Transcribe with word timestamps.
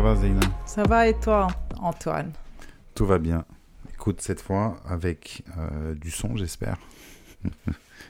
ça 0.00 0.06
va 0.06 0.16
Zeyna 0.16 0.40
Ça 0.64 0.82
va 0.84 1.08
et 1.08 1.14
toi 1.20 1.46
Antoine? 1.78 2.32
Tout 2.94 3.04
va 3.04 3.18
bien. 3.18 3.44
Écoute, 3.92 4.22
cette 4.22 4.40
fois 4.40 4.78
avec 4.88 5.42
euh, 5.58 5.94
du 5.94 6.10
son 6.10 6.36
j'espère. 6.38 6.78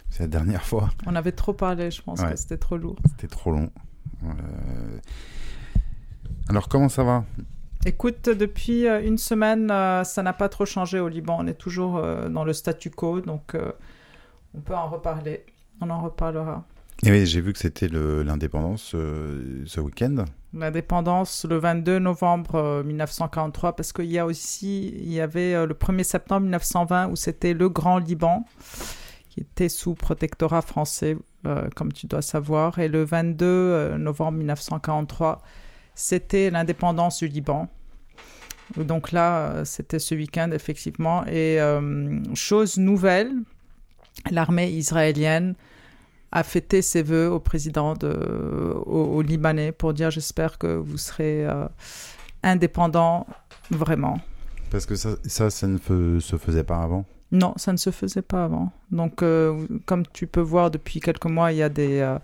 C'est 0.08 0.20
la 0.20 0.28
dernière 0.28 0.62
fois. 0.64 0.90
On 1.06 1.16
avait 1.16 1.32
trop 1.32 1.52
parlé, 1.52 1.90
je 1.90 2.00
pense 2.00 2.20
Ouais. 2.20 2.30
que 2.30 2.36
c'était 2.36 2.58
trop 2.58 2.76
lourd. 2.76 2.94
C'était 3.08 3.26
trop 3.26 3.50
long. 3.50 3.70
Euh, 4.22 4.98
Alors 6.48 6.68
comment 6.68 6.88
ça 6.88 7.02
va? 7.02 7.24
Écoute, 7.84 8.28
depuis 8.28 8.86
euh, 8.86 9.04
une 9.04 9.18
semaine, 9.18 9.66
ça 10.04 10.22
n'a 10.22 10.32
pas 10.32 10.48
trop 10.48 10.66
changé 10.66 11.00
au 11.00 11.08
Liban. 11.08 11.38
On 11.40 11.46
est 11.48 11.54
toujours 11.58 12.00
dans 12.30 12.44
le 12.44 12.52
statu 12.52 12.90
quo, 12.90 13.20
donc 13.20 13.56
on 14.54 14.60
peut 14.60 14.76
en 14.76 14.88
reparler. 14.88 15.44
On 15.80 15.90
en 15.90 16.00
reparlera. 16.00 16.64
Eh 17.02 17.10
oui, 17.10 17.26
j'ai 17.26 17.40
vu 17.40 17.52
que 17.52 17.58
c'était 17.58 17.88
l'indépendance 17.88 18.92
euh, 18.94 19.64
ce 19.66 19.80
week-end. 19.80 20.24
L'indépendance 20.52 21.46
le 21.48 21.58
22 21.58 22.00
novembre 22.00 22.56
euh, 22.56 22.82
1943, 22.82 23.76
parce 23.76 23.92
qu'il 23.92 24.06
y 24.06 24.18
a 24.18 24.26
aussi, 24.26 24.88
il 24.88 25.12
y 25.12 25.20
avait 25.20 25.54
euh, 25.54 25.66
le 25.66 25.74
1er 25.74 26.02
septembre 26.02 26.42
1920 26.42 27.08
où 27.08 27.16
c'était 27.16 27.54
le 27.54 27.68
Grand 27.68 27.98
Liban, 27.98 28.44
qui 29.28 29.40
était 29.40 29.68
sous 29.68 29.94
protectorat 29.94 30.62
français, 30.62 31.16
euh, 31.46 31.68
comme 31.76 31.92
tu 31.92 32.06
dois 32.06 32.22
savoir. 32.22 32.80
Et 32.80 32.88
le 32.88 33.04
22 33.04 33.46
euh, 33.46 33.98
novembre 33.98 34.38
1943, 34.38 35.40
c'était 35.94 36.50
l'indépendance 36.50 37.18
du 37.18 37.28
Liban. 37.28 37.68
Donc 38.76 39.12
là, 39.12 39.50
euh, 39.50 39.64
c'était 39.64 39.98
ce 39.98 40.14
week-end, 40.14 40.50
effectivement. 40.52 41.24
Et 41.26 41.60
euh, 41.60 42.20
chose 42.34 42.78
nouvelle, 42.78 43.32
l'armée 44.30 44.70
israélienne 44.70 45.54
a 46.32 46.42
fêté 46.42 46.82
ses 46.82 47.02
voeux 47.02 47.28
au 47.28 47.40
président 47.40 47.94
de, 47.94 48.08
au, 48.86 49.04
au 49.16 49.22
Libanais 49.22 49.72
pour 49.72 49.92
dire 49.94 50.10
j'espère 50.10 50.58
que 50.58 50.68
vous 50.76 50.96
serez 50.98 51.44
euh, 51.46 51.66
indépendant 52.42 53.26
vraiment. 53.70 54.20
Parce 54.70 54.86
que 54.86 54.94
ça, 54.94 55.10
ça, 55.24 55.50
ça 55.50 55.66
ne 55.66 55.78
fe- 55.78 56.20
se 56.20 56.36
faisait 56.36 56.64
pas 56.64 56.82
avant? 56.82 57.04
Non, 57.32 57.54
ça 57.56 57.72
ne 57.72 57.76
se 57.76 57.90
faisait 57.90 58.22
pas 58.22 58.44
avant. 58.44 58.72
Donc, 58.90 59.22
euh, 59.22 59.66
comme 59.86 60.04
tu 60.12 60.26
peux 60.26 60.40
voir, 60.40 60.70
depuis 60.70 61.00
quelques 61.00 61.26
mois, 61.26 61.52
il 61.52 61.58
y 61.58 61.62
a 61.62 61.68
des, 61.68 62.16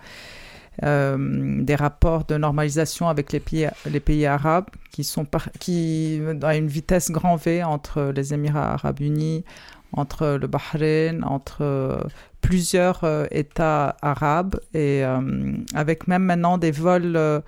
euh, 0.82 1.62
des 1.62 1.74
rapports 1.74 2.24
de 2.24 2.36
normalisation 2.36 3.08
avec 3.08 3.32
les 3.32 3.40
pays, 3.40 3.68
les 3.90 4.00
pays 4.00 4.26
arabes 4.26 4.66
qui 4.90 5.04
sont 5.04 5.24
par- 5.24 5.50
qui, 5.58 6.20
à 6.42 6.56
une 6.56 6.66
vitesse 6.66 7.10
grand 7.10 7.36
V 7.36 7.62
entre 7.64 8.12
les 8.14 8.34
Émirats 8.34 8.72
arabes 8.74 9.00
unis, 9.00 9.44
entre 9.92 10.36
le 10.40 10.46
Bahreïn, 10.46 11.22
entre 11.24 12.06
plusieurs 12.46 13.02
euh, 13.02 13.26
États 13.32 13.96
arabes, 14.02 14.60
et 14.72 15.04
euh, 15.04 15.52
avec 15.74 16.06
même 16.06 16.22
maintenant 16.22 16.58
des 16.58 16.70
vols 16.70 17.16
euh, 17.16 17.40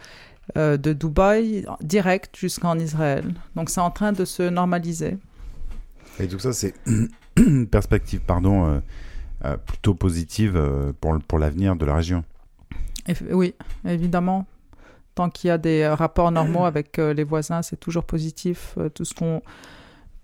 de 0.57 0.93
Dubaï 0.93 1.65
direct 1.81 2.37
jusqu'en 2.37 2.77
Israël. 2.79 3.33
Donc, 3.55 3.71
c'est 3.71 3.81
en 3.81 3.93
train 3.93 4.13
de 4.13 4.25
se 4.25 4.43
normaliser. 4.43 5.17
Et 6.19 6.27
tout 6.27 6.41
ça, 6.41 6.53
c'est 6.53 6.75
une 6.87 7.69
perspective, 7.71 8.21
pardon, 8.27 8.81
euh, 9.45 9.57
plutôt 9.57 9.95
positive 9.95 10.61
pour, 11.01 11.17
pour 11.21 11.39
l'avenir 11.39 11.77
de 11.77 11.87
la 11.87 11.95
région. 11.95 12.25
Oui, 13.31 13.55
évidemment. 13.87 14.47
Tant 15.15 15.31
qu'il 15.31 15.49
y 15.49 15.51
a 15.53 15.59
des 15.59 15.87
rapports 15.87 16.33
normaux 16.33 16.65
avec 16.73 16.97
les 16.97 17.25
voisins, 17.25 17.63
c'est 17.63 17.79
toujours 17.79 18.05
positif. 18.05 18.77
Tout, 18.95 19.05
ce 19.05 19.15
qu'on, 19.15 19.43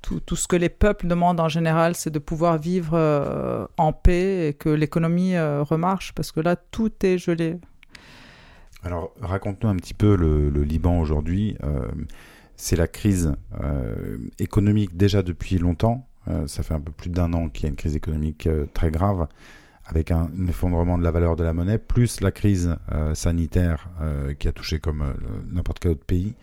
tout, 0.05 0.37
ce 0.37 0.47
que 0.47 0.57
les 0.57 0.69
peuples 0.69 1.07
demandent 1.07 1.41
en 1.41 1.49
général, 1.49 1.95
c'est 1.95 2.11
de 2.11 2.19
pouvoir 2.19 2.59
vivre 2.59 2.93
euh, 2.95 3.67
en 3.77 3.93
paix 3.93 4.49
et 4.49 4.55
que 4.55 4.69
l'économie 4.69 5.35
euh, 5.35 5.63
remarche, 5.63 6.13
parce 6.13 6.33
que 6.33 6.41
là, 6.41 6.57
tout 6.57 6.93
est 7.03 7.19
gelé. 7.19 7.57
Alors, 8.83 9.15
raconte-nous 9.21 9.69
un 9.69 9.77
petit 9.77 9.95
peu 9.95 10.15
le, 10.15 10.51
Liban 10.63 11.01
aujourd'hui. 11.01 11.57
Euh, 11.65 11.89
c'est 12.57 12.77
la 12.77 12.87
crise 12.87 13.35
économique 14.39 14.97
déjà 14.97 15.23
depuis 15.23 15.59
longtemps. 15.59 16.07
Ça 16.47 16.63
fait 16.63 16.75
un 16.75 16.81
peu 16.81 16.93
plus 16.93 17.11
d'un 17.11 17.33
an 17.33 17.49
qu'il 17.49 17.65
y 17.65 17.67
a 17.67 17.71
une 17.71 17.77
crise 17.77 17.97
économique 17.97 18.49
très 18.73 18.93
grave, 18.93 19.27
avec 19.87 20.13
un, 20.13 20.31
effondrement 20.49 20.97
de 20.97 21.03
la 21.03 21.11
valeur 21.11 21.35
de 21.35 21.43
la 21.43 21.53
monnaie, 21.53 21.79
plus 21.79 22.21
la 22.21 22.31
crise 22.31 22.77
sanitaire 23.15 23.89
qui 24.39 24.47
a 24.47 24.53
touché 24.53 24.79
comme 24.79 25.15
n'importe 25.51 25.81
quel 25.81 25.93
autre 25.93 26.05
pays. 26.05 26.37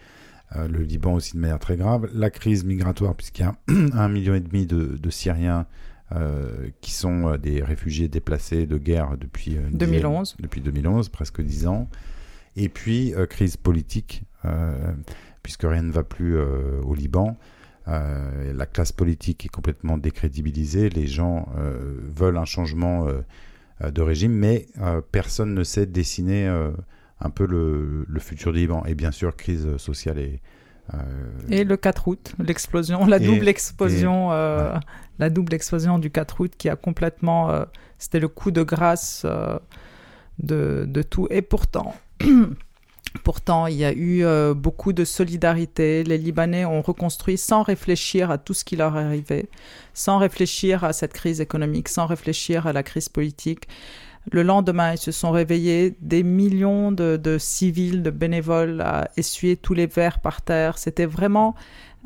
Euh, 0.55 0.67
le 0.67 0.79
Liban 0.79 1.13
aussi 1.13 1.33
de 1.35 1.39
manière 1.39 1.59
très 1.59 1.77
grave. 1.77 2.09
La 2.13 2.29
crise 2.29 2.65
migratoire, 2.65 3.15
puisqu'il 3.15 3.43
y 3.43 3.45
a 3.45 3.53
un 3.67 4.09
million 4.09 4.33
et 4.35 4.41
demi 4.41 4.65
de, 4.65 4.97
de 4.97 5.09
Syriens 5.09 5.65
euh, 6.13 6.69
qui 6.81 6.91
sont 6.91 7.29
euh, 7.29 7.37
des 7.37 7.63
réfugiés 7.63 8.09
déplacés 8.09 8.65
de 8.65 8.77
guerre 8.77 9.15
depuis 9.17 9.55
euh, 9.57 9.61
une 9.69 9.77
dizaine- 9.77 9.91
2011. 10.01 10.35
depuis 10.41 10.59
2011, 10.61 11.07
presque 11.09 11.41
10 11.41 11.67
ans. 11.67 11.89
Et 12.57 12.67
puis, 12.67 13.13
crise 13.29 13.55
politique, 13.55 14.23
puisque 15.41 15.63
rien 15.63 15.83
ne 15.83 15.91
va 15.93 16.03
plus 16.03 16.37
au 16.37 16.93
Liban. 16.93 17.37
Euh, 17.87 18.53
la 18.53 18.65
classe 18.65 18.91
politique 18.91 19.45
est 19.45 19.49
complètement 19.49 19.97
décrédibilisée. 19.97 20.89
Les 20.89 21.07
gens 21.07 21.47
euh, 21.57 21.97
veulent 22.13 22.37
un 22.37 22.43
changement 22.45 23.07
euh, 23.07 23.89
de 23.89 24.01
régime, 24.01 24.33
mais 24.33 24.67
personne 25.13 25.53
ne 25.53 25.63
sait 25.63 25.85
dessiner 25.85 26.47
un 27.21 27.29
peu 27.29 27.45
le, 27.45 28.05
le 28.07 28.19
futur 28.19 28.51
du 28.53 28.59
Liban. 28.59 28.83
Et 28.85 28.95
bien 28.95 29.11
sûr, 29.11 29.35
crise 29.35 29.77
sociale 29.77 30.19
et. 30.19 30.41
euh, 30.93 30.97
Et 31.49 31.63
le 31.63 31.77
4 31.77 32.07
août, 32.07 32.33
l'explosion, 32.39 33.05
la 33.05 33.17
Et- 33.17 33.25
double 33.25 33.47
explosion, 33.47 34.31
et- 34.31 34.35
euh, 34.35 34.73
ouais. 34.73 34.79
la 35.19 35.29
double 35.29 35.53
explosion 35.53 35.99
du 35.99 36.09
4 36.11 36.41
août 36.41 36.51
qui 36.57 36.67
a 36.69 36.75
complètement, 36.75 37.49
euh, 37.51 37.63
c'était 37.97 38.19
le 38.19 38.27
coup 38.27 38.51
de 38.51 38.63
grâce 38.63 39.25
de, 40.39 40.85
de 40.87 41.01
tout. 41.03 41.27
Et 41.29 41.41
pourtant, 41.41 41.93
pourtant, 43.23 43.67
il 43.67 43.75
y 43.75 43.85
a 43.85 43.93
eu 43.93 44.23
beaucoup 44.55 44.93
de 44.93 45.05
solidarité. 45.05 46.03
Les 46.03 46.17
Libanais 46.17 46.65
ont 46.65 46.81
reconstruit 46.81 47.37
sans 47.37 47.61
réfléchir 47.63 48.31
à 48.31 48.37
tout 48.37 48.53
ce 48.53 48.63
qui 48.65 48.75
leur 48.75 48.95
arrivait, 48.95 49.49
sans 49.93 50.17
réfléchir 50.17 50.83
à 50.83 50.93
cette 50.93 51.13
crise 51.13 51.41
économique, 51.41 51.89
sans 51.89 52.05
réfléchir 52.07 52.67
à 52.67 52.73
la 52.73 52.83
crise 52.83 53.09
politique. 53.09 53.67
Le 54.29 54.43
lendemain, 54.43 54.93
ils 54.93 54.99
se 54.99 55.11
sont 55.11 55.31
réveillés, 55.31 55.95
des 55.99 56.21
millions 56.21 56.91
de, 56.91 57.37
civils, 57.39 58.03
de 58.03 58.11
bénévoles 58.11 58.81
à 58.81 59.09
essuyer 59.17 59.57
tous 59.57 59.73
les 59.73 59.87
verres 59.87 60.19
par 60.19 60.43
terre. 60.43 60.77
C'était 60.77 61.07
vraiment 61.07 61.55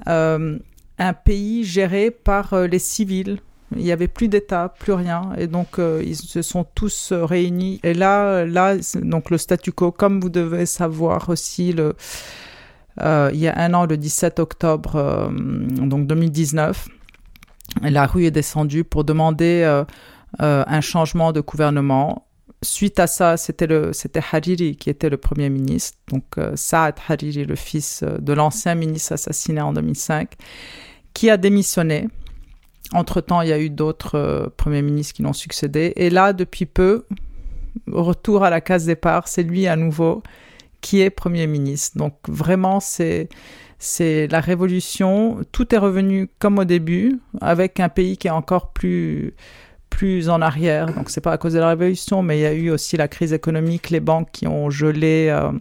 euh, 0.07 0.57
un 0.97 1.13
pays 1.13 1.65
géré 1.65 2.11
par 2.11 2.53
euh, 2.53 2.67
les 2.67 2.79
civils. 2.79 3.39
Il 3.75 3.83
n'y 3.83 3.91
avait 3.91 4.07
plus 4.07 4.29
d'État, 4.29 4.73
plus 4.79 4.93
rien. 4.93 5.33
Et 5.37 5.47
donc, 5.47 5.77
euh, 5.77 6.01
ils 6.05 6.15
se 6.15 6.41
sont 6.41 6.65
tous 6.73 7.11
réunis. 7.11 7.81
Et 7.83 7.93
là, 7.93 8.45
là 8.45 8.77
donc 9.01 9.29
le 9.29 9.37
statu 9.37 9.73
quo, 9.73 9.91
comme 9.91 10.21
vous 10.21 10.29
devez 10.29 10.65
savoir 10.65 11.27
aussi, 11.27 11.71
il 11.71 11.93
y 12.97 13.47
a 13.47 13.59
un 13.59 13.73
an, 13.73 13.85
le 13.85 13.97
17 13.97 14.39
octobre 14.39 15.29
donc 15.31 16.07
2019, 16.07 16.87
la 17.81 18.05
rue 18.05 18.23
est 18.23 18.31
descendue 18.31 18.85
pour 18.85 19.03
demander 19.03 19.83
un 20.39 20.81
changement 20.81 21.31
de 21.31 21.41
gouvernement. 21.41 22.25
Suite 22.65 22.99
à 22.99 23.05
ça, 23.05 23.37
c'était 23.37 23.67
le 23.67 23.93
c'était 23.93 24.21
Hariri 24.31 24.75
qui 24.75 24.89
était 24.89 25.09
le 25.09 25.17
premier 25.17 25.49
ministre, 25.49 25.99
donc 26.07 26.23
euh, 26.37 26.53
Saad 26.55 26.95
Hariri, 27.07 27.45
le 27.45 27.55
fils 27.55 28.01
euh, 28.01 28.17
de 28.17 28.33
l'ancien 28.33 28.73
ministre 28.75 29.13
assassiné 29.13 29.61
en 29.61 29.71
2005, 29.73 30.31
qui 31.13 31.29
a 31.29 31.37
démissionné. 31.37 32.07
Entre-temps, 32.93 33.41
il 33.41 33.49
y 33.49 33.53
a 33.53 33.59
eu 33.59 33.69
d'autres 33.69 34.15
euh, 34.17 34.47
premiers 34.57 34.81
ministres 34.81 35.13
qui 35.13 35.21
l'ont 35.21 35.33
succédé. 35.33 35.93
Et 35.95 36.09
là, 36.09 36.33
depuis 36.33 36.65
peu, 36.65 37.05
retour 37.87 38.43
à 38.43 38.49
la 38.49 38.61
case 38.61 38.85
départ, 38.85 39.27
c'est 39.27 39.43
lui 39.43 39.67
à 39.67 39.75
nouveau 39.75 40.23
qui 40.81 41.01
est 41.01 41.09
Premier 41.11 41.45
ministre. 41.45 41.97
Donc 41.97 42.15
vraiment, 42.27 42.79
c'est 42.79 43.29
c'est 43.77 44.27
la 44.27 44.39
révolution. 44.39 45.39
Tout 45.51 45.75
est 45.75 45.77
revenu 45.77 46.29
comme 46.39 46.57
au 46.57 46.65
début, 46.65 47.19
avec 47.41 47.79
un 47.79 47.89
pays 47.89 48.17
qui 48.17 48.27
est 48.27 48.31
encore 48.31 48.71
plus 48.71 49.35
plus 49.89 50.29
en 50.29 50.41
arrière. 50.41 50.93
Donc 50.93 51.09
c'est 51.09 51.21
pas 51.21 51.31
à 51.31 51.37
cause 51.37 51.53
de 51.53 51.59
la 51.59 51.69
révolution, 51.69 52.21
mais 52.21 52.39
il 52.39 52.41
y 52.41 52.45
a 52.45 52.53
eu 52.53 52.69
aussi 52.69 52.97
la 52.97 53.07
crise 53.07 53.33
économique, 53.33 53.89
les 53.89 53.99
banques 53.99 54.29
qui 54.31 54.47
ont 54.47 54.69
gelé. 54.69 55.27
euh, 55.29 55.51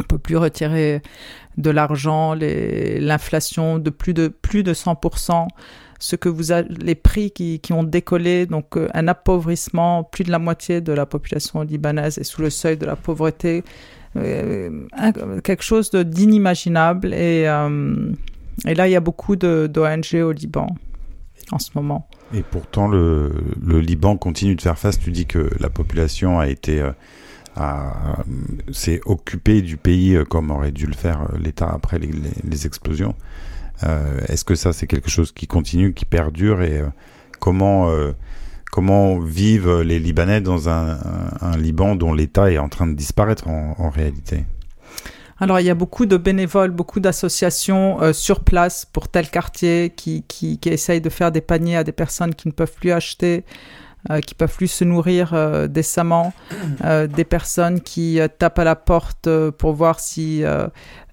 on 0.00 0.04
peut 0.04 0.18
plus 0.18 0.36
retirer 0.36 1.02
de 1.56 1.70
l'argent, 1.70 2.34
l'inflation 2.34 3.78
de 3.78 3.90
plus 3.90 4.14
de 4.14 4.28
plus 4.28 4.62
de 4.62 4.72
100%, 4.72 5.48
ce 5.98 6.16
que 6.16 6.28
vous 6.28 6.52
les 6.70 6.94
prix 6.94 7.30
qui, 7.32 7.58
qui 7.58 7.72
ont 7.72 7.82
décollé, 7.82 8.46
donc 8.46 8.76
euh, 8.76 8.88
un 8.94 9.08
appauvrissement, 9.08 10.04
plus 10.04 10.24
de 10.24 10.30
la 10.30 10.38
moitié 10.38 10.80
de 10.80 10.92
la 10.92 11.06
population 11.06 11.62
libanaise 11.62 12.18
est 12.18 12.24
sous 12.24 12.40
le 12.40 12.50
seuil 12.50 12.76
de 12.76 12.86
la 12.86 12.94
pauvreté, 12.94 13.64
euh, 14.16 14.86
quelque 15.42 15.64
chose 15.64 15.90
d'inimaginable. 15.90 17.12
Et, 17.12 17.48
euh, 17.48 18.12
et 18.66 18.74
là, 18.74 18.88
il 18.88 18.92
y 18.92 18.96
a 18.96 19.00
beaucoup 19.00 19.34
d'ONG 19.34 20.14
au 20.14 20.32
Liban 20.32 20.68
en 21.50 21.58
ce 21.58 21.70
moment. 21.74 22.08
Et 22.34 22.42
pourtant, 22.42 22.88
le, 22.88 23.32
le 23.64 23.80
Liban 23.80 24.16
continue 24.18 24.54
de 24.54 24.60
faire 24.60 24.78
face. 24.78 24.98
Tu 24.98 25.10
dis 25.10 25.26
que 25.26 25.50
la 25.60 25.70
population 25.70 26.38
a 26.38 26.48
été 26.48 26.80
euh, 26.80 26.90
a- 27.56 28.22
s'est 28.70 29.00
occupée 29.06 29.62
du 29.62 29.76
pays 29.78 30.14
euh, 30.14 30.24
comme 30.24 30.50
aurait 30.50 30.72
dû 30.72 30.86
le 30.86 30.92
faire 30.94 31.22
euh, 31.22 31.38
l'État 31.38 31.70
après 31.72 31.98
les, 31.98 32.10
explosions. 32.66 33.14
Euh, 33.84 34.20
Est-ce 34.28 34.44
que 34.44 34.54
ça, 34.54 34.72
c'est 34.72 34.86
quelque 34.86 35.08
chose 35.10 35.32
qui 35.32 35.46
continue, 35.46 35.94
qui 35.94 36.04
perdure 36.04 36.62
et 36.62 36.80
euh, 36.80 36.86
comment 37.40 37.88
euh, 37.90 38.12
comment 38.70 39.18
vivent 39.18 39.80
les 39.80 39.98
Libanais 39.98 40.42
dans 40.42 40.68
un, 40.68 40.90
un- 40.92 40.98
un 41.40 41.56
Liban 41.56 41.96
dont 41.96 42.12
l'État 42.12 42.50
est 42.52 42.58
en 42.58 42.68
train 42.68 42.86
de 42.86 42.94
disparaître 42.94 43.48
en, 43.48 43.74
en 43.78 43.88
réalité? 43.88 44.44
Alors, 45.40 45.60
il 45.60 45.66
y 45.66 45.70
a 45.70 45.74
beaucoup 45.74 46.06
de 46.06 46.16
bénévoles, 46.16 46.72
beaucoup 46.72 46.98
d'associations 46.98 48.02
euh, 48.02 48.12
sur 48.12 48.40
place 48.40 48.84
pour 48.84 49.08
tel 49.08 49.30
quartier 49.30 49.92
qui, 49.94 50.24
qui, 50.26 50.58
qui, 50.58 50.68
essayent 50.68 51.00
de 51.00 51.10
faire 51.10 51.30
des 51.30 51.40
paniers 51.40 51.76
à 51.76 51.84
des 51.84 51.92
personnes 51.92 52.34
qui 52.34 52.48
ne 52.48 52.52
peuvent 52.52 52.72
plus 52.72 52.90
acheter, 52.90 53.44
euh, 54.10 54.20
qui 54.20 54.34
peuvent 54.34 54.54
plus 54.54 54.68
se 54.68 54.84
nourrir 54.84 55.34
euh, 55.34 55.66
décemment, 55.66 56.32
euh, 56.84 57.06
des 57.06 57.24
personnes 57.24 57.80
qui 57.80 58.20
euh, 58.20 58.28
tapent 58.28 58.60
à 58.60 58.64
la 58.64 58.76
porte 58.76 59.26
euh, 59.26 59.50
pour 59.50 59.72
voir 59.74 60.00
si 60.00 60.44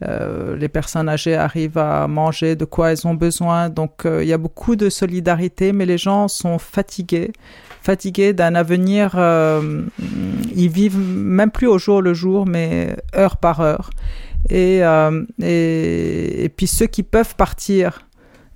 les 0.02 0.70
personnes 0.70 1.10
âgées 1.10 1.36
arrivent 1.36 1.80
à 1.80 2.08
manger, 2.08 2.56
de 2.56 2.66
quoi 2.66 2.92
elles 2.92 3.08
ont 3.08 3.16
besoin. 3.16 3.70
Donc, 3.70 4.04
il 4.06 4.28
y 4.28 4.34
a 4.34 4.38
beaucoup 4.38 4.76
de 4.76 4.90
solidarité, 4.90 5.74
mais 5.74 5.86
les 5.86 5.98
gens 5.98 6.28
sont 6.28 6.60
fatigués 6.60 7.32
fatigués 7.86 8.34
d'un 8.34 8.56
avenir. 8.56 9.12
Euh, 9.16 9.84
ils 10.56 10.70
vivent 10.70 10.98
même 10.98 11.52
plus 11.52 11.68
au 11.68 11.78
jour 11.78 12.02
le 12.02 12.14
jour, 12.14 12.46
mais 12.46 12.98
heure 13.16 13.38
par 13.38 13.62
heure. 13.62 13.90
Et, 14.50 14.84
euh, 14.84 15.24
et, 15.42 16.50
puis 16.56 16.68
ceux 16.68 16.88
qui 16.88 17.04
peuvent 17.04 17.36
partir 17.36 18.08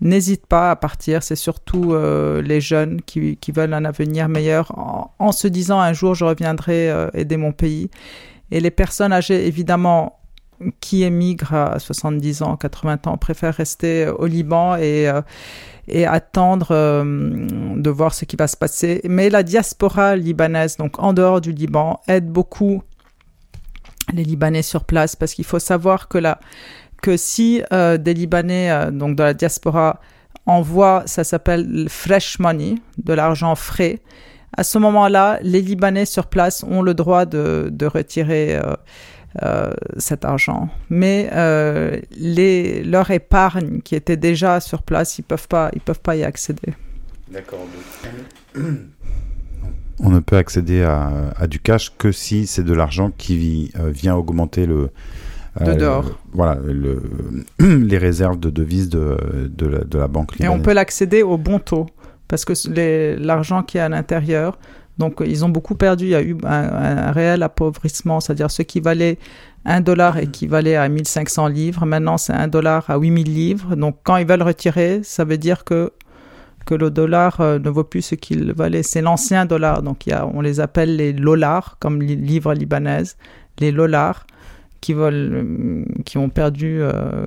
n'hésitent 0.01 0.47
pas 0.47 0.71
à 0.71 0.75
partir. 0.75 1.23
C'est 1.23 1.35
surtout 1.35 1.93
euh, 1.93 2.41
les 2.41 2.61
jeunes 2.61 3.01
qui, 3.01 3.37
qui, 3.37 3.51
veulent 3.51 3.73
un 3.73 3.85
avenir 3.85 4.29
meilleur 4.29 4.77
en, 4.77 5.13
en, 5.19 5.31
se 5.31 5.47
disant 5.47 5.79
un 5.79 5.93
jour 5.93 6.15
je 6.15 6.25
reviendrai 6.25 6.91
aider 7.13 7.37
mon 7.37 7.51
pays. 7.51 7.89
Et 8.51 8.59
les 8.59 8.71
personnes 8.71 9.13
âgées, 9.13 9.45
évidemment, 9.45 10.19
qui 10.79 11.03
émigrent 11.03 11.53
à 11.53 11.79
70 11.79 12.41
ans, 12.41 12.55
80 12.55 12.99
ans, 13.05 13.17
préfèrent 13.17 13.55
rester 13.55 14.07
au 14.07 14.25
Liban 14.25 14.75
et, 14.75 15.07
et 15.89 16.05
attendre 16.05 16.67
euh, 16.71 17.03
de 17.75 17.89
voir 17.89 18.13
ce 18.13 18.25
qui 18.25 18.35
va 18.35 18.47
se 18.47 18.57
passer. 18.57 19.01
Mais 19.03 19.29
la 19.29 19.43
diaspora 19.43 20.15
libanaise, 20.15 20.77
donc 20.77 20.99
en 20.99 21.13
dehors 21.13 21.41
du 21.41 21.51
Liban, 21.51 21.99
aide 22.07 22.29
beaucoup 22.29 22.83
les 24.13 24.23
Libanais 24.23 24.61
sur 24.61 24.83
place 24.83 25.15
parce 25.15 25.33
qu'il 25.33 25.45
faut 25.45 25.59
savoir 25.59 26.07
que, 26.07 26.17
la, 26.17 26.39
que 27.01 27.17
si 27.17 27.61
euh, 27.73 27.97
des 27.97 28.13
Libanais, 28.13 28.71
euh, 28.71 28.91
donc 28.91 29.15
de 29.15 29.23
la 29.23 29.33
diaspora, 29.33 29.99
envoient, 30.45 31.03
ça 31.05 31.23
s'appelle 31.23 31.87
fresh 31.89 32.39
money, 32.39 32.75
de 32.97 33.13
l'argent 33.13 33.55
frais, 33.55 33.99
à 34.57 34.63
ce 34.63 34.79
moment-là, 34.79 35.39
les 35.43 35.61
Libanais 35.61 36.05
sur 36.05 36.25
place 36.25 36.63
ont 36.63 36.81
le 36.81 36.95
droit 36.95 37.25
de, 37.25 37.69
de 37.71 37.85
retirer 37.85 38.59
euh, 39.43 39.71
cet 39.97 40.25
argent. 40.25 40.69
Mais 40.89 41.29
euh, 41.33 41.99
les, 42.17 42.83
leur 42.83 43.11
épargne 43.11 43.81
qui 43.81 43.93
était 43.95 44.17
déjà 44.17 44.59
sur 44.59 44.81
place, 44.81 45.19
ils 45.19 45.23
peuvent 45.23 45.47
pas, 45.47 45.69
ils 45.73 45.81
peuvent 45.81 45.99
pas 45.99 46.15
y 46.15 46.23
accéder. 46.23 46.73
D'accord. 47.31 47.59
On 49.99 50.09
ne 50.09 50.19
peut 50.19 50.35
accéder 50.35 50.81
à, 50.81 51.31
à, 51.37 51.45
du 51.45 51.59
cash 51.59 51.93
que 51.95 52.11
si 52.11 52.47
c'est 52.47 52.63
de 52.63 52.73
l'argent 52.73 53.11
qui 53.15 53.71
euh, 53.79 53.91
vient 53.91 54.15
augmenter 54.15 54.65
le, 54.65 54.89
de 55.63 55.73
dehors. 55.73 56.05
Le, 56.05 56.11
voilà, 56.33 56.59
le, 56.65 57.03
les 57.59 57.97
réserves 57.99 58.39
de 58.39 58.49
devises 58.49 58.89
de, 58.89 59.47
de, 59.47 59.67
la, 59.67 59.83
de 59.83 59.99
la 59.99 60.07
banque 60.07 60.33
libanaise. 60.33 60.57
Et 60.57 60.59
on 60.59 60.63
peut 60.63 60.73
l'accéder 60.73 61.21
au 61.21 61.37
bon 61.37 61.59
taux, 61.59 61.85
parce 62.27 62.45
que 62.45 62.53
l'argent 63.19 63.61
qui 63.61 63.77
est 63.77 63.81
à 63.81 63.89
l'intérieur, 63.89 64.57
donc, 64.99 65.23
ils 65.25 65.45
ont 65.45 65.49
beaucoup 65.49 65.75
perdu. 65.75 66.05
Il 66.05 66.09
y 66.09 66.15
a 66.15 66.21
eu 66.21 66.35
un, 66.43 67.07
un 67.07 67.11
réel 67.11 67.41
appauvrissement, 67.41 68.19
c'est-à-dire 68.19 68.51
ce 68.51 68.61
qui 68.63 68.81
valait 68.81 69.17
1 69.63 69.79
dollar 69.81 70.17
équivalait 70.17 70.75
à 70.75 70.87
1500 70.89 71.47
livres. 71.47 71.85
Maintenant, 71.85 72.17
c'est 72.17 72.33
1 72.33 72.49
dollar 72.49 72.89
à 72.89 72.97
8000 72.97 73.33
livres. 73.33 73.75
Donc, 73.77 73.97
quand 74.03 74.17
ils 74.17 74.27
veulent 74.27 74.43
retirer, 74.43 74.99
ça 75.03 75.23
veut 75.23 75.37
dire 75.37 75.63
que, 75.63 75.93
que 76.65 76.75
le 76.75 76.91
dollar 76.91 77.39
euh, 77.39 77.59
ne 77.59 77.69
vaut 77.69 77.85
plus 77.85 78.01
ce 78.01 78.15
qu'il 78.15 78.51
valait. 78.51 78.83
C'est 78.83 79.01
l'ancien 79.01 79.45
dollar. 79.45 79.81
Donc, 79.83 80.05
il 80.05 80.09
y 80.09 80.13
a, 80.13 80.27
on 80.27 80.41
les 80.41 80.59
appelle 80.59 80.97
les 80.97 81.13
lolars, 81.13 81.77
comme 81.79 82.01
les 82.01 82.17
livres 82.17 82.53
libanaises. 82.53 83.15
Les 83.59 83.73
qui, 84.81 84.93
veulent, 84.93 85.85
qui 86.05 86.17
ont 86.17 86.29
perdu. 86.29 86.79
Euh, 86.81 87.25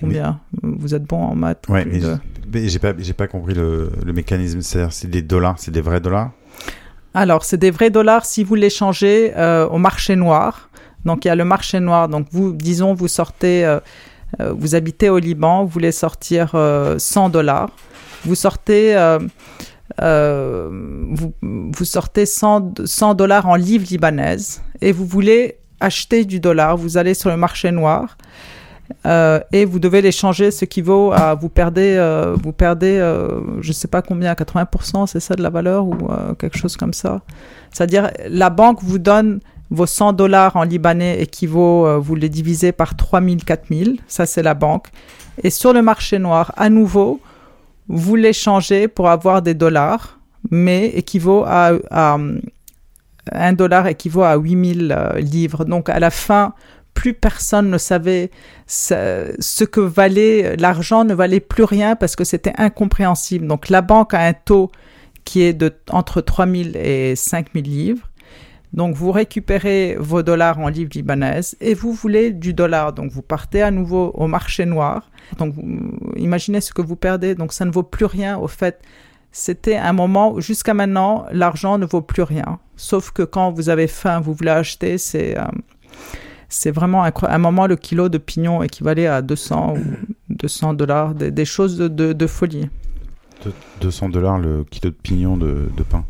combien? 0.00 0.40
Mais... 0.62 0.70
Vous 0.78 0.94
êtes 0.94 1.04
bon 1.04 1.22
en 1.22 1.34
maths 1.34 1.66
Ouais, 1.68 1.84
mais 1.84 1.98
de... 2.00 2.16
j'ai 2.66 2.78
pas, 2.78 2.94
pas 2.94 3.26
compris 3.26 3.52
le, 3.52 3.90
le 4.04 4.12
mécanisme. 4.14 4.62
C'est-à-dire, 4.62 4.92
c'est 4.92 5.10
des 5.10 5.22
dollars, 5.22 5.58
c'est 5.58 5.70
des 5.70 5.82
vrais 5.82 6.00
dollars? 6.00 6.32
Alors, 7.16 7.44
c'est 7.46 7.56
des 7.56 7.70
vrais 7.70 7.88
dollars 7.88 8.26
si 8.26 8.44
vous 8.44 8.56
les 8.56 8.68
changez 8.68 9.32
euh, 9.38 9.66
au 9.68 9.78
marché 9.78 10.16
noir. 10.16 10.68
Donc, 11.06 11.24
il 11.24 11.28
y 11.28 11.30
a 11.30 11.34
le 11.34 11.46
marché 11.46 11.80
noir. 11.80 12.10
Donc, 12.10 12.26
vous, 12.30 12.52
disons, 12.52 12.92
vous 12.92 13.08
sortez, 13.08 13.64
euh, 13.64 13.80
euh, 14.40 14.52
vous 14.52 14.74
habitez 14.74 15.08
au 15.08 15.18
Liban, 15.18 15.64
vous 15.64 15.70
voulez 15.70 15.92
sortir 15.92 16.54
100 16.98 17.30
dollars. 17.30 17.70
Vous 18.26 18.34
vous, 21.40 21.84
sortez 21.84 22.26
100 22.26 23.14
dollars 23.14 23.46
en 23.46 23.54
livres 23.54 23.86
libanaises 23.88 24.60
et 24.82 24.92
vous 24.92 25.06
voulez 25.06 25.56
acheter 25.80 26.26
du 26.26 26.38
dollar. 26.38 26.76
Vous 26.76 26.98
allez 26.98 27.14
sur 27.14 27.30
le 27.30 27.38
marché 27.38 27.70
noir. 27.70 28.18
Euh, 29.04 29.40
et 29.52 29.64
vous 29.64 29.78
devez 29.78 30.02
les 30.02 30.12
changer, 30.12 30.50
ce 30.50 30.64
qui 30.64 30.82
vaut 30.82 31.12
à 31.12 31.34
vous 31.34 31.48
perdez, 31.48 31.96
euh, 31.96 32.36
vous 32.42 32.52
perdez, 32.52 32.98
euh, 32.98 33.40
je 33.60 33.72
sais 33.72 33.88
pas 33.88 34.02
combien, 34.02 34.32
80%, 34.34 35.06
c'est 35.06 35.20
ça 35.20 35.34
de 35.34 35.42
la 35.42 35.50
valeur 35.50 35.86
ou 35.86 35.96
euh, 36.10 36.34
quelque 36.34 36.56
chose 36.58 36.76
comme 36.76 36.92
ça? 36.92 37.20
C'est-à-dire, 37.72 38.10
la 38.28 38.50
banque 38.50 38.82
vous 38.82 38.98
donne 38.98 39.40
vos 39.70 39.86
100 39.86 40.12
dollars 40.12 40.56
en 40.56 40.62
libanais 40.62 41.20
équivaut, 41.20 42.00
vous 42.00 42.14
les 42.14 42.28
divisez 42.28 42.70
par 42.70 42.96
3000, 42.96 43.44
4000, 43.44 43.98
ça 44.06 44.24
c'est 44.24 44.42
la 44.42 44.54
banque. 44.54 44.86
Et 45.42 45.50
sur 45.50 45.72
le 45.72 45.82
marché 45.82 46.18
noir, 46.18 46.52
à 46.56 46.70
nouveau, 46.70 47.20
vous 47.88 48.14
les 48.14 48.32
changez 48.32 48.86
pour 48.86 49.08
avoir 49.08 49.42
des 49.42 49.54
dollars, 49.54 50.18
mais 50.50 50.86
équivaut 50.86 51.42
à, 51.46 51.72
à 51.90 52.16
un 53.32 53.52
dollar 53.52 53.88
équivaut 53.88 54.22
à 54.22 54.36
8000 54.36 54.96
livres. 55.16 55.64
Donc 55.64 55.88
à 55.88 55.98
la 55.98 56.10
fin, 56.10 56.54
plus 56.96 57.12
personne 57.12 57.70
ne 57.70 57.78
savait 57.78 58.30
ce 58.66 59.64
que 59.64 59.80
valait 59.80 60.56
l'argent 60.56 61.04
ne 61.04 61.14
valait 61.14 61.40
plus 61.40 61.62
rien 61.64 61.94
parce 61.94 62.16
que 62.16 62.24
c'était 62.24 62.54
incompréhensible. 62.56 63.46
Donc 63.46 63.68
la 63.68 63.82
banque 63.82 64.14
a 64.14 64.20
un 64.20 64.32
taux 64.32 64.72
qui 65.24 65.42
est 65.42 65.52
de 65.52 65.72
entre 65.90 66.22
3000 66.22 66.76
et 66.76 67.14
5000 67.14 67.64
livres. 67.64 68.10
Donc 68.72 68.94
vous 68.96 69.12
récupérez 69.12 69.96
vos 69.98 70.22
dollars 70.22 70.58
en 70.58 70.68
livres 70.68 70.90
libanaises 70.94 71.54
et 71.60 71.74
vous 71.74 71.92
voulez 71.92 72.30
du 72.32 72.54
dollar. 72.54 72.94
Donc 72.94 73.12
vous 73.12 73.22
partez 73.22 73.60
à 73.60 73.70
nouveau 73.70 74.10
au 74.14 74.26
marché 74.26 74.64
noir. 74.64 75.10
Donc 75.38 75.54
imaginez 76.16 76.62
ce 76.62 76.72
que 76.72 76.82
vous 76.82 76.96
perdez. 76.96 77.34
Donc 77.34 77.52
ça 77.52 77.66
ne 77.66 77.70
vaut 77.70 77.82
plus 77.82 78.06
rien 78.06 78.38
au 78.38 78.48
fait. 78.48 78.80
C'était 79.32 79.76
un 79.76 79.92
moment 79.92 80.32
où 80.32 80.40
jusqu'à 80.40 80.72
maintenant 80.72 81.26
l'argent 81.30 81.76
ne 81.76 81.84
vaut 81.84 82.00
plus 82.00 82.22
rien. 82.22 82.58
Sauf 82.76 83.10
que 83.10 83.22
quand 83.22 83.52
vous 83.52 83.68
avez 83.68 83.86
faim, 83.86 84.20
vous 84.20 84.32
voulez 84.32 84.50
acheter, 84.50 84.96
c'est 84.96 85.38
euh, 85.38 85.44
c'est 86.48 86.70
vraiment 86.70 87.04
un, 87.04 87.12
un, 87.22 87.38
moment, 87.38 87.66
le 87.66 87.76
kilo 87.76 88.08
de 88.08 88.18
pignon 88.18 88.62
équivalait 88.62 89.06
à 89.06 89.22
200 89.22 89.74
ou 89.76 89.82
200 90.30 90.74
dollars, 90.74 91.14
des, 91.14 91.30
des, 91.30 91.44
choses 91.44 91.76
de, 91.76 91.88
de, 91.88 92.12
de 92.12 92.26
folie. 92.26 92.68
De 93.44 93.52
200 93.80 94.10
dollars 94.10 94.38
le 94.38 94.64
kilo 94.64 94.90
de 94.90 94.96
pignon 94.96 95.36
de, 95.36 95.68
de 95.76 95.82
pain. 95.82 96.04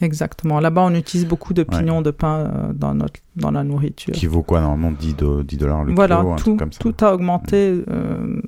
Exactement. 0.00 0.60
Là-bas, 0.60 0.82
on 0.82 0.94
utilise 0.94 1.26
beaucoup 1.26 1.52
de 1.52 1.62
pignons 1.62 1.98
ouais. 1.98 2.02
de 2.02 2.10
pain 2.10 2.38
euh, 2.38 2.72
dans, 2.72 2.94
notre, 2.94 3.20
dans 3.36 3.50
la 3.50 3.62
nourriture. 3.62 4.14
Qui 4.14 4.26
vaut 4.26 4.42
quoi 4.42 4.60
normalement? 4.60 4.92
10, 4.98 5.16
10 5.44 5.56
dollars 5.58 5.84
le 5.84 5.94
voilà, 5.94 6.18
kilo 6.20 6.36
tout, 6.36 6.56
comme 6.56 6.72
ça. 6.72 6.78
tout 6.78 6.94
a 7.04 7.12
augmenté 7.12 7.72
mmh. 7.72 7.84
euh, 7.90 8.42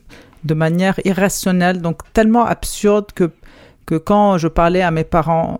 de 0.44 0.54
manière 0.54 0.98
irrationnelle, 1.04 1.82
donc 1.82 2.00
tellement 2.14 2.46
absurde 2.46 3.06
que, 3.14 3.30
que 3.84 3.96
quand 3.96 4.38
je 4.38 4.48
parlais 4.48 4.82
à 4.82 4.90
mes 4.90 5.04
parents 5.04 5.58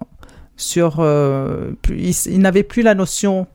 sur... 0.57 0.97
Euh, 1.01 1.73
ils, 1.91 2.15
ils 2.27 2.41
n'avaient 2.41 2.63
plus 2.63 2.83
la 2.83 2.95
notion 2.95 3.47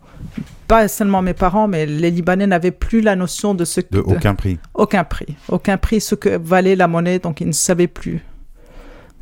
pas 0.67 0.87
seulement 0.87 1.21
mes 1.21 1.33
parents, 1.33 1.67
mais 1.67 1.85
les 1.85 2.11
Libanais 2.11 2.47
n'avaient 2.47 2.71
plus 2.71 3.01
la 3.01 3.15
notion 3.15 3.53
de 3.53 3.65
ce 3.65 3.81
que... 3.81 3.95
De 3.95 3.99
aucun 3.99 4.35
prix. 4.35 4.59
Aucun 4.73 5.03
prix. 5.03 5.35
Aucun 5.49 5.77
prix, 5.77 6.01
ce 6.01 6.15
que 6.15 6.37
valait 6.37 6.75
la 6.75 6.87
monnaie, 6.87 7.19
donc 7.19 7.41
ils 7.41 7.47
ne 7.47 7.53
savaient 7.53 7.87
plus. 7.87 8.21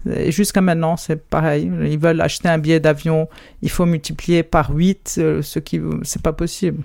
Et 0.09 0.31
jusqu'à 0.31 0.61
maintenant, 0.61 0.97
c'est 0.97 1.27
pareil. 1.27 1.71
Ils 1.83 1.97
veulent 1.97 2.21
acheter 2.21 2.47
un 2.47 2.57
billet 2.57 2.79
d'avion, 2.79 3.27
il 3.61 3.69
faut 3.69 3.85
multiplier 3.85 4.43
par 4.43 4.71
8, 4.71 5.15
euh, 5.17 5.41
ce 5.41 5.59
qui... 5.59 5.79
c'est 6.03 6.21
pas 6.21 6.33
possible. 6.33 6.83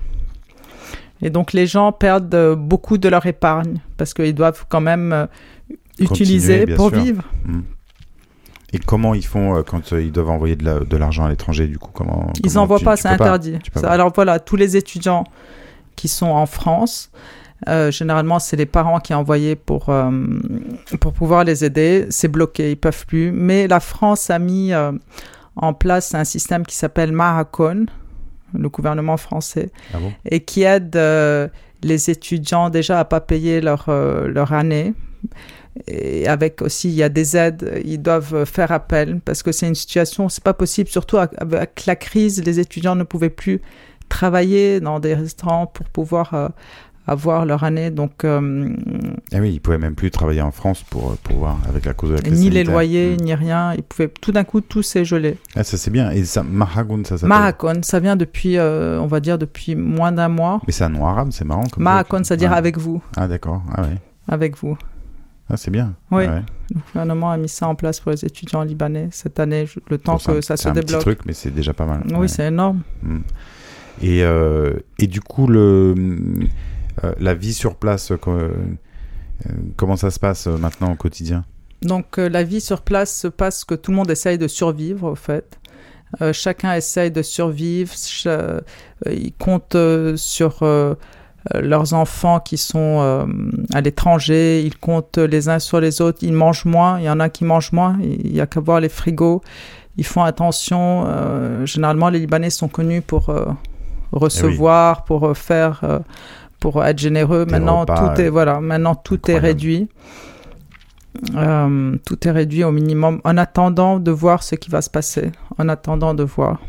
Et 1.23 1.31
donc 1.31 1.52
les 1.52 1.67
gens 1.67 1.93
perdent 1.93 2.55
beaucoup 2.57 2.99
de 2.99 3.09
leur 3.09 3.26
épargne, 3.26 3.81
parce 3.97 4.14
qu'ils 4.14 4.35
doivent 4.35 4.64
quand 4.69 4.81
même 4.81 5.12
euh, 5.12 5.26
utiliser 5.99 6.67
pour 6.67 6.90
sûr. 6.90 7.00
vivre. 7.00 7.25
Mmh. 7.45 7.61
Et 8.73 8.79
comment 8.79 9.15
ils 9.15 9.27
font 9.27 9.57
euh, 9.57 9.62
quand 9.62 9.93
euh, 9.93 10.03
ils 10.03 10.12
doivent 10.12 10.31
envoyer 10.31 10.57
de 10.57 10.97
l'argent 10.97 11.23
la, 11.23 11.29
à 11.29 11.31
l'étranger 11.31 11.67
du 11.67 11.79
coup 11.79 11.91
comment, 11.93 12.33
Ils 12.45 12.55
n'envoient 12.55 12.79
pas, 12.79 12.97
c'est 12.97 13.09
interdit. 13.09 13.59
Pas, 13.75 13.89
alors 13.89 14.12
voilà, 14.15 14.39
tous 14.39 14.57
les 14.57 14.77
étudiants 14.77 15.25
qui 15.97 16.09
sont 16.09 16.29
en 16.29 16.47
France, 16.47 17.11
euh, 17.69 17.91
généralement 17.91 18.39
c'est 18.39 18.57
les 18.57 18.67
parents 18.67 19.00
qui 19.00 19.12
envoyaient 19.12 19.57
pour, 19.57 19.91
euh, 19.91 20.11
pour 21.00 21.12
pouvoir 21.12 21.45
les 21.45 21.65
aider. 21.65 22.07
C'est 22.11 22.29
bloqué, 22.29 22.71
ils 22.71 22.77
peuvent 22.77 23.07
plus. 23.07 23.33
Mais 23.33 23.67
la 23.67 23.81
France 23.81 24.31
a 24.31 24.39
mis 24.39 24.73
euh, 24.73 24.93
en 25.57 25.75
place 25.75 26.15
un 26.15 26.25
système 26.25 26.65
qui 26.65 26.77
s'appelle 26.77 27.12
Maracon, 27.12 27.87
le 28.55 28.69
gouvernement 28.69 29.17
français, 29.17 29.71
ah 29.93 29.99
bon? 29.99 30.12
et 30.25 30.41
qui 30.41 30.62
aide 30.62 30.97
les 31.83 32.11
étudiants 32.11 32.71
déjà 32.71 33.00
à 33.00 33.05
pas 33.05 33.21
payer 33.21 33.61
leur, 33.61 33.91
leur 33.91 34.53
année 34.53 34.95
et 35.87 36.27
avec 36.27 36.62
aussi 36.62 36.89
il 36.89 36.95
y 36.95 37.03
a 37.03 37.09
des 37.09 37.37
aides 37.37 37.81
ils 37.85 38.03
doivent 38.03 38.45
faire 38.45 38.73
appel 38.73 39.21
parce 39.25 39.43
que 39.43 39.53
c'est 39.53 39.69
une 39.69 39.77
situation 39.77 40.29
c'est 40.29 40.43
pas 40.43 40.53
possible 40.53 40.89
surtout 40.89 41.17
avec 41.17 41.87
la 41.87 41.95
crise 41.95 42.45
les 42.45 42.59
étudiants 42.59 42.97
ne 42.97 43.05
pouvaient 43.05 43.31
plus 43.31 43.61
travailler 44.09 44.81
dans 44.81 45.00
des 45.00 45.15
restaurants 45.15 45.67
pour 45.67 45.87
pouvoir 45.87 46.35
euh, 46.35 46.49
avoir 47.07 47.47
leur 47.47 47.65
année. 47.65 47.91
Donc, 47.91 48.25
euh, 48.25 48.75
ah 49.33 49.39
oui, 49.41 49.55
ils 49.55 49.61
pouvaient 49.61 49.79
même 49.79 49.95
plus 49.95 50.11
travailler 50.11 50.43
en 50.43 50.53
France 50.53 50.83
pour 50.83 51.17
pouvoir 51.19 51.59
avec 51.69 51.87
la 51.87 51.95
cause 51.95 52.11
de 52.11 52.15
la 52.17 52.23
crise 52.23 52.39
Ni 52.39 52.50
les 52.50 52.65
loyers, 52.65 53.17
mm. 53.17 53.25
ni 53.25 53.35
rien. 53.35 53.73
Ils 53.75 53.83
pouvaient 53.83 54.09
tout 54.21 54.33
d'un 54.33 54.45
coup 54.45 54.61
tout 54.61 54.83
s'est 54.83 55.05
gelé. 55.05 55.39
Ah, 55.57 55.65
ça 55.65 55.79
c'est 55.79 55.91
bien. 55.91 56.11
Et 56.11 56.25
ça, 56.25 56.43
Mahakon, 56.43 57.03
ça 57.05 57.17
s'appelle 57.17 57.29
Mahakon, 57.29 57.81
ça 57.83 58.00
vient 58.00 58.17
depuis, 58.17 58.59
euh, 58.59 59.00
on 59.00 59.07
va 59.07 59.21
dire 59.21 59.39
depuis 59.39 59.75
moins 59.75 60.12
d'un 60.12 60.29
mois. 60.29 60.61
Mais 60.67 60.73
c'est 60.73 60.85
un 60.85 60.91
nom 60.91 61.07
arabe, 61.07 61.31
c'est 61.33 61.45
marrant. 61.45 61.65
Mahakon, 61.79 62.23
c'est-à-dire 62.25 62.53
avec 62.53 62.77
vous. 62.77 63.03
Ah 63.17 63.27
d'accord. 63.27 63.62
Ah 63.75 63.83
ouais. 63.83 63.97
Avec 64.29 64.59
vous. 64.59 64.77
Ah, 65.50 65.57
c'est 65.57 65.71
bien. 65.71 65.95
Oui. 66.12 66.26
Le 66.26 66.80
gouvernement 66.92 67.33
a 67.33 67.37
mis 67.37 67.49
ça 67.49 67.66
en 67.66 67.75
place 67.75 67.99
pour 67.99 68.12
les 68.12 68.25
étudiants 68.25 68.62
libanais 68.62 69.09
cette 69.11 69.40
année, 69.40 69.66
le 69.88 69.99
temps 69.99 70.16
que 70.19 70.40
ça, 70.40 70.57
se 70.57 70.69
débloque. 70.69 70.88
C'est 70.88 70.95
un 70.95 70.99
petit 70.99 71.04
truc, 71.04 71.21
mais 71.26 71.33
c'est 71.33 71.50
déjà 71.50 71.75
pas 71.75 71.87
mal. 71.87 72.04
Oui, 72.14 72.28
c'est 72.28 72.47
énorme. 72.47 72.83
Mm. 73.02 73.19
Et, 74.02 74.23
euh, 74.23 74.78
et 74.99 75.09
du 75.09 75.21
coup, 75.21 75.49
le 75.49 75.95
euh, 77.04 77.12
la 77.19 77.35
vie 77.35 77.52
sur 77.52 77.75
place, 77.75 78.12
euh, 78.12 78.50
comment 79.76 79.97
ça 79.97 80.11
se 80.11 80.21
passe 80.21 80.47
maintenant 80.47 80.92
au 80.92 80.97
quotidien? 80.97 81.45
Donc 81.83 82.19
la 82.19 82.45
vie 82.45 82.61
sur 82.61 82.83
place 82.83 83.14
se 83.14 83.26
passe 83.28 83.64
que 83.64 83.75
tout 83.75 83.90
le 83.90 83.97
monde 83.97 84.11
essaye 84.11 84.38
de 84.38 84.49
survivre, 84.49 85.11
au 85.11 85.14
fait. 85.14 85.59
chacun 86.33 86.75
essaye 86.75 87.11
de 87.11 87.23
survivre. 87.23 87.92
ils 89.07 89.33
comptent 89.33 89.76
sur 90.16 90.62
leurs 91.55 91.95
enfants 91.95 92.41
qui 92.41 92.57
sont 92.57 93.27
à 93.73 93.81
l'étranger. 93.81 94.63
Ils 94.63 94.77
comptent 94.77 95.19
les 95.19 95.49
uns 95.49 95.59
sur 95.59 95.81
les 95.81 96.01
autres. 96.01 96.19
Ils 96.23 96.33
mangent 96.33 96.65
moins. 96.65 96.99
Il 96.99 97.05
y 97.05 97.11
en 97.11 97.21
a 97.21 97.29
qui 97.29 97.45
mangent 97.45 97.73
moins. 97.73 97.97
Il 98.03 98.33
n'y 98.33 98.41
a 98.41 98.47
qu'à 98.47 98.61
voir 98.61 98.81
les 98.81 98.89
frigos. 98.89 99.43
Ils 99.97 100.05
font 100.05 100.23
attention. 100.23 101.07
généralement, 101.65 102.09
les 102.11 102.19
Libanais 102.19 102.51
sont 102.51 102.69
connus 102.69 103.03
pour 103.03 103.33
recevoir, 104.13 105.01
eh 105.01 105.07
pour 105.07 105.37
faire 105.37 106.03
pour 106.61 106.85
être 106.85 106.99
généreux. 106.99 107.47
maintenant, 107.47 107.85
tout 107.87 108.21
est 108.21 108.29
voilà, 108.29 108.61
maintenant 108.61 108.95
tout 108.95 109.31
est 109.31 109.39
réduit. 109.39 109.89
Euh, 111.35 111.97
tout 112.07 112.29
est 112.29 112.31
réduit 112.31 112.63
au 112.63 112.71
minimum 112.71 113.21
en 113.25 113.37
attendant 113.37 113.99
de 113.99 114.11
voir 114.13 114.45
ce 114.45 114.55
qui 114.55 114.71
va 114.71 114.81
se 114.81 114.89
passer, 114.89 115.33
en 115.59 115.69
attendant 115.69 116.15
de 116.15 116.23
voir. 116.23 116.61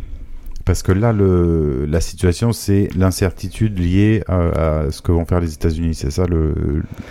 Parce 0.66 0.84
que 0.84 0.92
là, 0.92 1.14
la 1.14 2.02
situation, 2.02 2.52
c'est 2.52 2.90
l'incertitude 2.96 3.80
liée 3.80 4.24
à, 4.28 4.92
ce 4.92 5.02
que 5.02 5.12
vont 5.12 5.26
faire 5.26 5.40
les 5.40 5.54
États-Unis. 5.54 5.96
C'est 5.96 6.12
ça, 6.12 6.26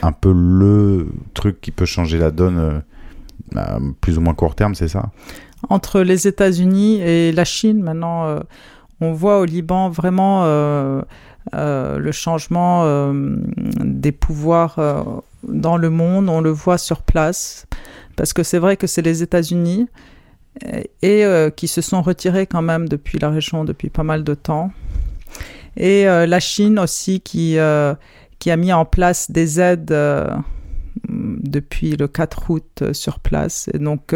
un 0.02 0.12
peu 0.12 0.32
le 0.32 1.08
truc 1.34 1.60
qui 1.60 1.70
peut 1.70 1.86
changer 1.86 2.18
la 2.18 2.30
donne 2.30 2.58
euh, 2.58 2.80
à 3.56 3.78
plus 4.00 4.18
ou 4.18 4.20
moins 4.20 4.34
court 4.34 4.54
terme, 4.54 4.74
c'est 4.74 4.88
ça? 4.88 5.10
Entre 5.68 6.00
les 6.00 6.26
États-Unis 6.26 7.00
et 7.00 7.32
la 7.32 7.44
Chine, 7.44 7.82
maintenant, 7.82 8.26
euh, 8.26 8.40
on 9.00 9.12
voit 9.12 9.40
au 9.40 9.44
Liban 9.44 9.90
vraiment 9.90 10.44
euh, 10.44 11.02
le 11.52 12.12
changement 12.12 13.12
des 13.82 14.12
pouvoirs 14.12 15.22
dans 15.42 15.76
le 15.76 15.90
monde, 15.90 16.28
on 16.28 16.40
le 16.40 16.50
voit 16.50 16.78
sur 16.78 17.02
place, 17.02 17.66
parce 18.16 18.32
que 18.32 18.42
c'est 18.42 18.58
vrai 18.58 18.76
que 18.76 18.86
c'est 18.86 19.02
les 19.02 19.22
États-Unis 19.22 19.88
et 21.02 21.24
qui 21.56 21.68
se 21.68 21.80
sont 21.80 22.02
retirés 22.02 22.46
quand 22.46 22.62
même 22.62 22.88
depuis 22.88 23.18
la 23.18 23.30
région 23.30 23.64
depuis 23.64 23.90
pas 23.90 24.02
mal 24.02 24.24
de 24.24 24.34
temps. 24.34 24.70
Et 25.76 26.04
la 26.04 26.40
Chine 26.40 26.78
aussi 26.78 27.20
qui, 27.20 27.56
qui 28.38 28.50
a 28.50 28.56
mis 28.56 28.72
en 28.72 28.84
place 28.84 29.30
des 29.30 29.60
aides 29.60 29.94
depuis 31.08 31.96
le 31.96 32.08
4 32.08 32.50
août 32.50 32.82
sur 32.92 33.20
place. 33.20 33.70
Et 33.72 33.78
donc 33.78 34.14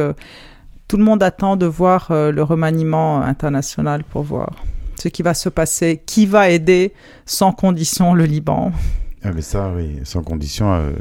tout 0.89 0.97
le 0.97 1.05
monde 1.05 1.23
attend 1.23 1.57
de 1.57 1.67
voir 1.67 2.09
le 2.11 2.43
remaniement 2.43 3.23
international 3.23 4.05
pour 4.05 4.23
voir 4.23 4.51
ce 4.97 5.09
qui 5.09 5.23
va 5.23 5.35
se 5.35 5.49
passer, 5.49 6.03
qui 6.07 6.27
va 6.27 6.51
aider 6.51 6.93
sans 7.27 7.53
condition 7.53 8.15
le 8.15 8.25
Liban. 8.25 8.73
Ah 9.25 9.31
mais 9.35 9.41
ça, 9.41 9.73
oui, 9.75 10.01
sans 10.05 10.23
condition. 10.23 10.75
Euh... 10.75 10.93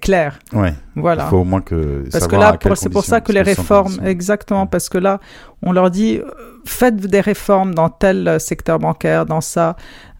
Clair. 0.00 0.38
Ouais. 0.52 0.72
Voilà. 0.94 1.24
Il 1.26 1.30
faut 1.30 1.38
au 1.38 1.44
moins 1.44 1.60
que. 1.60 2.04
Parce 2.12 2.28
que 2.28 2.36
là, 2.36 2.56
c'est 2.76 2.90
pour 2.90 3.04
ça 3.04 3.20
que 3.20 3.32
les 3.32 3.42
réformes, 3.42 3.98
exactement, 4.04 4.66
parce 4.66 4.88
que 4.88 4.98
là, 4.98 5.20
on 5.62 5.72
leur 5.72 5.90
dit, 5.90 6.18
euh, 6.18 6.30
faites 6.64 6.96
des 6.96 7.20
réformes 7.20 7.74
dans 7.74 7.88
tel 7.88 8.38
secteur 8.38 8.78
bancaire, 8.78 9.26
dans 9.26 9.40
ça, 9.40 9.76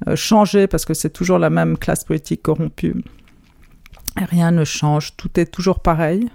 euh, 0.09 0.17
changez, 0.17 0.67
parce 0.67 0.85
que 0.85 0.95
c'est 0.95 1.11
toujours 1.11 1.39
la 1.39 1.51
même 1.51 1.79
classe 1.79 2.03
politique 2.03 2.43
corrompue. 2.43 2.97
Rien 4.17 4.51
ne 4.51 4.65
change, 4.65 5.17
tout 5.17 5.39
est 5.39 5.47
toujours 5.47 5.81
pareil. 5.81 6.29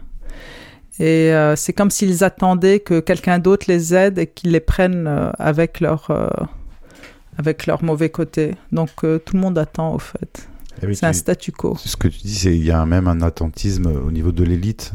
Et 0.99 1.31
euh, 1.31 1.55
c'est 1.55 1.73
comme 1.73 1.91
s'ils 1.91 2.23
attendaient 2.23 2.79
que 2.79 2.99
quelqu'un 2.99 3.37
d'autre 3.37 3.65
les 3.67 3.93
aide 3.93 4.17
et 4.17 4.27
qu'ils 4.27 4.51
les 4.51 4.59
prennent 4.59 5.05
euh, 5.07 5.29
avec, 5.37 5.79
leur, 5.79 6.09
euh, 6.09 6.27
avec 7.37 7.65
leur 7.65 7.83
mauvais 7.83 8.09
côté. 8.09 8.55
Donc 8.71 8.89
tout 9.01 9.33
le 9.33 9.39
monde 9.39 9.57
attend 9.57 9.93
au 9.95 9.99
fait. 9.99 10.49
Eh 10.83 10.93
c'est 10.93 11.07
un 11.07 11.13
statu 11.13 11.51
quo. 11.51 11.75
Ce 11.77 11.97
que 11.97 12.07
tu 12.07 12.19
dis, 12.19 12.35
c'est 12.35 12.55
il 12.55 12.63
y 12.63 12.71
a 12.71 12.85
même 12.85 13.07
un 13.07 13.21
attentisme 13.21 13.87
au 13.87 14.11
niveau 14.11 14.31
de 14.31 14.43
l'élite. 14.43 14.93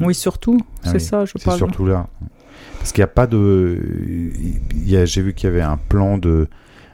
Oui, 0.00 0.14
surtout. 0.14 0.60
Ah 0.84 0.90
c'est 0.92 0.98
ça, 1.00 1.24
je 1.24 1.32
parle. 1.44 1.58
C'est 1.58 1.64
surtout 1.64 1.86
là. 1.86 2.06
Parce 2.78 2.92
qu'il 2.92 3.00
n'y 3.00 3.04
a 3.04 3.08
pas 3.08 3.26
de. 3.26 3.80
J'ai 4.86 5.22
vu 5.22 5.34
qu'il 5.34 5.48
y 5.48 5.52
avait 5.52 5.62
un 5.62 5.76
plan 5.76 6.18
de. 6.18 6.48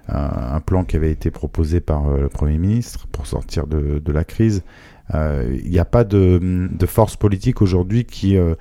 Un, 0.09 0.61
plan 0.61 0.85
qui 0.85 0.97
avait 0.97 1.13
été 1.13 1.31
proposé 1.31 1.81
par 1.81 2.11
le 2.11 2.29
Premier 2.29 2.59
ministre 2.59 3.07
pour 3.13 3.27
sortir 3.27 3.67
de, 3.67 3.99
de 3.99 4.13
la 4.13 4.25
crise. 4.25 4.63
Il 5.11 5.17
euh, 5.17 5.59
n'y 5.65 5.79
a 5.79 5.85
pas 5.85 6.05
de, 6.05 6.69
de 6.71 6.87
force 6.87 7.17
politique 7.17 7.61
aujourd'hui 7.61 8.05
qui 8.05 8.37
euh, 8.37 8.55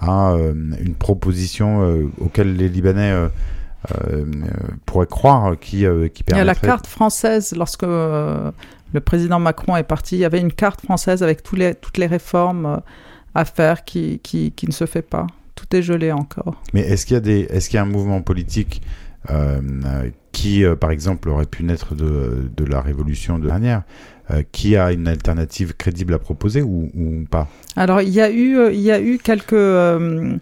a 0.00 0.32
euh, 0.32 0.52
une 0.52 0.94
proposition 0.94 2.10
auquel 2.18 2.56
les 2.56 2.68
Libanais 2.68 3.28
pourraient 4.84 5.06
croire 5.06 5.58
qui, 5.58 5.78
qui 5.78 5.84
permettrait... 5.84 6.34
Il 6.34 6.36
y 6.36 6.40
a 6.40 6.44
la 6.44 6.54
carte 6.54 6.86
française, 6.86 7.54
lorsque 7.56 7.82
le 7.82 8.52
président 9.04 9.38
Macron 9.38 9.76
est 9.76 9.84
parti, 9.84 10.16
il 10.16 10.20
y 10.20 10.24
avait 10.24 10.40
une 10.40 10.52
carte 10.52 10.80
française 10.82 11.22
avec 11.22 11.42
tous 11.42 11.56
les, 11.56 11.74
toutes 11.74 11.98
les 11.98 12.06
réformes 12.06 12.80
à 13.34 13.44
faire 13.44 13.84
qui, 13.84 14.18
qui, 14.20 14.52
qui, 14.52 14.66
ne 14.66 14.72
se 14.72 14.86
fait 14.86 15.02
pas. 15.02 15.26
Tout 15.54 15.66
est 15.76 15.82
gelé 15.82 16.12
encore. 16.12 16.62
Mais 16.72 16.80
est-ce 16.80 17.06
qu'il 17.06 17.14
y, 17.14 17.18
a 17.18 17.20
des, 17.20 17.40
est-ce 17.50 17.68
qu'il 17.68 17.76
y 17.76 17.80
a 17.80 17.82
un 17.82 17.86
mouvement 17.86 18.22
politique 18.22 18.82
qui, 20.32 20.64
par 20.80 20.90
exemple, 20.90 21.28
aurait 21.28 21.46
pu 21.46 21.64
naître 21.64 21.94
de, 21.94 22.50
de 22.56 22.64
la 22.64 22.80
révolution 22.80 23.38
de 23.38 23.46
dernière 23.46 23.82
euh, 24.32 24.42
qui 24.50 24.76
a 24.76 24.90
une 24.90 25.06
alternative 25.06 25.76
crédible 25.76 26.12
à 26.12 26.18
proposer 26.18 26.60
ou, 26.60 26.90
pas? 27.30 27.46
Alors, 27.76 28.02
il 28.02 28.08
y 28.08 28.20
a 28.20 28.28
eu, 28.28 28.56
euh, 28.56 28.72
il 28.72 28.80
y 28.80 28.90
a 28.90 29.00
eu 29.00 29.18
quelques, 29.18 29.52
euh, 29.52 30.36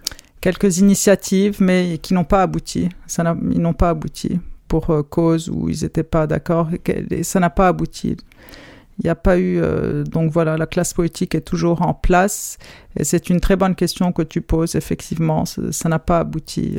quelques 0.44 0.76
initiatives, 0.76 1.56
mais 1.62 1.98
qui 2.02 2.12
n'ont 2.12 2.24
pas 2.24 2.42
abouti. 2.42 2.90
Ça 3.06 3.34
ils 3.50 3.62
n'ont 3.62 3.72
pas 3.72 3.88
abouti 3.88 4.40
pour 4.68 4.92
cause 5.08 5.48
où 5.48 5.70
ils 5.70 5.82
n'étaient 5.84 6.02
pas 6.02 6.26
d'accord. 6.26 6.68
Ça 7.22 7.40
n'a 7.40 7.48
pas 7.48 7.68
abouti. 7.68 8.18
Il 8.98 9.04
n'y 9.04 9.10
a 9.10 9.14
pas 9.14 9.38
eu. 9.38 9.58
donc 10.04 10.30
voilà, 10.30 10.58
la 10.58 10.66
classe 10.66 10.92
politique 10.92 11.34
est 11.34 11.40
toujours 11.40 11.80
en 11.80 11.94
place. 11.94 12.58
Et 12.98 13.04
c'est 13.04 13.30
une 13.30 13.40
très 13.40 13.56
bonne 13.56 13.74
question 13.74 14.12
que 14.12 14.20
tu 14.20 14.42
poses, 14.42 14.74
effectivement. 14.74 15.44
Ça 15.46 15.88
n'a 15.88 15.98
pas 15.98 16.18
abouti. 16.18 16.78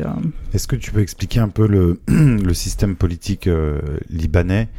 Est-ce 0.54 0.68
que 0.68 0.76
tu 0.76 0.92
peux 0.92 1.02
expliquer 1.02 1.40
un 1.40 1.50
peu 1.50 1.68
le, 1.68 2.00
le 2.08 2.54
système 2.54 2.96
politique 2.96 3.50
libanais 4.12 4.70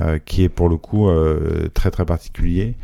euh, 0.00 0.18
qui 0.24 0.44
est 0.44 0.48
pour 0.48 0.68
le 0.68 0.76
coup 0.76 1.08
euh, 1.08 1.68
très 1.74 1.90
très 1.90 2.06
particulier? 2.06 2.76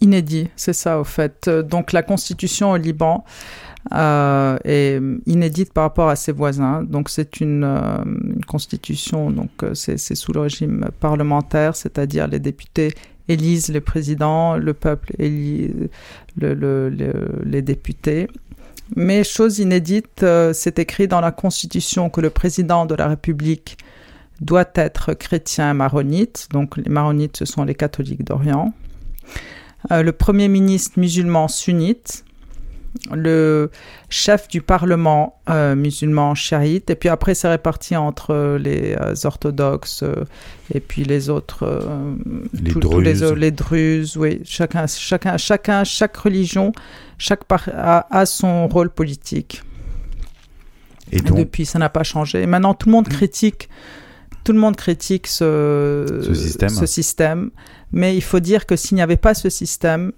Inédit, 0.00 0.48
c'est 0.56 0.72
ça 0.72 0.98
au 0.98 1.04
fait. 1.04 1.48
Donc 1.48 1.92
la 1.92 2.02
constitution 2.02 2.72
au 2.72 2.76
Liban 2.76 3.24
euh, 3.92 4.56
est 4.64 5.00
inédite 5.26 5.72
par 5.72 5.84
rapport 5.84 6.08
à 6.08 6.16
ses 6.16 6.32
voisins. 6.32 6.82
Donc 6.82 7.10
c'est 7.10 7.40
une, 7.40 7.68
constitution, 8.46 9.30
donc 9.30 9.50
c'est 9.74 9.98
sous 9.98 10.32
le 10.32 10.40
régime 10.40 10.88
parlementaire, 11.00 11.76
c'est-à-dire 11.76 12.26
les 12.28 12.38
députés 12.38 12.94
élisent 13.28 13.72
le 13.72 13.80
président, 13.80 14.56
le 14.56 14.74
peuple 14.74 15.12
élit 15.18 15.70
les 16.36 17.62
députés. 17.62 18.28
Mais 18.96 19.24
chose 19.24 19.58
inédite, 19.58 20.24
c'est 20.52 20.78
écrit 20.78 21.08
dans 21.08 21.20
la 21.20 21.32
constitution 21.32 22.10
que 22.10 22.20
le 22.20 22.30
président 22.30 22.86
de 22.86 22.94
la 22.94 23.08
République 23.08 23.78
doit 24.40 24.68
être 24.74 25.14
chrétien 25.14 25.74
maronite. 25.74 26.48
Donc 26.52 26.76
les 26.76 26.90
maronites, 26.90 27.36
ce 27.36 27.44
sont 27.44 27.64
les 27.64 27.74
catholiques 27.74 28.24
d'Orient. 28.24 28.72
Euh, 29.92 30.02
le 30.02 30.12
premier 30.12 30.48
ministre 30.48 30.98
musulman 30.98 31.48
sunnite. 31.48 32.24
Le 33.12 33.70
chef 34.08 34.48
du 34.48 34.62
parlement 34.62 35.40
euh, 35.50 35.74
musulman 35.74 36.34
chiite. 36.34 36.90
Et 36.90 36.94
puis 36.94 37.08
après, 37.08 37.34
c'est 37.34 37.48
réparti 37.48 37.96
entre 37.96 38.56
les 38.58 38.96
euh, 39.00 39.14
orthodoxes 39.24 40.04
et 40.72 40.80
puis 40.80 41.04
les 41.04 41.28
autres. 41.28 41.66
les 42.52 42.72
druzes. 42.72 43.32
les, 43.32 43.50
druzes, 43.50 44.16
oui. 44.16 44.40
Chacun, 44.44 44.86
chacun, 44.86 45.36
chacun, 45.36 45.84
chaque 45.84 46.16
religion, 46.16 46.72
chaque 47.18 47.42
a, 47.50 48.06
a 48.10 48.26
son 48.26 48.68
rôle 48.68 48.90
politique. 48.90 49.62
Et, 51.12 51.20
donc... 51.20 51.38
depuis, 51.38 51.66
ça 51.66 51.78
n'a 51.78 51.88
pas 51.88 52.04
changé. 52.04 52.42
Et 52.42 52.46
maintenant, 52.46 52.74
tout 52.74 52.88
le 52.88 52.92
monde 52.92 53.08
critique 53.08 53.68
tout 54.44 54.52
le 54.52 54.58
monde 54.58 54.76
critique 54.76 55.26
ce, 55.26 56.20
système. 56.86 57.50
mais 57.92 58.14
il 58.14 58.22
faut 58.22 58.40
dire 58.40 58.66
que 58.66 58.76
s'il 58.76 58.94
n'y 58.94 59.02
avait 59.02 59.16
pas 59.16 59.34
ce 59.34 59.48
système, 59.48 60.12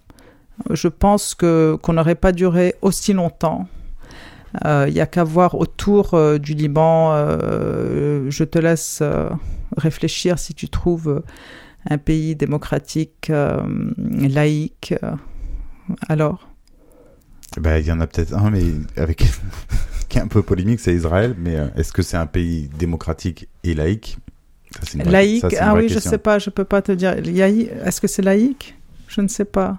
je 0.71 0.89
pense 0.89 1.35
que 1.35 1.77
qu'on 1.83 1.95
n'aurait 1.95 2.15
pas 2.15 2.33
duré 2.33 2.75
aussi 2.83 3.13
longtemps. 3.13 3.69
Il 4.55 4.69
euh, 4.69 4.91
n'y 4.91 5.01
a 5.01 5.07
qu'à 5.07 5.25
voir 5.25 5.55
autour 5.57 6.15
euh, 6.15 6.39
du 6.39 6.55
Liban. 6.55 7.13
Euh, 7.13 8.31
je 8.31 8.45
te 8.45 8.59
laisse 8.59 9.03
réfléchir 9.77 10.39
si 10.39 10.55
tu 10.55 10.69
trouves 10.69 11.23
un 11.89 11.99
pays 11.99 12.35
démocratique, 12.35 13.31
laïque. 13.31 14.95
alors 16.09 16.49
ben, 17.61 17.79
Il 17.79 17.87
y 17.87 17.93
en 17.93 18.01
a 18.01 18.07
peut-être 18.07 18.35
un, 18.35 18.51
mais 18.51 18.65
avec 18.97 19.25
qui 20.09 20.19
est 20.19 20.23
un 20.23 20.29
peu 20.29 20.43
polémique, 20.43 20.81
c'est 20.81 20.95
Israël. 20.95 21.35
Mais 21.39 21.57
est-ce 21.77 21.93
que 21.93 22.03
c'est 22.03 22.17
un 22.17 22.27
pays 22.27 22.71
démocratique 22.79 23.49
et 23.63 23.75
laïque? 23.75 24.19
Laïque, 24.95 25.57
ah 25.61 25.75
oui, 25.75 25.89
je 25.89 25.99
sais 25.99 26.19
pas, 26.19 26.39
je 26.39 26.51
peux 26.51 26.65
pas 26.65 26.83
te 26.83 26.93
dire. 26.93 27.13
Est-ce 27.13 28.01
que 28.01 28.09
c'est 28.09 28.23
laïque? 28.23 28.77
Je 29.09 29.21
ne 29.21 29.29
sais 29.29 29.45
pas. 29.45 29.79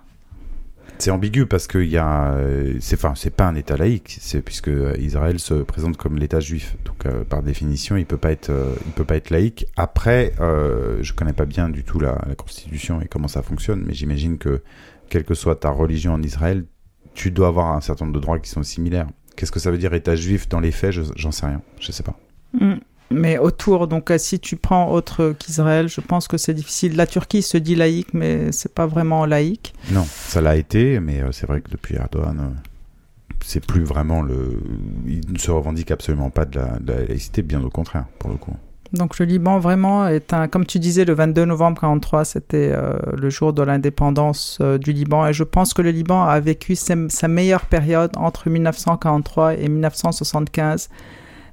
C'est 1.00 1.12
ambigu 1.12 1.46
parce 1.46 1.68
que 1.68 1.78
y 1.78 1.98
a, 1.98 2.36
c'est, 2.80 2.96
enfin, 3.04 3.14
pas 3.30 3.46
un 3.46 3.56
État 3.56 3.78
laïque, 3.78 4.18
c'est 4.20 4.42
puisque 4.42 4.72
Israël 4.98 5.40
se 5.40 5.54
présente 5.54 5.96
comme 5.96 6.18
l'État 6.18 6.40
juif, 6.40 6.76
donc 6.86 7.06
euh, 7.06 7.24
par 7.24 7.44
définition, 7.44 7.98
il 7.98 8.06
peut 8.06 8.20
euh, 8.50 8.76
peut 8.96 9.04
pas 9.04 9.16
être 9.16 9.30
laïque. 9.30 9.68
Après, 9.76 10.34
euh, 10.40 10.98
je 11.02 11.14
connais 11.14 11.34
pas 11.34 11.46
bien 11.46 11.70
du 11.70 11.84
tout 11.84 12.00
la, 12.00 12.18
constitution 12.36 13.00
et 13.02 13.08
comment 13.08 13.28
ça 13.28 13.42
fonctionne, 13.42 13.84
mais 13.86 13.94
j'imagine 13.94 14.38
que 14.38 14.62
quelle 15.10 15.24
que 15.24 15.36
soit 15.36 15.56
ta 15.56 15.70
religion 15.70 16.14
en 16.14 16.22
Israël, 16.24 16.66
tu 17.14 17.32
dois 17.32 17.48
avoir 17.48 17.74
un 17.74 17.82
certain 17.82 18.06
nombre 18.06 18.16
de 18.16 18.22
droits 18.22 18.40
qui 18.40 18.50
sont 18.50 18.64
similaires. 18.64 19.08
Qu'est-ce 19.36 19.52
que 19.52 19.60
ça 19.60 19.70
veut 19.70 19.78
dire 19.78 19.94
État 19.94 20.16
juif 20.16 20.50
dans 20.50 20.60
les 20.60 20.72
faits? 20.72 20.92
J'en 21.16 21.32
sais 21.32 21.46
rien, 21.46 21.62
je 21.80 21.92
sais 21.92 22.04
pas. 22.04 22.20
Mm. 22.54 22.76
Mais 23.10 23.38
autour, 23.38 23.88
donc 23.88 24.12
euh, 24.12 24.18
si 24.18 24.40
tu 24.40 24.58
prends 24.58 24.92
autre 24.92 25.34
qu'Israël, 25.40 25.88
je 25.88 26.02
pense 26.02 26.28
que 26.28 26.38
c'est 26.38 26.54
difficile. 26.54 26.96
La 26.96 27.08
Turquie 27.08 27.42
se 27.42 27.58
dit 27.58 27.76
laïque, 27.76 28.14
mais 28.14 28.52
c'est 28.52 28.74
pas 28.74 28.86
vraiment 28.86 29.26
laïque. 29.26 29.74
Non, 29.92 30.06
ça 30.06 30.42
l'a 30.42 30.58
été, 30.58 31.00
mais 31.00 31.22
euh, 31.22 31.32
c'est 31.32 31.48
vrai 31.48 31.62
que 31.62 31.72
depuis 31.72 31.96
Erdogan, 31.96 32.38
euh, 32.40 33.34
c'est 33.46 33.66
plus 33.66 33.84
vraiment 33.84 34.22
le. 34.22 34.62
Il 35.06 35.22
ne 35.32 35.38
se 35.38 35.52
revendique 35.52 35.92
absolument 35.92 36.30
pas 36.30 36.44
de 36.46 36.60
la, 36.60 37.06
laïcité, 37.08 37.44
bien 37.44 37.64
au 37.64 37.70
contraire, 37.70 38.06
pour 38.20 38.30
le 38.30 38.36
coup. 38.36 38.54
Donc 38.94 39.20
le 39.20 39.26
Liban 39.26 39.60
vraiment 39.60 40.08
est 40.08 40.34
un, 40.34 40.48
comme 40.48 40.66
tu 40.66 40.80
disais, 40.80 41.04
le 41.04 41.14
22 41.14 41.44
novembre 41.44 41.80
43, 41.82 42.24
c'était 42.24 42.74
le 43.18 43.30
jour 43.30 43.52
de 43.52 43.62
l'indépendance 43.62 44.62
du 44.80 44.94
Liban, 44.94 45.28
et 45.28 45.34
je 45.34 45.44
pense 45.44 45.74
que 45.74 45.82
le 45.82 45.92
Liban 45.92 46.24
a 46.24 46.40
vécu 46.40 46.78
sa 46.78 47.28
meilleure 47.28 47.66
période 47.66 48.12
entre 48.16 48.50
1943 48.50 49.56
et 49.56 49.68
1975 49.68 50.88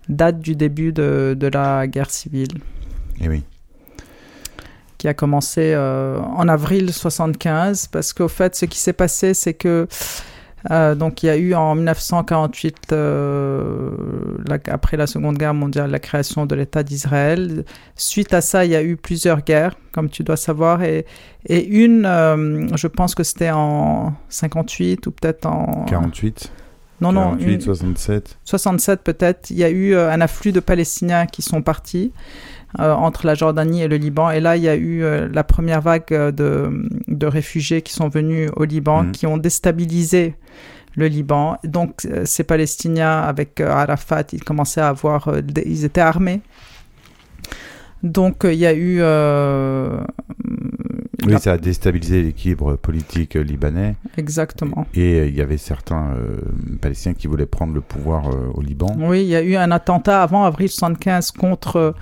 date 0.08 0.40
du 0.40 0.56
début 0.56 0.92
de, 0.92 1.36
de 1.38 1.46
la 1.46 1.86
guerre 1.86 2.10
civile. 2.10 2.58
Et 3.20 3.24
eh 3.24 3.28
oui. 3.28 3.44
Qui 4.98 5.08
a 5.08 5.14
commencé 5.14 5.72
euh, 5.74 6.18
en 6.18 6.48
avril 6.48 6.92
75, 6.92 7.88
parce 7.88 8.12
qu'au 8.12 8.28
fait, 8.28 8.54
ce 8.54 8.64
qui 8.64 8.78
s'est 8.78 8.92
passé, 8.92 9.34
c'est 9.34 9.54
que 9.54 9.86
euh, 10.70 10.94
donc 10.94 11.22
il 11.22 11.26
y 11.26 11.28
a 11.28 11.36
eu 11.36 11.52
en 11.54 11.74
1948, 11.74 12.92
euh, 12.92 13.90
après 14.66 14.96
la 14.96 15.06
Seconde 15.06 15.36
Guerre 15.36 15.52
mondiale, 15.52 15.90
la 15.90 15.98
création 15.98 16.46
de 16.46 16.54
l'État 16.54 16.82
d'Israël. 16.82 17.66
Suite 17.96 18.32
à 18.32 18.40
ça, 18.40 18.64
il 18.64 18.70
y 18.70 18.76
a 18.76 18.82
eu 18.82 18.96
plusieurs 18.96 19.42
guerres, 19.42 19.76
comme 19.92 20.08
tu 20.08 20.22
dois 20.22 20.38
savoir, 20.38 20.82
et, 20.82 21.04
et 21.46 21.66
une, 21.66 22.04
je 22.74 22.86
pense 22.86 23.14
que 23.14 23.24
c'était 23.24 23.50
en 23.50 24.14
58 24.30 25.06
ou 25.06 25.10
peut-être 25.10 25.44
en 25.44 25.84
48. 25.84 26.50
Non, 27.00 27.12
48, 27.12 27.62
67. 27.62 28.38
67 28.44 29.02
peut-être. 29.02 29.50
Il 29.50 29.58
y 29.58 29.64
a 29.64 29.70
eu 29.70 29.94
euh, 29.94 30.10
un 30.10 30.20
afflux 30.20 30.52
de 30.52 30.60
Palestiniens 30.60 31.26
qui 31.26 31.42
sont 31.42 31.62
partis 31.62 32.12
euh, 32.78 32.92
entre 32.92 33.26
la 33.26 33.34
Jordanie 33.34 33.82
et 33.82 33.88
le 33.88 33.96
Liban. 33.96 34.30
Et 34.30 34.40
là, 34.40 34.56
il 34.56 34.62
y 34.62 34.68
a 34.68 34.76
eu 34.76 35.02
euh, 35.02 35.28
la 35.32 35.44
première 35.44 35.80
vague 35.80 36.08
de, 36.08 36.88
de, 37.08 37.26
réfugiés 37.26 37.82
qui 37.82 37.92
sont 37.92 38.08
venus 38.08 38.50
au 38.56 38.64
Liban, 38.64 39.04
mhm. 39.04 39.12
qui 39.12 39.26
ont 39.26 39.38
déstabilisé 39.38 40.36
le 40.96 41.08
Liban. 41.08 41.58
Donc, 41.64 42.06
ces 42.24 42.44
Palestiniens, 42.44 43.20
avec 43.22 43.60
Arafat, 43.60 44.24
ils 44.32 44.44
commençaient 44.44 44.80
à 44.80 44.88
avoir... 44.88 45.28
ils 45.66 45.84
étaient 45.84 46.00
armés. 46.00 46.40
Donc, 48.04 48.42
il 48.44 48.54
y 48.54 48.66
a 48.66 48.74
eu 48.74 49.00
oui, 51.26 51.38
ça 51.40 51.52
a 51.52 51.58
déstabilisé 51.58 52.22
l'équilibre 52.22 52.76
politique 52.76 53.34
libanais. 53.34 53.96
Exactement. 54.16 54.86
Et 54.94 55.20
euh, 55.20 55.26
il 55.26 55.34
y 55.34 55.40
avait 55.40 55.58
certains 55.58 56.14
euh, 56.14 56.36
Palestiniens 56.80 57.14
qui 57.14 57.26
voulaient 57.26 57.46
prendre 57.46 57.74
le 57.74 57.80
pouvoir 57.80 58.28
euh, 58.28 58.50
au 58.54 58.62
Liban. 58.62 58.94
Oui, 58.98 59.22
il 59.22 59.28
y 59.28 59.36
a 59.36 59.42
eu 59.42 59.56
un 59.56 59.70
attentat 59.70 60.22
avant 60.22 60.44
avril 60.44 60.68
75 60.68 61.32
contre 61.32 61.94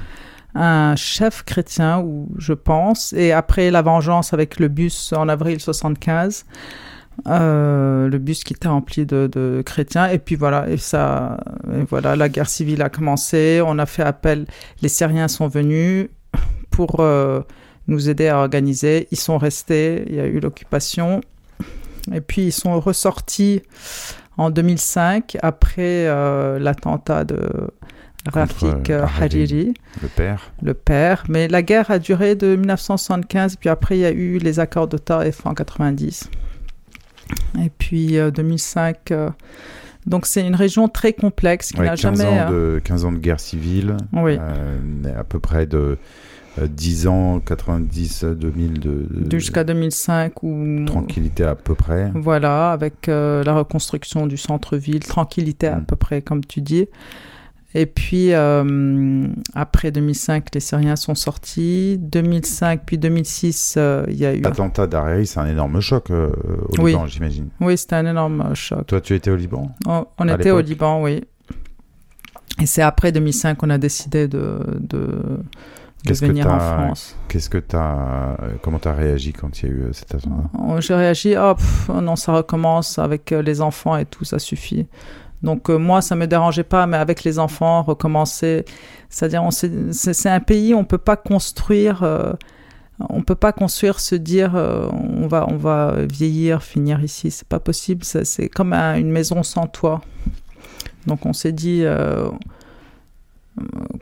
un 0.55 0.97
chef 0.97 1.45
chrétien, 1.45 2.01
ou 2.01 2.29
je 2.37 2.53
pense, 2.53 3.13
et 3.15 3.33
après 3.33 3.71
la 3.71 3.83
vengeance 3.83 4.35
avec 4.35 4.59
le 4.59 4.69
bus 4.69 5.13
en 5.15 5.29
avril 5.29 5.61
75. 5.61 6.45
le 7.27 8.19
bus 8.19 8.45
qui 8.45 8.53
était 8.53 8.69
rempli 8.69 9.07
de, 9.07 9.63
chrétiens 9.65 10.09
et 10.09 10.19
puis 10.19 10.35
voilà 10.35 10.69
et 10.69 10.77
ça 10.77 11.39
voilà 11.89 12.17
la 12.17 12.29
guerre 12.29 12.49
civile 12.49 12.83
a 12.83 12.89
commencé 12.89 13.63
on 13.65 13.79
a 13.79 13.85
fait 13.85 14.03
appel 14.03 14.47
les 14.81 14.89
Syriens 14.89 15.29
sont 15.29 15.47
venus 15.47 16.09
pour 16.71 17.03
nous 17.87 18.09
aider 18.09 18.29
à 18.29 18.39
organiser. 18.39 19.09
Ils 19.11 19.19
sont 19.19 19.39
restés, 19.39 20.05
il 20.09 20.15
y 20.15 20.21
a 20.21 20.27
eu 20.27 20.41
l'occupation. 20.41 21.21
Et 22.13 22.21
puis 22.21 22.47
ils 22.47 22.53
sont 22.53 22.81
ressortis 22.81 23.63
en 24.37 24.51
2005 24.51 25.37
après 25.43 26.07
euh, 26.07 26.59
l'attentat 26.59 27.25
de 27.25 27.71
Rafik 28.33 28.91
euh, 28.91 29.03
Hariri, 29.03 29.75
le 30.01 30.09
père. 30.09 30.53
Le 30.63 30.75
père. 30.75 31.25
Mais 31.29 31.49
la 31.49 31.63
guerre 31.63 31.91
a 31.91 31.99
duré 31.99 32.35
de 32.35 32.57
1975, 32.57 33.57
puis 33.57 33.69
après 33.69 33.99
il 33.99 34.01
y 34.01 34.05
a 34.05 34.13
eu 34.13 34.39
les 34.39 34.61
accords 34.61 34.89
de 34.89 34.99
Taif 34.99 35.45
en 35.45 35.55
90. 35.55 36.31
Et 37.61 37.71
puis 37.71 38.19
2005. 38.35 39.11
Euh, 39.11 39.31
donc 40.07 40.27
c'est 40.27 40.45
une 40.45 40.57
région 40.57 40.89
très 40.89 41.13
complexe 41.13 41.71
qui 41.73 41.81
n'a 41.81 41.95
jamais. 41.95 42.25
Ans 42.25 42.51
de, 42.51 42.81
15 42.83 43.05
ans 43.05 43.13
de 43.13 43.19
guerre 43.19 43.41
civile. 43.41 43.97
Oui. 44.13 44.39
à 45.17 45.25
peu 45.25 45.39
près 45.39 45.67
de 45.67 45.99
10 46.61 47.07
euh, 47.07 47.11
ans, 47.11 47.41
90, 47.41 48.25
2000 48.25 48.81
de, 48.81 49.07
jusqu'à 49.39 49.65
2005 49.65 50.43
ou 50.43 50.85
tranquillité 50.87 51.45
à 51.45 51.55
peu 51.55 51.75
près. 51.75 52.13
Voilà, 52.15 52.73
avec 52.73 53.09
euh, 53.09 53.43
la 53.45 53.55
reconstruction 53.55 54.27
du 54.27 54.37
centre-ville, 54.37 55.01
tranquillité 55.01 55.67
à 55.67 55.77
mm. 55.77 55.87
peu 55.87 55.97
près 55.97 56.23
comme 56.23 56.45
tu 56.45 56.61
dis. 56.61 56.89
Et 57.75 57.87
puis 57.87 58.35
euh, 58.35 59.27
après 59.55 59.91
2005, 59.91 60.49
les 60.53 60.61
Syriens 60.61 60.97
sont 60.97 61.15
sortis. 61.15 61.97
2005 61.99 62.83
puis 62.85 62.99
2006, 62.99 63.79
il 64.09 64.15
y 64.15 64.27
a 64.27 64.35
eu 64.35 64.43
l'attentat 64.43 64.87
d'Hariri, 64.87 65.27
c'est 65.27 65.41
un 65.41 65.47
énorme 65.47 65.81
choc 65.81 66.11
au 66.11 66.87
Liban, 66.87 67.07
j'imagine. 67.07 67.49
Oui, 67.63 67.79
c'était 67.79 67.97
un 67.97 68.05
énorme 68.05 68.55
choc. 68.55 68.87
Toi, 68.87 69.01
tu 69.01 69.15
étais 69.15 69.31
au 69.31 69.37
Liban 69.37 69.75
On 69.87 70.29
était 70.29 70.51
au 70.51 70.61
Liban, 70.61 71.03
oui. 71.03 71.23
Et 72.61 72.67
c'est 72.67 72.83
après 72.83 73.11
2005 73.13 73.57
qu'on 73.57 73.71
a 73.71 73.79
décidé 73.79 74.29
de, 74.29 74.59
de 74.79 75.41
de 76.05 76.15
venir 76.15 76.47
en 76.47 76.59
France. 76.59 77.17
Qu'est-ce 77.29 77.49
que 77.49 77.59
tu 77.59 77.77
as. 77.77 78.37
Comment 78.63 78.79
tu 78.79 78.89
as 78.89 78.93
réagi 78.93 79.33
quand 79.33 79.61
il 79.61 79.69
y 79.69 79.69
a 79.69 79.75
eu 79.75 79.83
euh, 79.83 79.93
cet 79.93 80.15
attentat? 80.15 80.51
Oh, 80.59 80.81
J'ai 80.81 80.95
réagi, 80.95 81.35
oh, 81.37 81.55
non, 82.01 82.17
ça 82.17 82.33
recommence 82.33 82.99
avec 82.99 83.33
euh, 83.33 83.43
les 83.43 83.61
enfants 83.61 83.97
et 83.97 84.05
tout, 84.05 84.25
ça 84.25 84.39
suffit. 84.39 84.87
Donc 85.43 85.71
euh, 85.71 85.79
moi, 85.79 86.03
ça 86.03 86.15
me 86.17 86.27
dérangeait 86.27 86.65
pas, 86.65 86.87
mais 86.87 86.97
avec 86.97 87.25
les 87.25 87.39
enfants, 87.39 87.83
recommencer. 87.83 88.65
C'est-à-dire, 89.09 89.47
c'est 89.51 90.29
un 90.31 90.41
pays, 90.41 90.75
on 90.75 90.85
peut 90.85 90.99
pas 90.99 91.17
construire. 91.17 92.03
on 93.11 93.23
peut 93.23 93.35
pas 93.35 93.53
construire, 93.53 94.01
se 94.01 94.15
dire, 94.15 94.55
on 94.55 95.27
va, 95.27 95.47
on 95.51 95.57
va 95.57 95.97
vieillir, 96.09 96.63
finir 96.63 97.05
ici. 97.05 97.31
C'est 97.31 97.47
pas 97.47 97.61
possible. 97.61 98.05
C'est 98.05 98.49
comme 98.49 98.73
une 98.73 99.11
maison 99.11 99.43
sans 99.43 99.67
toit. 99.67 100.01
Donc 101.07 101.27
on 101.27 101.35
s'est 101.35 101.53
dit 101.53 101.85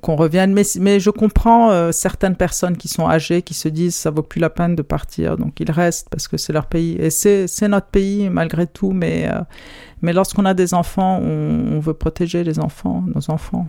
qu'on 0.02 0.16
revienne. 0.16 0.54
Mais, 0.54 1.00
je 1.00 1.10
comprends 1.10 1.70
euh, 1.70 1.92
certaines 1.92 2.36
personnes 2.36 2.76
qui 2.76 2.88
sont 2.88 3.08
âgées, 3.08 3.42
qui 3.42 3.54
se 3.54 3.68
disent 3.68 3.94
ça 3.94 4.10
vaut 4.10 4.22
plus 4.22 4.40
la 4.40 4.50
peine 4.50 4.74
de 4.76 4.82
partir, 4.82 5.36
donc 5.36 5.60
ils 5.60 5.70
restent 5.70 6.08
parce 6.10 6.28
que 6.28 6.36
c'est 6.36 6.52
leur 6.52 6.66
pays. 6.66 6.96
Et 6.98 7.10
c'est 7.10 7.68
notre 7.68 7.88
pays 7.88 8.28
malgré 8.30 8.66
tout, 8.66 8.92
mais, 8.92 9.28
euh, 9.28 10.12
lorsqu'on 10.12 10.44
a 10.44 10.54
des 10.54 10.74
enfants, 10.74 11.20
on, 11.20 11.80
veut 11.80 11.94
protéger 11.94 12.44
les 12.44 12.58
enfants, 12.58 13.04
nos 13.14 13.30
enfants. 13.30 13.66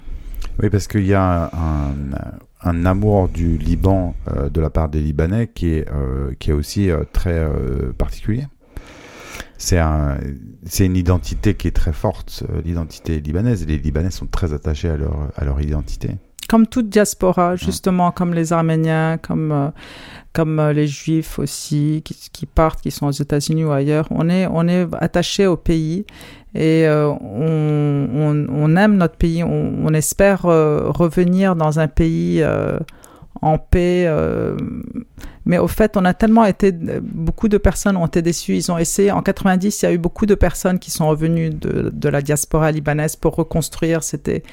Oui, 0.61 0.69
parce 0.69 0.87
qu'il 0.87 1.05
y 1.05 1.13
a 1.13 1.49
un, 1.53 1.93
un, 2.63 2.85
amour 2.85 3.29
du 3.29 3.57
Liban 3.57 4.15
euh, 4.35 4.49
de 4.49 4.59
la 4.59 4.69
part 4.69 4.89
des 4.89 4.99
Libanais 4.99 5.47
qui 5.47 5.75
est, 5.75 5.87
qui 6.39 6.49
est 6.49 6.53
aussi 6.53 6.89
très 7.13 7.47
particulier 7.97 8.47
c'est 9.57 9.79
un, 9.79 10.17
c'est 10.65 10.85
une 10.85 10.97
identité 10.97 11.55
qui 11.55 11.67
est 11.67 11.75
très 11.75 11.93
forte, 11.93 12.43
euh, 12.49 12.61
l'identité 12.63 13.19
libanaise. 13.19 13.65
Les 13.65 13.77
Libanais 13.77 14.11
sont 14.11 14.27
très 14.27 14.53
attachés 14.53 14.89
à 14.89 14.97
leur, 14.97 15.29
à 15.35 15.45
leur 15.45 15.61
identité. 15.61 16.09
Comme 16.49 16.67
toute 16.67 16.89
diaspora, 16.89 17.55
justement, 17.55 18.11
comme 18.11 18.33
les 18.33 18.51
Arméniens, 18.51 19.17
comme, 19.17 19.51
euh, 19.51 19.69
comme 20.33 20.59
euh, 20.59 20.73
les 20.73 20.87
Juifs 20.87 21.39
aussi, 21.39 22.01
qui, 22.03 22.15
qui, 22.31 22.45
partent, 22.45 22.81
qui 22.81 22.91
sont 22.91 23.07
aux 23.07 23.11
États-Unis 23.11 23.63
ou 23.63 23.71
ailleurs. 23.71 24.07
On 24.11 24.29
est, 24.29 24.47
on 24.47 24.67
est 24.67 24.85
attaché 24.99 25.47
au 25.47 25.55
pays 25.55 26.05
et 26.53 26.85
on, 26.89 27.17
on, 27.23 28.47
on, 28.49 28.75
aime 28.75 28.97
notre 28.97 29.15
pays. 29.15 29.43
On, 29.43 29.85
on 29.85 29.93
espère 29.93 30.41
revenir 30.41 31.55
dans 31.55 31.79
un 31.79 31.87
pays 31.87 32.43
en 33.41 33.57
paix. 33.57 34.05
Euh, 34.07 34.55
mais 35.45 35.57
au 35.57 35.67
fait, 35.67 35.97
on 35.97 36.05
a 36.05 36.13
tellement 36.13 36.45
été, 36.45 36.71
beaucoup 36.71 37.47
de 37.47 37.57
personnes 37.57 37.97
ont 37.97 38.05
été 38.05 38.21
déçues. 38.21 38.55
Ils 38.55 38.71
ont 38.71 38.77
essayé, 38.77 39.11
en 39.11 39.21
90, 39.23 39.81
il 39.81 39.85
y 39.85 39.87
a 39.87 39.93
eu 39.93 39.97
beaucoup 39.97 40.25
de 40.27 40.35
personnes 40.35 40.77
qui 40.77 40.91
sont 40.91 41.07
revenues 41.07 41.49
de, 41.49 41.89
de 41.91 42.09
la 42.09 42.21
diaspora 42.21 42.71
libanaise 42.71 43.15
pour 43.15 43.35
reconstruire. 43.35 44.03
C'était, 44.03 44.43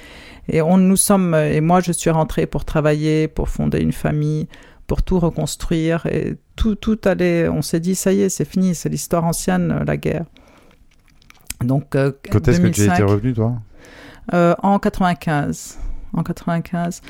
et 0.48 0.62
on, 0.62 0.78
nous 0.78 0.96
sommes, 0.96 1.34
et 1.34 1.60
moi, 1.60 1.80
je 1.80 1.92
suis 1.92 2.08
rentrée 2.10 2.46
pour 2.46 2.64
travailler, 2.64 3.28
pour 3.28 3.50
fonder 3.50 3.80
une 3.80 3.92
famille, 3.92 4.48
pour 4.86 5.02
tout 5.02 5.18
reconstruire 5.18 6.06
et 6.06 6.36
tout, 6.56 6.74
tout 6.74 6.98
allait. 7.04 7.48
On 7.50 7.60
s'est 7.60 7.80
dit, 7.80 7.94
ça 7.94 8.14
y 8.14 8.22
est, 8.22 8.30
c'est 8.30 8.46
fini, 8.46 8.74
c'est 8.74 8.88
l'histoire 8.88 9.24
ancienne, 9.24 9.84
la 9.86 9.96
guerre. 9.98 10.24
Donc, 11.62 11.94
euh, 11.96 12.12
Quand 12.30 12.48
est-ce 12.48 12.60
que 12.60 12.68
tu 12.68 12.84
étais 12.84 13.02
revenu, 13.02 13.34
toi? 13.34 13.54
euh, 14.32 14.54
En 14.62 14.78
95. 14.78 15.78
En 16.14 16.22
95. 16.22 17.02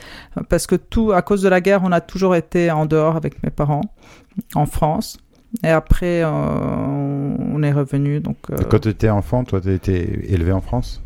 Parce 0.48 0.66
que 0.66 0.74
tout, 0.74 1.12
à 1.12 1.22
cause 1.22 1.42
de 1.42 1.48
la 1.48 1.60
guerre, 1.60 1.80
on 1.84 1.92
a 1.92 2.00
toujours 2.00 2.34
été 2.34 2.70
en 2.70 2.86
dehors 2.86 3.16
avec 3.16 3.42
mes 3.42 3.50
parents, 3.50 3.82
en 4.54 4.66
France. 4.66 5.18
Et 5.62 5.68
après, 5.68 6.22
euh, 6.22 6.28
on 6.28 7.62
est 7.62 7.72
revenu. 7.72 8.20
Donc, 8.20 8.36
Quand 8.70 8.80
tu 8.80 8.88
étais 8.88 9.08
enfant, 9.08 9.44
toi, 9.44 9.60
tu 9.60 9.72
été 9.72 10.32
élevé 10.32 10.52
en 10.52 10.60
France? 10.60 11.02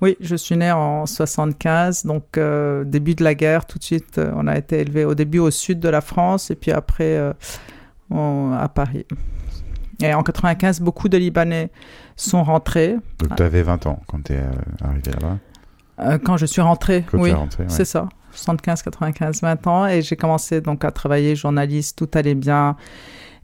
Oui, 0.00 0.16
je 0.20 0.36
suis 0.36 0.56
né 0.56 0.70
en 0.70 1.04
75, 1.04 2.06
donc 2.06 2.38
début 2.86 3.14
de 3.14 3.22
la 3.22 3.34
guerre, 3.34 3.66
tout 3.66 3.78
de 3.78 3.84
suite, 3.84 4.18
on 4.34 4.46
a 4.46 4.56
été 4.56 4.80
élevé 4.80 5.04
au 5.04 5.14
début 5.14 5.40
au 5.40 5.50
sud 5.50 5.78
de 5.78 5.90
la 5.90 6.00
France 6.00 6.50
et 6.50 6.54
puis 6.54 6.70
après 6.70 7.18
à 8.10 8.68
Paris. 8.68 9.04
Et 10.02 10.14
en 10.14 10.22
95, 10.22 10.80
beaucoup 10.80 11.08
de 11.08 11.18
Libanais 11.18 11.70
sont 12.16 12.42
rentrés. 12.42 12.96
Donc 13.18 13.36
tu 13.36 13.42
avais 13.42 13.62
20 13.62 13.86
ans 13.86 14.00
quand 14.06 14.24
tu 14.24 14.32
es 14.32 14.38
euh, 14.38 14.50
arrivé 14.82 15.12
là-bas? 15.12 15.38
Euh, 16.02 16.18
Quand 16.18 16.36
je 16.36 16.46
suis 16.46 16.60
rentré, 16.60 17.04
oui, 17.12 17.32
c'est 17.68 17.84
ça. 17.84 18.08
75, 18.32 18.82
95, 18.82 19.42
20 19.42 19.66
ans. 19.66 19.86
Et 19.86 20.02
j'ai 20.02 20.16
commencé 20.16 20.60
donc 20.60 20.84
à 20.84 20.90
travailler 20.90 21.36
journaliste, 21.36 21.98
tout 21.98 22.08
allait 22.14 22.34
bien. 22.34 22.76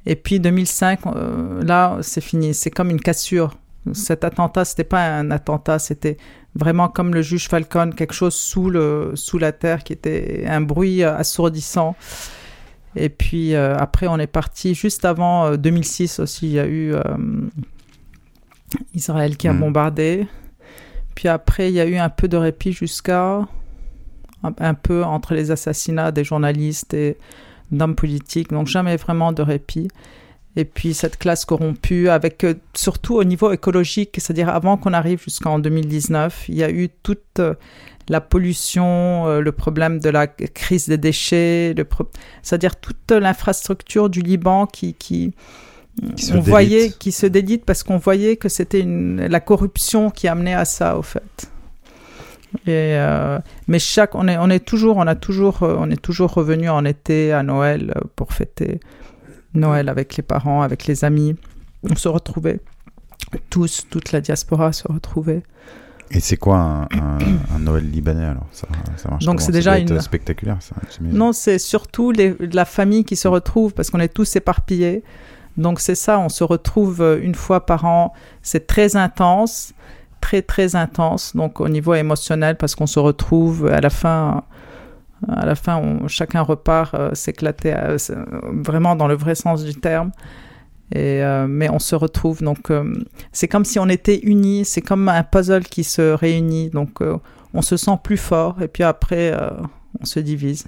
Et 0.06 0.16
puis 0.16 0.38
2005, 0.38 1.00
euh, 1.06 1.62
là, 1.62 1.98
c'est 2.02 2.20
fini. 2.20 2.54
C'est 2.54 2.70
comme 2.70 2.90
une 2.90 3.00
cassure. 3.00 3.56
Cet 3.92 4.24
attentat, 4.24 4.64
c'était 4.64 4.84
pas 4.84 5.06
un 5.06 5.30
attentat, 5.30 5.78
c'était 5.78 6.16
vraiment 6.56 6.88
comme 6.88 7.14
le 7.14 7.22
juge 7.22 7.48
Falcon, 7.48 7.92
quelque 7.96 8.14
chose 8.14 8.34
sous, 8.34 8.68
le, 8.68 9.12
sous 9.14 9.38
la 9.38 9.52
terre 9.52 9.84
qui 9.84 9.92
était 9.92 10.44
un 10.48 10.60
bruit 10.60 11.04
assourdissant. 11.04 11.94
Et 12.96 13.10
puis 13.10 13.54
euh, 13.54 13.76
après, 13.76 14.08
on 14.08 14.18
est 14.18 14.26
parti 14.26 14.74
juste 14.74 15.04
avant 15.04 15.56
2006 15.56 16.18
euh, 16.18 16.22
aussi. 16.22 16.46
Il 16.46 16.52
y 16.52 16.58
a 16.58 16.66
eu 16.66 16.94
Israël 18.94 19.36
qui 19.36 19.46
a 19.48 19.52
hmm. 19.52 19.60
bombardé. 19.60 20.26
Puis 21.16 21.26
après, 21.26 21.70
il 21.70 21.74
y 21.74 21.80
a 21.80 21.86
eu 21.86 21.96
un 21.96 22.10
peu 22.10 22.28
de 22.28 22.36
répit 22.36 22.72
jusqu'à 22.72 23.40
un, 24.44 24.74
peu 24.74 25.02
entre 25.02 25.34
les 25.34 25.50
assassinats 25.50 26.12
des 26.12 26.22
journalistes 26.22 26.94
et 26.94 27.16
d'hommes 27.72 27.96
politiques. 27.96 28.50
Donc 28.50 28.68
jamais 28.68 28.96
vraiment 28.96 29.32
de 29.32 29.42
répit. 29.42 29.88
Et 30.54 30.64
puis 30.64 30.94
cette 30.94 31.18
classe 31.18 31.44
corrompue, 31.44 32.08
avec 32.08 32.46
surtout 32.74 33.16
au 33.16 33.24
niveau 33.24 33.50
écologique, 33.50 34.16
c'est-à-dire 34.18 34.48
avant 34.50 34.76
qu'on 34.76 34.92
arrive 34.92 35.22
jusqu'en 35.22 35.58
2019, 35.58 36.44
il 36.48 36.54
y 36.54 36.62
a 36.62 36.70
eu 36.70 36.90
toute 37.02 37.40
la 38.08 38.20
pollution, 38.20 39.26
euh, 39.26 39.40
le 39.40 39.52
problème 39.52 39.98
de 39.98 40.10
la 40.10 40.26
crise 40.26 40.86
des 40.86 40.98
déchets, 40.98 41.74
c'est-à-dire 42.42 42.76
toute 42.76 43.10
l'infrastructure 43.10 44.08
du 44.08 44.20
Liban 44.20 44.66
qui, 44.66 45.34
on 46.32 46.40
voyait, 46.40 46.90
qui 46.90 47.12
se 47.12 47.26
délite 47.26 47.64
parce 47.64 47.82
qu'on 47.82 47.98
voyait 47.98 48.36
que 48.36 48.48
c'était 48.48 48.84
la 48.84 49.40
corruption 49.40 50.10
qui 50.10 50.28
amenait 50.28 50.54
à 50.54 50.64
ça, 50.64 50.98
au 50.98 51.02
fait. 51.02 51.50
Et 52.64 52.96
euh, 52.96 53.38
mais 53.68 53.78
chaque, 53.78 54.14
on 54.14 54.28
est, 54.28 54.38
on 54.38 54.48
est 54.48 54.64
toujours, 54.64 54.96
on 54.96 55.06
a 55.06 55.14
toujours, 55.14 55.62
euh, 55.62 55.76
on 55.78 55.90
est 55.90 56.00
toujours 56.00 56.32
revenu 56.32 56.70
en 56.70 56.84
été 56.84 57.32
à 57.32 57.42
Noël 57.42 57.92
pour 58.14 58.32
fêter 58.32 58.80
Noël 59.54 59.88
avec 59.88 60.16
les 60.16 60.22
parents, 60.22 60.62
avec 60.62 60.86
les 60.86 61.04
amis. 61.04 61.36
On 61.82 61.96
se 61.96 62.08
retrouvait 62.08 62.60
tous, 63.50 63.86
toute 63.90 64.12
la 64.12 64.20
diaspora 64.20 64.72
se 64.72 64.90
retrouvait. 64.90 65.42
Et 66.10 66.20
c'est 66.20 66.36
quoi 66.36 66.88
un, 66.92 67.58
Noël 67.58 67.90
libanais 67.90 68.24
alors? 68.24 68.46
Ça, 68.52 68.68
ça 68.96 69.10
marche 69.10 69.24
Donc 69.24 69.40
c'est 69.40 69.52
déjà 69.52 69.76
une 69.76 70.00
spectaculaire. 70.00 70.58
Ça, 70.60 70.76
non, 71.00 71.32
c'est 71.32 71.58
surtout 71.58 72.12
les, 72.12 72.36
la 72.52 72.64
famille 72.64 73.04
qui 73.04 73.16
se 73.16 73.26
retrouve 73.26 73.74
parce 73.74 73.90
qu'on 73.90 73.98
est 73.98 74.12
tous 74.12 74.36
éparpillés. 74.36 75.02
Donc 75.56 75.80
c'est 75.80 75.94
ça, 75.94 76.18
on 76.18 76.28
se 76.28 76.44
retrouve 76.44 77.00
euh, 77.00 77.20
une 77.20 77.34
fois 77.34 77.64
par 77.64 77.84
an. 77.84 78.12
C'est 78.42 78.66
très 78.66 78.96
intense, 78.96 79.72
très 80.20 80.42
très 80.42 80.76
intense. 80.76 81.34
Donc 81.34 81.60
au 81.60 81.68
niveau 81.68 81.94
émotionnel 81.94 82.56
parce 82.56 82.74
qu'on 82.74 82.86
se 82.86 82.98
retrouve 82.98 83.66
à 83.66 83.80
la 83.80 83.90
fin. 83.90 84.44
À 85.28 85.46
la 85.46 85.54
fin, 85.54 85.80
chacun 86.08 86.42
repart 86.42 86.94
euh, 86.94 87.14
s'éclater 87.14 87.72
euh, 87.74 87.96
vraiment 88.52 88.96
dans 88.96 89.08
le 89.08 89.14
vrai 89.14 89.34
sens 89.34 89.64
du 89.64 89.74
terme. 89.74 90.10
Et, 90.92 91.22
euh, 91.22 91.46
mais 91.48 91.68
on 91.68 91.80
se 91.80 91.96
retrouve, 91.96 92.42
donc 92.42 92.70
euh, 92.70 92.94
c'est 93.32 93.48
comme 93.48 93.64
si 93.64 93.80
on 93.80 93.88
était 93.88 94.20
unis, 94.22 94.64
c'est 94.64 94.82
comme 94.82 95.08
un 95.08 95.24
puzzle 95.24 95.64
qui 95.64 95.82
se 95.82 96.12
réunit, 96.12 96.70
donc 96.70 97.02
euh, 97.02 97.16
on 97.54 97.62
se 97.62 97.76
sent 97.76 97.98
plus 98.04 98.16
fort 98.16 98.62
et 98.62 98.68
puis 98.68 98.84
après 98.84 99.34
on 100.00 100.04
se 100.04 100.20
divise. 100.20 100.66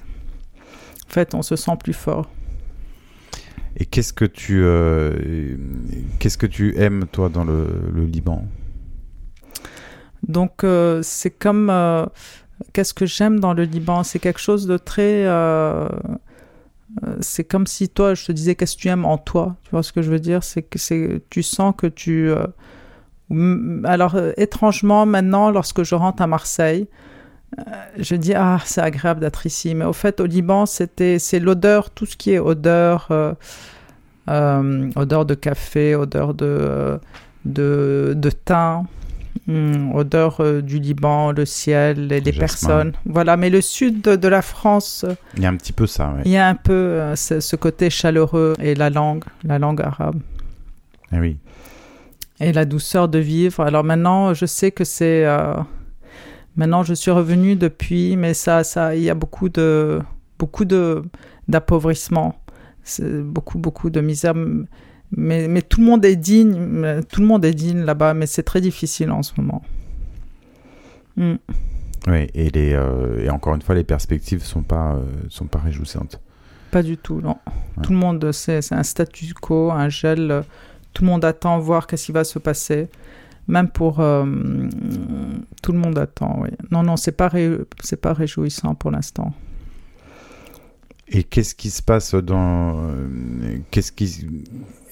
En 1.08 1.12
fait, 1.12 1.34
on 1.34 1.42
se 1.42 1.54
sent 1.54 1.76
plus 1.82 1.92
fort. 1.92 2.28
Et 3.78 3.86
qu'est-ce 3.86 4.12
que 4.12 4.24
tu 4.24 4.64
qu'est-ce 6.18 6.36
que 6.36 6.46
tu 6.46 6.76
aimes 6.76 7.06
toi 7.10 7.28
dans 7.28 7.44
le, 7.44 7.66
le 7.94 8.04
Liban? 8.04 8.44
Donc 10.26 10.64
c'est 11.02 11.30
comme 11.30 11.72
qu'est-ce 12.72 12.92
que 12.92 13.06
j'aime 13.06 13.38
dans 13.38 13.54
le 13.54 13.62
Liban, 13.62 14.02
c'est 14.02 14.18
quelque 14.18 14.40
chose 14.40 14.66
de 14.66 14.78
très 14.78 15.24
euh, 17.04 17.16
c'est 17.20 17.44
comme 17.44 17.66
si 17.66 17.88
toi, 17.88 18.14
je 18.14 18.26
te 18.26 18.32
disais 18.32 18.54
qu'est-ce 18.54 18.76
que 18.76 18.82
tu 18.82 18.88
aimes 18.88 19.04
en 19.04 19.18
toi? 19.18 19.56
Tu 19.64 19.70
vois 19.70 19.82
ce 19.82 19.92
que 19.92 20.02
je 20.02 20.10
veux 20.10 20.20
dire? 20.20 20.42
C'est 20.42 20.62
que 20.62 20.78
c'est, 20.78 21.22
tu 21.30 21.42
sens 21.42 21.74
que 21.76 21.86
tu. 21.86 22.30
Euh, 22.30 22.46
alors, 23.84 24.14
euh, 24.14 24.32
étrangement, 24.36 25.06
maintenant, 25.06 25.50
lorsque 25.50 25.82
je 25.82 25.94
rentre 25.94 26.22
à 26.22 26.26
Marseille, 26.26 26.88
je 27.98 28.14
dis 28.14 28.34
ah 28.34 28.58
c'est 28.64 28.80
agréable 28.80 29.20
d'être 29.20 29.46
ici. 29.46 29.74
Mais 29.74 29.84
au 29.84 29.92
fait, 29.92 30.20
au 30.20 30.26
Liban, 30.26 30.66
c'était 30.66 31.18
c'est 31.18 31.40
l'odeur, 31.40 31.90
tout 31.90 32.06
ce 32.06 32.16
qui 32.16 32.32
est 32.32 32.38
odeur, 32.38 33.08
odeur 34.26 35.24
de 35.26 35.34
café, 35.34 35.94
odeur 35.94 36.34
de 36.34 36.98
de, 37.44 38.14
de 38.16 38.30
thym. 38.30 38.86
Hmm, 39.46 39.94
odeur 39.94 40.40
euh, 40.40 40.60
du 40.60 40.78
Liban, 40.78 41.32
le 41.32 41.46
ciel, 41.46 42.12
et 42.12 42.20
les 42.20 42.32
personnes. 42.32 42.92
Voilà, 43.06 43.38
mais 43.38 43.48
le 43.48 43.62
sud 43.62 44.02
de, 44.02 44.28
la 44.28 44.42
France. 44.42 45.06
Il 45.36 45.42
y 45.42 45.46
a 45.46 45.48
un 45.48 45.56
petit 45.56 45.72
peu 45.72 45.86
ça, 45.86 46.12
Il 46.26 46.30
y 46.30 46.36
a 46.36 46.46
un 46.46 46.54
peu 46.54 46.72
euh, 46.72 47.16
ce, 47.16 47.56
côté 47.56 47.88
chaleureux 47.88 48.54
et 48.60 48.74
la 48.74 48.90
langue, 48.90 49.24
la 49.44 49.58
langue 49.58 49.80
arabe. 49.80 50.20
Eh 51.12 51.18
oui. 51.18 51.38
Et 52.40 52.52
la 52.52 52.66
douceur 52.66 53.08
de 53.08 53.18
vivre. 53.18 53.62
Alors 53.62 53.84
maintenant, 53.84 54.34
je 54.34 54.44
sais 54.44 54.70
que 54.70 54.84
c'est. 54.84 55.24
Maintenant, 56.58 56.82
je 56.82 56.92
suis 56.92 57.12
revenue 57.12 57.54
depuis, 57.54 58.16
mais 58.16 58.34
ça, 58.34 58.64
ça, 58.64 58.96
il 58.96 59.02
y 59.02 59.10
a 59.10 59.14
beaucoup 59.14 59.48
de, 59.48 60.00
beaucoup 60.38 60.64
de 60.64 61.04
d'appauvrissement, 61.46 62.34
beaucoup, 63.00 63.58
beaucoup 63.58 63.88
de 63.88 64.00
misère 64.00 64.34
mais, 65.12 65.48
mais, 65.48 65.62
tout 65.62 65.80
le 65.80 65.86
monde 65.86 66.04
est 66.04 66.16
digne, 66.16 67.00
tout 67.08 67.22
le 67.22 67.26
monde 67.26 67.44
est 67.44 67.54
digne 67.54 67.84
là-bas, 67.84 68.12
mais 68.12 68.26
c'est 68.26 68.42
très 68.42 68.60
difficile 68.60 69.10
en 69.10 69.22
ce 69.22 69.32
moment. 69.38 69.62
Hmm. 71.16 71.36
Oui, 72.06 72.26
et, 72.34 72.50
les, 72.50 72.74
euh, 72.74 73.24
et 73.24 73.30
encore 73.30 73.54
une 73.54 73.62
fois, 73.62 73.74
les 73.74 73.84
perspectives 73.84 74.42
sont 74.42 74.62
pas, 74.62 74.96
euh, 74.96 75.04
sont 75.30 75.46
pas 75.46 75.60
réjouissantes. 75.60 76.20
Pas 76.70 76.82
du 76.82 76.98
tout, 76.98 77.20
non. 77.22 77.36
Tout 77.82 77.92
le 77.92 77.98
monde 77.98 78.32
c'est 78.32 78.72
un 78.72 78.82
statu 78.82 79.32
quo, 79.32 79.70
un 79.70 79.88
gel. 79.88 80.42
Tout 80.92 81.04
le 81.04 81.10
monde 81.10 81.24
attend 81.24 81.58
voir 81.58 81.86
qu'est-ce 81.86 82.06
qui 82.06 82.12
va 82.12 82.24
se 82.24 82.38
passer. 82.38 82.88
Même 83.48 83.70
pour 83.70 84.00
euh, 84.00 84.26
tout 85.62 85.72
le 85.72 85.78
monde 85.78 85.98
attend, 85.98 86.38
oui. 86.40 86.50
Non, 86.70 86.82
non, 86.82 86.96
c'est 86.96 87.12
pas 87.12 87.30
c'est 87.80 88.00
pas 88.00 88.12
réjouissant 88.12 88.74
pour 88.74 88.90
l'instant. 88.90 89.32
Et 91.10 91.22
qu'est-ce 91.24 91.54
qui 91.54 91.70
se 91.70 91.82
passe 91.82 92.14
dans 92.14 92.90
euh, 92.90 93.56
qu'est-ce 93.70 93.90
qui 93.90 94.28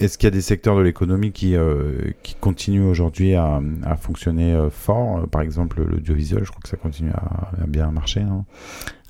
est-ce 0.00 0.16
qu'il 0.16 0.26
y 0.26 0.28
a 0.28 0.30
des 0.30 0.40
secteurs 0.40 0.74
de 0.74 0.80
l'économie 0.80 1.32
qui 1.32 1.54
euh, 1.54 2.12
qui 2.22 2.34
continuent 2.34 2.88
aujourd'hui 2.88 3.34
à, 3.34 3.60
à, 3.84 3.96
fonctionner 3.96 4.58
fort? 4.70 5.28
Par 5.28 5.42
exemple, 5.42 5.82
l'audiovisuel, 5.82 6.42
je 6.44 6.50
crois 6.50 6.62
que 6.62 6.70
ça 6.70 6.78
continue 6.78 7.10
à, 7.12 7.66
bien 7.66 7.90
marcher. 7.90 8.24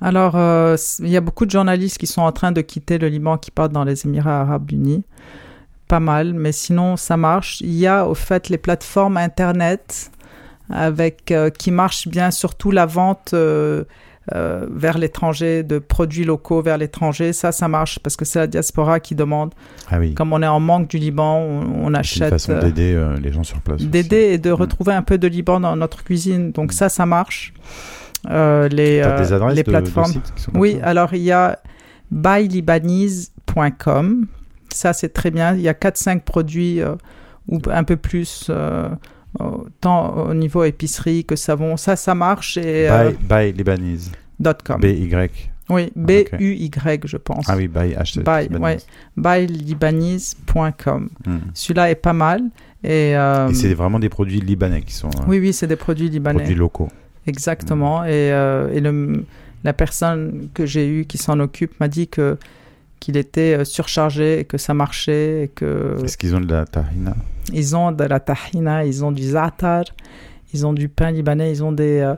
Alors, 0.01 0.35
il 0.99 1.09
y 1.09 1.17
a 1.17 1.21
beaucoup 1.21 1.47
de 1.47 1.53
journalistes 1.53 1.99
qui 1.99 2.09
sont 2.09 2.23
en 2.23 2.33
train 2.33 2.51
de 2.51 2.63
quitter 2.63 2.99
le 2.99 3.07
Liban, 3.07 3.39
qui 3.39 3.53
partent 3.53 3.73
dans 3.73 3.85
les 3.85 4.05
Émirats 4.07 4.41
Arabes 4.41 4.73
Unis. 4.73 5.05
Pas 5.89 6.01
mal, 6.01 6.35
mais 6.35 6.53
sinon 6.53 6.97
ça 6.97 7.17
marche. 7.17 7.61
Il 7.61 7.75
y 7.75 7.87
a 7.87 8.07
au 8.07 8.15
fait 8.15 8.49
les 8.49 8.59
plateformes 8.59 9.17
internet 9.17 10.11
avec 10.69 11.33
qui 11.59 11.71
marchent 11.71 12.09
bien, 12.09 12.33
surtout 12.33 12.73
la 12.73 12.87
vente 12.87 13.35
euh, 14.35 14.67
vers 14.69 14.99
l'étranger, 14.99 15.63
de 15.63 15.79
produits 15.79 16.25
locaux 16.25 16.61
vers 16.61 16.79
l'étranger. 16.79 17.33
Ça, 17.33 17.53
ça 17.53 17.69
marche 17.69 18.01
parce 18.01 18.17
que 18.17 18.25
c'est 18.25 18.41
la 18.41 18.49
diaspora 18.49 18.99
qui 18.99 19.15
demande. 19.15 19.55
Ah 19.89 20.01
oui. 20.01 20.15
Comme 20.15 20.33
on 20.33 20.43
est 20.43 20.49
en 20.49 20.59
manque 20.59 20.89
du 20.89 20.99
Liban, 20.99 21.39
on, 21.39 21.95
achète. 21.95 22.17
C'est 22.17 22.25
une 22.25 22.31
façon 22.31 22.59
d'aider 22.59 22.93
euh, 22.97 23.15
les 23.23 23.33
gens 23.33 23.45
sur 23.45 23.61
place. 23.61 23.83
D'aider 23.83 24.33
et 24.33 24.39
de 24.39 24.51
mm. 24.51 24.55
retrouver 24.55 24.95
un 24.95 25.03
peu 25.03 25.17
de 25.17 25.29
Liban 25.29 25.61
dans 25.61 25.77
notre 25.77 26.03
cuisine. 26.03 26.51
Donc 26.51 26.73
ça, 26.73 26.89
ça 26.89 27.07
marche. 27.07 27.55
Euh, 28.29 28.69
les, 28.69 29.01
des 29.01 29.55
les 29.55 29.63
plateformes. 29.63 30.15
oui, 30.55 30.81
alors 30.83 31.15
il 31.15 31.23
y 31.23 31.31
a 31.31 31.61
buylibanese.com. 32.11 34.27
Ça, 34.77 34.93
c'est 34.93 35.09
très 35.09 35.31
bien. 35.31 35.55
Il 35.55 35.61
y 35.61 35.69
a 35.69 35.73
4-5 35.73 36.21
produits 36.21 36.81
ou 37.49 37.61
un 37.71 37.85
peu 37.85 37.97
plus 37.97 38.51
tant 39.81 40.17
au 40.17 40.35
niveau 40.35 40.65
épicerie 40.65 41.25
que 41.25 41.37
savon. 41.37 41.77
Ça, 41.77 41.97
ça 41.97 42.15
marche. 42.15 42.57
Et, 42.57 42.89
by, 43.29 43.53
by 43.53 43.99
.com. 44.65 44.81
B-Y. 44.81 45.51
Oui, 45.69 45.91
B-U-Y, 45.97 47.01
je 47.07 47.17
pense. 47.17 47.47
Ah 47.49 47.57
oui, 47.57 47.67
by 47.67 47.95
H. 47.95 48.21
By, 48.23 48.47
ouais, 48.57 48.77
bylibanese.com. 49.17 51.09
Hmm. 51.27 51.39
Celui-là 51.55 51.91
est 51.91 51.97
pas 51.97 52.13
mal. 52.13 52.43
Et, 52.85 53.17
euh, 53.17 53.49
Et 53.49 53.55
c'est 53.55 53.75
vraiment 53.75 53.99
des 53.99 54.09
produits 54.09 54.39
libanais 54.41 54.83
qui 54.83 54.95
sont 54.95 55.09
euh, 55.09 55.23
oui, 55.27 55.41
oui, 55.41 55.53
c'est 55.53 55.67
des 55.67 55.75
produits 55.75 56.09
libanais. 56.09 56.39
produits 56.39 56.55
locaux. 56.55 56.89
Exactement. 57.27 58.05
Et, 58.05 58.31
euh, 58.33 58.73
et 58.73 58.81
le, 58.81 59.25
la 59.65 59.73
personne 59.73 60.49
que 60.55 60.67
j'ai 60.67 60.87
eue 60.87 61.05
qui 61.05 61.19
s'en 61.19 61.41
occupe 61.41 61.81
m'a 61.81 61.89
dit 61.89 62.07
que 62.07 62.39
qu'il 63.07 63.17
était 63.17 63.57
euh, 63.57 63.65
surchargé 63.65 64.41
et 64.41 64.45
que 64.45 64.59
ça 64.59 64.75
marchait 64.75 65.45
et 65.45 65.49
que 65.49 65.97
Est-ce 66.05 66.19
qu'ils 66.19 66.35
ont 66.35 66.41
de 66.41 66.53
la 66.53 66.65
tahina? 66.67 67.15
ils 67.53 67.77
ont 67.77 67.93
de 67.93 68.03
la 68.03 68.19
tahina, 68.19 68.85
ils 68.85 69.05
ont 69.05 69.13
du 69.13 69.23
za'atar, 69.23 69.85
ils 70.53 70.67
ont 70.67 70.73
du 70.73 70.89
pain 70.89 71.13
libanais, 71.13 71.53
ils 71.53 71.63
ont 71.63 71.71
des 71.71 72.01
euh, 72.01 72.15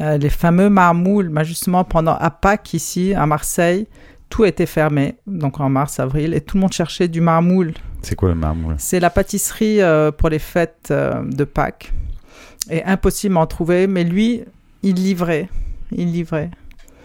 euh, 0.00 0.16
les 0.16 0.30
fameux 0.30 0.70
marmoules. 0.70 1.28
Mais 1.28 1.44
justement 1.44 1.82
pendant 1.82 2.14
à 2.14 2.30
Pâques 2.30 2.72
ici 2.72 3.14
à 3.14 3.26
Marseille, 3.26 3.88
tout 4.28 4.44
était 4.44 4.66
fermé, 4.66 5.16
donc 5.26 5.58
en 5.58 5.68
mars 5.68 5.98
avril, 5.98 6.34
et 6.34 6.40
tout 6.40 6.56
le 6.56 6.60
monde 6.60 6.72
cherchait 6.72 7.08
du 7.08 7.20
marmoule. 7.20 7.74
C'est 8.02 8.14
quoi 8.14 8.28
le 8.28 8.36
marmoule 8.36 8.76
C'est 8.78 9.00
la 9.00 9.10
pâtisserie 9.10 9.80
euh, 9.80 10.12
pour 10.12 10.28
les 10.28 10.38
fêtes 10.38 10.90
euh, 10.92 11.24
de 11.24 11.42
Pâques. 11.42 11.92
Et 12.70 12.84
impossible 12.84 13.36
à 13.38 13.40
en 13.40 13.46
trouver, 13.46 13.88
mais 13.88 14.04
lui, 14.04 14.42
il 14.84 14.94
livrait. 14.94 15.48
Il 15.90 16.12
livrait. 16.12 16.50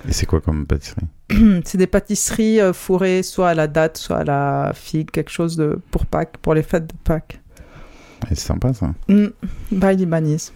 Et 0.07 0.13
c'est 0.13 0.27
quoi 0.27 0.39
comme 0.41 0.67
pâtisserie? 0.67 1.07
C'est 1.65 1.77
des 1.77 1.87
pâtisseries 1.87 2.59
euh, 2.59 2.73
fourrées 2.73 3.23
soit 3.23 3.49
à 3.49 3.53
la 3.53 3.67
date, 3.67 3.97
soit 3.97 4.17
à 4.19 4.23
la 4.23 4.71
figue, 4.73 5.09
quelque 5.11 5.31
chose 5.31 5.55
de 5.55 5.79
pour 5.91 6.05
Pâques, 6.05 6.37
pour 6.41 6.53
les 6.53 6.63
fêtes 6.63 6.87
de 6.87 6.93
Pâques. 7.03 7.39
Et 8.31 8.35
C'est 8.35 8.47
sympa 8.47 8.73
ça. 8.73 8.93
Mm. 9.07 9.27
By 9.71 9.95
Libanese. 9.95 10.53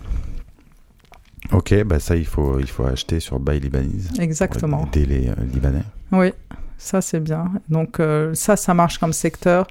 Ok, 1.52 1.84
bah 1.84 2.00
ça 2.00 2.16
il 2.16 2.26
faut, 2.26 2.60
il 2.60 2.68
faut 2.68 2.86
acheter 2.86 3.20
sur 3.20 3.40
Buy 3.40 3.60
Libanese. 3.60 4.10
pour 4.10 4.22
Exactement. 4.22 4.86
aider 4.94 5.06
les 5.06 5.30
euh, 5.30 5.34
Libanais. 5.54 5.84
Oui, 6.12 6.34
ça 6.78 7.02
c'est 7.02 7.20
bien. 7.20 7.52
Donc 7.70 8.00
euh, 8.00 8.34
ça, 8.34 8.56
ça 8.56 8.74
marche 8.74 8.98
comme 8.98 9.14
secteur. 9.14 9.68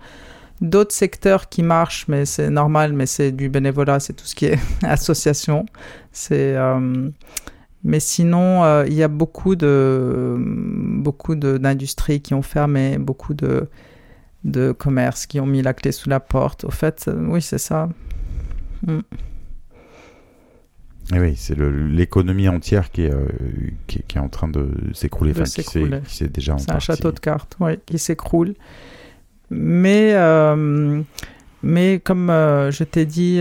D'autres 0.63 0.95
secteurs 0.95 1.51
qui 1.51 1.63
marchent, 1.63 2.09
mais 2.09 2.25
c'est 2.25 2.49
normal, 2.49 2.95
mais 2.95 3.05
c'est 3.05 3.31
du 3.31 3.51
bénévolat, 3.51 4.01
c'est 4.01 4.15
tout 4.15 4.25
ce 4.25 4.35
qui 4.35 4.47
est 4.47 4.59
association. 4.83 5.67
C'est, 6.13 6.57
euh, 6.57 7.11
mais 7.89 8.01
sinon, 8.01 8.65
euh, 8.65 8.85
il 8.87 8.95
y 8.95 9.03
a 9.05 9.09
beaucoup 9.09 9.55
de 9.57 10.37
beaucoup 10.39 11.37
de- 11.37 11.57
d'industries 11.57 12.21
qui 12.21 12.35
ont 12.35 12.43
fermé, 12.43 12.99
beaucoup 12.99 13.33
de 13.35 13.69
de 14.45 14.73
commerces 14.73 15.27
qui 15.27 15.41
ont 15.41 15.47
mis 15.47 15.63
la 15.63 15.73
clé 15.75 15.91
sous 15.93 16.09
la 16.11 16.21
porte. 16.21 16.65
Au 16.65 16.71
fait, 16.71 17.07
euh, 17.09 17.27
oui, 17.33 17.41
c'est 17.43 17.59
ça. 17.59 17.89
Mm. 18.87 18.99
Et 21.15 21.21
oui, 21.21 21.35
c'est 21.37 21.57
l'économie 21.59 22.49
entière 22.49 22.91
qui 22.91 23.03
est, 23.05 23.13
euh, 23.15 23.27
qui, 23.87 23.99
est- 23.99 24.03
qui 24.09 24.19
est 24.19 24.21
en 24.21 24.29
train 24.29 24.49
de 24.49 24.69
s'écrouler, 24.93 25.31
enfin 25.33 25.45
qui 25.45 25.63
s'est 26.17 26.29
déjà 26.29 26.55
en 26.55 26.59
C'est 26.59 26.73
un 26.73 26.81
château 26.81 27.13
de 27.13 27.21
cartes, 27.21 27.57
oui, 27.61 27.79
qui 27.87 27.99
s'écroule. 27.99 28.55
Mais, 29.51 30.15
euh, 30.15 31.01
mais 31.63 32.01
comme 32.01 32.29
euh, 32.31 32.73
je 32.73 32.83
t'ai 32.83 33.07
dit, 33.07 33.41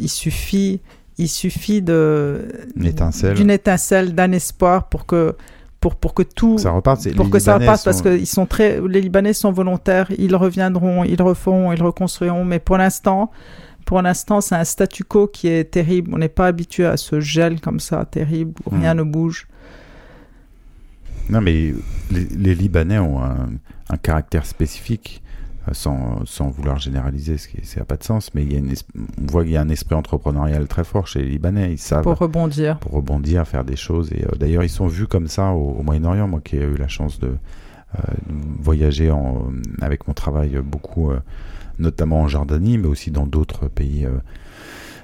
il 0.00 0.08
suffit, 0.08 0.80
il 1.18 1.28
suffit 1.28 1.82
de 1.82 2.48
Une 2.76 2.86
étincelle. 2.86 3.34
d'une 3.34 3.50
étincelle, 3.50 4.14
d'un 4.14 4.32
espoir 4.32 4.88
pour 4.88 5.06
que 5.06 5.34
pour 5.80 5.94
pour 5.96 6.14
que 6.14 6.22
tout 6.22 6.58
Ça 6.58 6.70
repart. 6.70 7.00
c'est- 7.00 7.14
pour 7.14 7.30
que 7.30 7.38
ça 7.38 7.58
repasse 7.58 7.84
parce 7.84 8.02
que 8.02 8.16
ils 8.16 8.26
sont 8.26 8.46
très 8.46 8.80
les 8.86 9.00
Libanais 9.00 9.32
sont 9.34 9.52
volontaires, 9.52 10.10
ils 10.18 10.34
reviendront, 10.34 11.04
ils 11.04 11.20
referont, 11.22 11.72
ils 11.72 11.82
reconstruiront. 11.82 12.44
Mais 12.44 12.58
pour 12.58 12.76
l'instant, 12.78 13.30
pour 13.84 14.02
l'instant, 14.02 14.40
c'est 14.40 14.56
un 14.56 14.64
statu 14.64 15.04
quo 15.04 15.28
qui 15.28 15.46
est 15.48 15.64
terrible. 15.70 16.10
On 16.14 16.18
n'est 16.18 16.28
pas 16.28 16.46
habitué 16.48 16.86
à 16.86 16.96
ce 16.96 17.20
gel 17.20 17.60
comme 17.60 17.78
ça, 17.78 18.04
terrible, 18.04 18.52
où 18.64 18.74
Mm. 18.74 18.80
rien 18.80 18.94
ne 18.94 19.02
bouge. 19.04 19.46
Non, 21.28 21.40
mais 21.40 21.72
les, 22.10 22.24
les 22.36 22.54
Libanais 22.54 22.98
ont 22.98 23.22
un, 23.22 23.48
un 23.90 23.96
caractère 23.96 24.46
spécifique, 24.46 25.22
sans, 25.72 26.24
sans 26.26 26.48
vouloir 26.48 26.78
généraliser, 26.78 27.38
ce 27.38 27.48
qui 27.48 27.58
n'a 27.78 27.84
pas 27.84 27.96
de 27.96 28.04
sens, 28.04 28.32
mais 28.34 28.42
il 28.44 28.52
y 28.52 28.56
a 28.56 28.58
une 28.58 28.72
on 29.20 29.30
voit 29.30 29.42
qu'il 29.42 29.52
y 29.52 29.56
a 29.56 29.60
un 29.60 29.68
esprit 29.68 29.94
entrepreneurial 29.94 30.66
très 30.68 30.84
fort 30.84 31.06
chez 31.06 31.20
les 31.22 31.28
Libanais. 31.30 31.72
Ils 31.72 31.78
savent 31.78 32.02
Pour 32.02 32.16
rebondir. 32.18 32.78
pour 32.78 32.92
rebondir, 32.92 33.46
faire 33.46 33.64
des 33.64 33.76
choses. 33.76 34.12
Et 34.12 34.24
euh, 34.24 34.36
d'ailleurs, 34.38 34.62
ils 34.64 34.68
sont 34.70 34.86
vus 34.86 35.06
comme 35.06 35.28
ça 35.28 35.50
au, 35.52 35.76
au 35.78 35.82
Moyen-Orient. 35.82 36.28
Moi 36.28 36.40
qui 36.42 36.56
ai 36.56 36.62
eu 36.62 36.76
la 36.76 36.88
chance 36.88 37.18
de, 37.18 37.28
euh, 37.28 37.98
voyager 38.60 39.10
en, 39.10 39.46
avec 39.80 40.06
mon 40.08 40.14
travail 40.14 40.56
euh, 40.56 40.62
beaucoup, 40.62 41.10
euh, 41.10 41.18
notamment 41.78 42.22
en 42.22 42.28
Jordanie, 42.28 42.78
mais 42.78 42.88
aussi 42.88 43.10
dans 43.10 43.26
d'autres 43.26 43.68
pays 43.68 44.04
euh, 44.04 44.10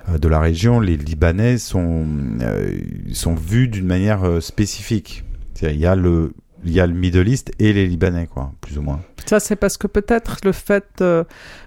euh, 0.09 0.19
de 0.19 0.29
la 0.29 0.41
région, 0.41 0.81
les 0.81 0.97
Libanais 0.97 1.59
sont, 1.59 2.05
euh, 2.41 2.79
sont 3.13 3.35
vus 3.35 3.69
d'une 3.69 3.87
manière 3.87 4.25
euh, 4.25 4.41
spécifique. 4.41 5.25
Il 5.63 5.77
y 5.77 5.87
a 5.87 5.95
le 5.95 6.33
il 6.65 6.73
y 6.73 6.81
a 6.81 6.87
le 6.87 6.95
Middle 6.95 7.29
East 7.29 7.53
et 7.59 7.73
les 7.73 7.87
Libanais, 7.87 8.27
quoi, 8.27 8.53
plus 8.61 8.79
ou 8.79 8.83
moins. 8.83 9.01
Ça, 9.27 9.41
c'est 9.41 9.57
parce 9.57 9.77
que 9.77 9.87
peut-être 9.87 10.39
le 10.45 10.53
fait 10.53 10.85
euh, 11.01 11.25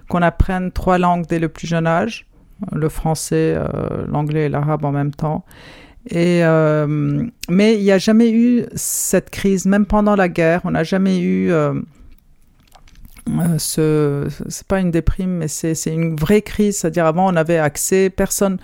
qu'on 0.08 0.22
apprenne 0.22 0.72
trois 0.72 0.98
langues 0.98 1.26
dès 1.26 1.38
le 1.38 1.48
plus 1.48 1.66
jeune 1.66 1.86
âge, 1.86 2.26
le 2.72 2.88
français, 2.88 3.54
euh, 3.56 4.06
l'anglais 4.06 4.46
et 4.46 4.48
l'arabe 4.48 4.84
en 4.84 4.92
même 4.92 5.14
temps. 5.14 5.44
Et, 6.08 6.44
euh, 6.44 7.26
mais 7.48 7.74
il 7.74 7.82
n'y 7.82 7.90
a 7.90 7.98
jamais 7.98 8.30
eu 8.30 8.64
cette 8.74 9.30
crise, 9.30 9.66
même 9.66 9.86
pendant 9.86 10.14
la 10.14 10.28
guerre, 10.28 10.60
on 10.64 10.70
n'a 10.70 10.84
jamais 10.84 11.20
eu 11.20 11.50
ce. 13.58 14.28
C'est 14.48 14.66
pas 14.68 14.78
une 14.78 14.92
déprime, 14.92 15.38
mais 15.38 15.48
c'est 15.48 15.74
une 15.86 16.14
vraie 16.14 16.42
crise. 16.42 16.78
C'est-à-dire, 16.78 17.06
avant, 17.06 17.32
on 17.32 17.36
avait 17.36 17.58
accès, 17.58 18.08
personne. 18.08 18.58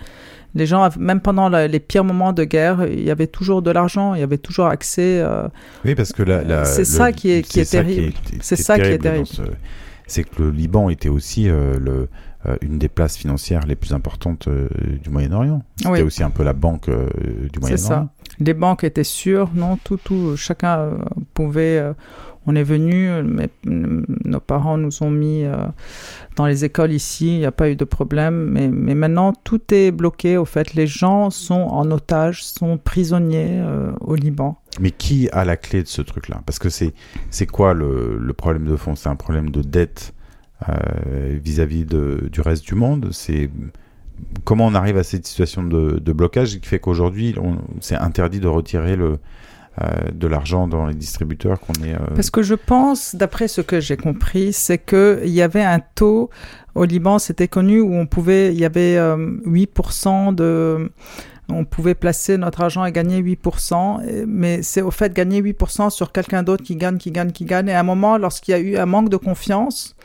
Les 0.55 0.65
gens, 0.67 0.87
même 0.99 1.19
pendant 1.19 1.49
la- 1.49 1.67
les 1.67 1.79
pires 1.79 2.03
moments 2.03 2.31
de 2.33 2.43
guerre, 2.43 2.85
il 2.87 3.03
y 3.03 3.09
avait 3.11 3.27
toujours 3.27 3.61
de 3.63 3.71
l'argent, 3.71 4.13
il 4.13 4.19
y 4.19 4.23
avait 4.23 4.37
toujours 4.37 4.67
accès. 4.67 5.19
euh, 5.21 5.47
Oui, 5.83 5.95
parce 5.95 6.11
que 6.13 6.21
la, 6.23 6.65
C'est 6.65 6.85
ça 6.85 7.11
qui 7.11 7.31
est- 7.31 7.41
qui 7.41 7.59
est 7.59 7.69
terrible. 7.71 8.13
C'est 8.41 8.55
ça 8.55 8.77
qui 8.77 8.85
est 8.87 9.25
ce- 9.25 9.41
C'est 10.05 10.23
que 10.25 10.43
le 10.43 10.51
Liban 10.51 10.89
était 10.89 11.09
aussi 11.09 11.49
euh, 11.49 11.79
le, 11.79 12.09
euh, 12.45 12.57
une 12.61 12.77
des 12.77 12.89
places 12.89 13.15
financières 13.17 13.65
les 13.65 13.75
plus 13.75 13.93
importantes 13.93 14.47
du 15.01 15.09
Moyen-Orient. 15.09 15.63
C'était 15.77 15.89
Oui. 15.89 16.01
aussi 16.01 16.23
un 16.23 16.29
peu 16.29 16.43
la 16.43 16.53
banque 16.53 16.89
du 16.89 17.59
C'est 17.63 17.77
ça. 17.77 17.87
Moyen-Orient. 17.89 18.09
Les 18.39 18.53
banques 18.53 18.83
étaient 18.83 19.03
sûres, 19.05 19.49
non, 19.55 19.77
tout, 19.83 19.97
tout, 20.03 20.35
chacun 20.35 20.91
pouvait. 21.33 21.81
On 22.45 22.55
est 22.55 22.63
venu, 22.63 23.09
nos 23.65 24.39
parents 24.39 24.77
nous 24.77 25.01
ont 25.01 25.09
mis 25.09 25.43
euh, 25.43 25.55
dans 26.35 26.45
les 26.45 26.65
écoles 26.65 26.91
ici, 26.91 27.35
il 27.35 27.39
n'y 27.39 27.45
a 27.45 27.51
pas 27.51 27.69
eu 27.69 27.75
de 27.75 27.85
problème. 27.85 28.49
Mais, 28.51 28.95
maintenant, 28.95 29.33
tout 29.33 29.61
est 29.73 29.91
bloqué. 29.91 30.37
Au 30.37 30.45
fait, 30.45 30.73
les 30.73 30.87
gens 30.87 31.29
sont 31.29 31.53
en 31.53 31.89
otage, 31.91 32.43
sont 32.43 32.77
prisonniers 32.77 33.59
euh, 33.61 33.93
au 34.01 34.15
Liban. 34.15 34.57
Mais 34.79 34.91
qui 34.91 35.29
a 35.31 35.45
la 35.45 35.55
clé 35.55 35.83
de 35.83 35.87
ce 35.87 36.01
truc-là? 36.01 36.41
Parce 36.45 36.59
que 36.59 36.69
c'est 36.69 37.47
quoi 37.47 37.73
le, 37.73 38.33
problème 38.35 38.65
de 38.65 38.75
fond? 38.75 38.95
C'est 38.95 39.09
un 39.09 39.15
problème 39.15 39.49
de 39.49 39.61
dette 39.61 40.13
euh, 40.67 41.37
vis-à-vis 41.41 41.85
du 41.85 42.41
reste 42.41 42.65
du 42.65 42.75
monde? 42.75 43.09
C'est 43.11 43.49
comment 44.43 44.65
on 44.65 44.75
arrive 44.75 44.97
à 44.97 45.03
cette 45.03 45.27
situation 45.27 45.63
de, 45.63 46.11
blocage 46.11 46.59
qui 46.59 46.67
fait 46.67 46.79
qu'aujourd'hui 46.79 47.35
c'est 47.81 47.95
interdit 47.95 48.39
de 48.39 48.47
retirer 48.47 48.95
le 48.95 49.17
de 50.13 50.27
l'argent 50.27 50.67
dans 50.67 50.85
les 50.85 50.93
distributeurs 50.93 51.59
qu'on 51.59 51.73
est. 51.83 51.93
euh, 51.95 52.13
Parce 52.15 52.29
que 52.29 52.43
je 52.43 52.53
pense, 52.53 53.15
d'après 53.15 53.47
ce 53.47 53.61
que 53.61 53.79
j'ai 53.79 53.97
compris, 53.97 54.53
c'est 54.53 54.77
qu'il 54.77 55.29
y 55.29 55.41
avait 55.41 55.63
un 55.63 55.79
taux 55.95 56.29
au 56.75 56.85
Liban, 56.85 57.17
c'était 57.19 57.47
connu, 57.47 57.81
où 57.81 57.93
on 57.93 58.05
pouvait, 58.05 58.53
il 58.53 58.59
y 58.59 58.65
avait 58.65 58.97
euh, 58.97 59.17
8% 59.45 60.33
de. 60.35 60.91
On 61.49 61.65
pouvait 61.65 61.93
placer 61.93 62.37
notre 62.37 62.61
argent 62.61 62.85
et 62.85 62.91
gagner 62.91 63.19
8%, 63.21 63.99
et- 64.07 64.25
mais 64.25 64.61
c'est 64.63 64.81
au 64.81 64.91
fait 64.91 65.13
gagner 65.13 65.41
8% 65.41 65.89
sur 65.89 66.11
quelqu'un 66.11 66.41
d'autre 66.41 66.63
qui 66.63 66.75
gagne, 66.77 66.97
qui 66.97 67.11
gagne, 67.11 67.31
qui 67.31 67.43
gagne. 67.45 67.67
Et 67.67 67.73
à 67.73 67.81
un 67.81 67.83
moment, 67.83 68.17
lorsqu'il 68.17 68.53
y 68.53 68.55
a 68.55 68.59
eu 68.59 68.77
un 68.77 68.85
manque 68.85 69.09
de 69.09 69.17
confiance, 69.17 69.95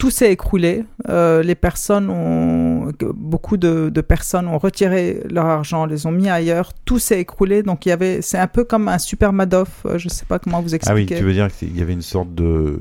tout 0.00 0.10
s'est 0.10 0.32
écroulé. 0.32 0.84
Euh, 1.10 1.42
les 1.42 1.54
personnes 1.54 2.08
ont, 2.08 2.90
beaucoup 3.14 3.58
de, 3.58 3.90
de 3.90 4.00
personnes 4.00 4.48
ont 4.48 4.56
retiré 4.56 5.22
leur 5.30 5.44
argent, 5.44 5.84
les 5.84 6.06
ont 6.06 6.10
mis 6.10 6.30
ailleurs. 6.30 6.72
Tout 6.86 6.98
s'est 6.98 7.20
écroulé. 7.20 7.62
Donc 7.62 7.84
il 7.84 7.90
y 7.90 7.92
avait, 7.92 8.22
c'est 8.22 8.38
un 8.38 8.46
peu 8.46 8.64
comme 8.64 8.88
un 8.88 8.98
super 8.98 9.34
Madoff. 9.34 9.84
euh, 9.84 9.98
Je 9.98 10.08
sais 10.08 10.24
pas 10.24 10.38
comment 10.38 10.62
vous 10.62 10.74
Ah 10.86 10.94
oui, 10.94 11.02
expliquer. 11.02 11.16
tu 11.18 11.22
veux 11.24 11.34
dire 11.34 11.48
qu'il 11.54 11.76
y 11.78 11.82
avait 11.82 11.92
une 11.92 12.00
sorte 12.00 12.34
de, 12.34 12.80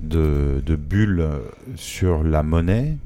de, 0.00 0.60
de 0.66 0.74
bulle 0.76 1.20
euh, 1.20 1.38
sur 1.76 2.24
la 2.24 2.42
monnaie 2.42 2.96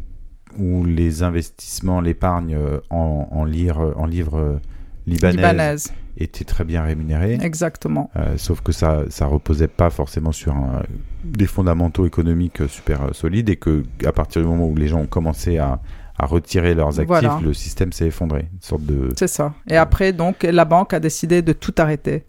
où 0.59 0.85
les 0.87 1.23
investissements, 1.23 2.01
l'épargne 2.01 2.57
en, 2.91 3.29
en, 3.31 3.45
lire, 3.45 3.79
en 3.97 4.07
livres 4.07 4.61
libanaises 5.07 5.37
libanaise. 5.37 5.93
Étaient 6.17 6.45
très 6.45 6.65
bien 6.65 6.83
rémunérés. 6.83 7.39
Exactement. 7.43 8.11
Euh, 8.17 8.35
sauf 8.37 8.61
que 8.61 8.73
ça 8.73 9.03
ça 9.09 9.27
reposait 9.27 9.69
pas 9.69 9.91
forcément 9.91 10.33
sur 10.33 10.55
un- 10.55 10.83
des 11.25 11.47
fondamentaux 11.47 12.07
économiques 12.07 12.61
euh, 12.63 12.69
super 12.69 13.03
euh, 13.03 13.13
solides 13.13 13.49
et 13.49 13.57
que 13.57 13.83
à 14.05 14.13
partir 14.13 14.43
du 14.43 14.49
moment 14.49 14.67
où 14.69 14.77
les 14.77 14.89
gens 14.89 15.01
ont 15.01 15.07
commencé 15.07 15.59
à, 15.59 15.81
à 16.19 16.27
retirer 16.27 16.75
leurs 16.75 16.89
actifs, 17.01 17.07
Voilà. 17.07 17.41
le 17.43 17.55
système 17.55 17.93
s'est 17.93 18.07
effondré. 18.07 18.49
Une 18.53 18.61
sorte 18.61 18.83
de 18.85 19.09
C'est 19.17 19.27
ça. 19.29 19.55
Et 19.69 19.77
après, 19.77 20.13
donc, 20.13 20.43
la 20.43 20.65
banque 20.65 20.93
a 20.93 21.01
décidé 21.01 21.41
de 21.43 21.53
tout 21.53 21.75
arrêter. 21.79 22.25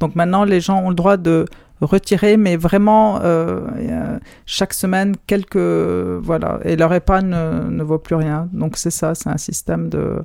Donc 0.00 0.14
maintenant, 0.14 0.44
les 0.44 0.60
gens 0.60 0.80
ont 0.82 0.88
le 0.88 0.94
droit 0.94 1.16
de 1.16 1.44
retirer, 1.80 2.36
mais 2.36 2.56
vraiment 2.56 3.20
euh, 3.20 3.60
euh, 3.76 4.18
chaque 4.46 4.74
semaine 4.74 5.14
quelques 5.26 5.56
voilà, 5.56 6.60
et 6.64 6.76
leur 6.76 6.92
épargne 6.92 7.28
ne, 7.28 7.68
ne 7.68 7.82
vaut 7.82 7.98
plus 7.98 8.14
rien. 8.14 8.48
Donc 8.52 8.76
c'est 8.76 8.90
ça, 8.90 9.14
c'est 9.14 9.28
un 9.28 9.36
système 9.36 9.88
de. 9.88 10.24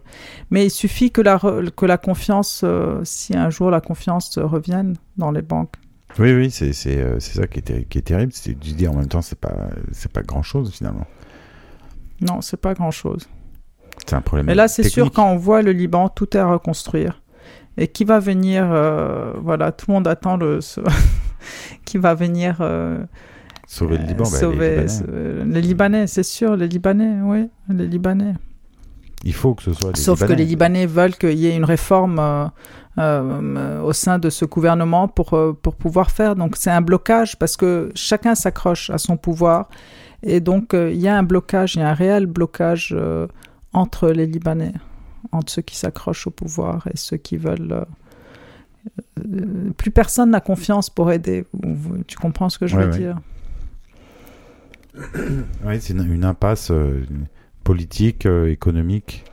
Mais 0.51 0.65
il 0.65 0.69
suffit 0.69 1.11
que 1.11 1.21
la 1.21 1.39
que 1.75 1.85
la 1.85 1.97
confiance, 1.97 2.61
euh, 2.63 3.01
si 3.03 3.35
un 3.35 3.49
jour 3.49 3.71
la 3.71 3.81
confiance 3.81 4.37
revienne 4.37 4.95
dans 5.17 5.31
les 5.31 5.41
banques. 5.41 5.73
Oui, 6.17 6.33
oui, 6.33 6.49
c'est 6.49 6.73
ça 6.73 7.47
qui 7.47 7.59
est, 7.59 7.87
qui 7.87 7.97
est 7.99 8.01
terrible. 8.01 8.31
C'est 8.33 8.57
de 8.57 8.73
dire 8.73 8.91
en 8.91 8.95
même 8.95 9.07
temps, 9.07 9.21
c'est 9.21 9.39
pas, 9.39 9.69
c'est 9.91 10.11
pas 10.11 10.23
grand 10.23 10.41
chose 10.41 10.73
finalement. 10.73 11.05
Non, 12.21 12.41
c'est 12.41 12.57
pas 12.57 12.73
grand 12.73 12.91
chose. 12.91 13.29
C'est 14.05 14.15
un 14.15 14.21
problème. 14.21 14.47
Mais 14.47 14.55
là, 14.55 14.67
c'est 14.67 14.83
sûr, 14.83 15.11
quand 15.11 15.29
on 15.29 15.37
voit 15.37 15.61
le 15.61 15.71
Liban, 15.71 16.09
tout 16.09 16.35
est 16.35 16.39
à 16.39 16.47
reconstruire. 16.47 17.21
Et 17.77 17.87
qui 17.87 18.05
va 18.05 18.19
venir, 18.19 18.65
voilà, 19.39 19.71
tout 19.71 19.85
le 19.87 19.93
monde 19.93 20.07
attend 20.07 20.35
le. 20.35 20.59
qui 21.85 21.97
va 21.97 22.13
venir. 22.13 22.57
sauver 23.67 23.97
le 23.97 24.05
Liban, 24.05 24.23
bah, 24.23 24.39
sauver, 24.39 24.85
les 25.45 25.61
Libanais, 25.61 26.07
c'est 26.07 26.23
sûr, 26.23 26.55
les 26.55 26.67
Libanais, 26.67 27.21
oui, 27.23 27.49
les 27.69 27.87
Libanais. 27.87 28.33
Il 29.23 29.33
faut 29.33 29.53
que 29.53 29.63
ce 29.63 29.73
soit 29.73 29.91
les 29.91 30.01
Sauf 30.01 30.25
que 30.25 30.33
les 30.33 30.45
Libanais 30.45 30.85
veulent 30.85 31.15
qu'il 31.15 31.37
y 31.37 31.47
ait 31.47 31.55
une 31.55 31.65
réforme 31.65 32.19
euh, 32.19 32.47
euh, 32.97 33.81
au 33.81 33.93
sein 33.93 34.19
de 34.19 34.29
ce 34.29 34.45
gouvernement 34.45 35.07
pour, 35.07 35.33
euh, 35.33 35.53
pour 35.53 35.75
pouvoir 35.75 36.11
faire. 36.11 36.35
Donc 36.35 36.55
c'est 36.57 36.71
un 36.71 36.81
blocage 36.81 37.37
parce 37.37 37.57
que 37.57 37.91
chacun 37.95 38.35
s'accroche 38.35 38.89
à 38.89 38.97
son 38.97 39.17
pouvoir. 39.17 39.69
Et 40.23 40.39
donc 40.39 40.73
il 40.73 40.97
y 40.99 41.07
a 41.07 41.17
un 41.17 41.23
blocage, 41.23 41.75
il 41.75 41.79
y 41.79 41.81
a 41.81 41.89
un 41.89 41.93
réel 41.93 42.25
blocage 42.25 42.95
entre 43.71 44.09
les 44.09 44.25
Libanais, 44.25 44.73
entre 45.31 45.51
ceux 45.51 45.61
qui 45.61 45.77
s'accrochent 45.77 46.27
au 46.27 46.31
pouvoir 46.31 46.87
et 46.87 46.97
ceux 46.97 47.17
qui 47.17 47.37
veulent... 47.37 47.85
plus 49.77 49.91
personne 49.91 50.31
n'a 50.31 50.41
confiance 50.41 50.89
pour 50.89 51.11
aider. 51.11 51.45
Tu 52.07 52.17
comprends 52.17 52.49
ce 52.49 52.57
que 52.57 52.67
je 52.67 52.75
veux 52.77 52.89
dire? 52.89 53.17
Oui, 55.65 55.79
c'est 55.79 55.93
une, 55.93 56.25
impasse 56.25 56.71
politique, 57.69 58.25
euh, 58.25 58.49
économique, 58.49 59.23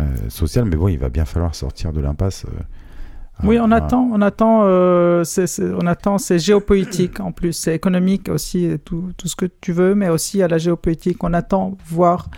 euh, 0.00 0.06
sociale. 0.30 0.64
Mais 0.64 0.76
bon, 0.76 0.88
il 0.88 0.98
va 0.98 1.10
bien 1.10 1.26
falloir 1.26 1.54
sortir 1.54 1.92
de 1.92 2.00
l'impasse. 2.00 2.46
Euh, 2.46 3.44
oui, 3.44 3.58
on 3.60 3.70
attend, 3.70 4.08
on 4.10 4.22
attend, 4.22 4.62
on 4.64 5.86
attend, 5.86 6.16
c'est 6.16 6.38
géopolitique 6.38 7.20
en 7.20 7.30
plus, 7.30 7.52
c'est 7.52 7.74
économique 7.74 8.30
aussi, 8.30 8.68
tout, 8.86 9.12
tout, 9.16 9.28
ce 9.28 9.36
que 9.36 9.46
tu 9.46 9.72
veux, 9.72 9.94
mais 9.94 10.08
aussi 10.08 10.42
à 10.42 10.48
la 10.48 10.56
géopolitique. 10.56 11.22
On 11.22 11.32
attend 11.34 11.76
voir 11.86 12.30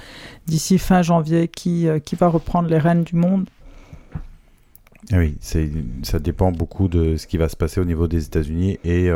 d'ici 0.46 0.78
fin 0.78 1.00
janvier 1.00 1.46
qui, 1.46 1.86
qui 2.04 2.16
va 2.16 2.26
reprendre 2.26 2.68
les 2.68 2.76
rênes 2.76 3.04
du 3.04 3.14
monde. 3.14 3.48
Ah 5.12 5.18
oui, 5.18 5.36
c'est, 5.40 5.70
ça 6.02 6.18
dépend 6.18 6.52
beaucoup 6.52 6.88
de 6.88 7.16
ce 7.16 7.26
qui 7.26 7.36
va 7.38 7.48
se 7.48 7.56
passer 7.56 7.80
au 7.80 7.84
niveau 7.84 8.06
des 8.06 8.26
États-Unis 8.26 8.78
et, 8.84 9.06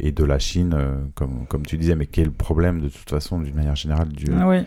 et 0.00 0.12
de 0.12 0.24
la 0.24 0.38
Chine, 0.38 0.76
comme, 1.14 1.46
comme 1.48 1.64
tu 1.64 1.78
disais, 1.78 1.94
mais 1.94 2.06
quel 2.06 2.22
est 2.22 2.26
le 2.26 2.32
problème 2.32 2.80
de 2.80 2.88
toute 2.88 3.08
façon, 3.08 3.40
d'une 3.40 3.54
manière 3.54 3.76
générale, 3.76 4.08
du, 4.08 4.26
ah 4.36 4.48
oui. 4.48 4.64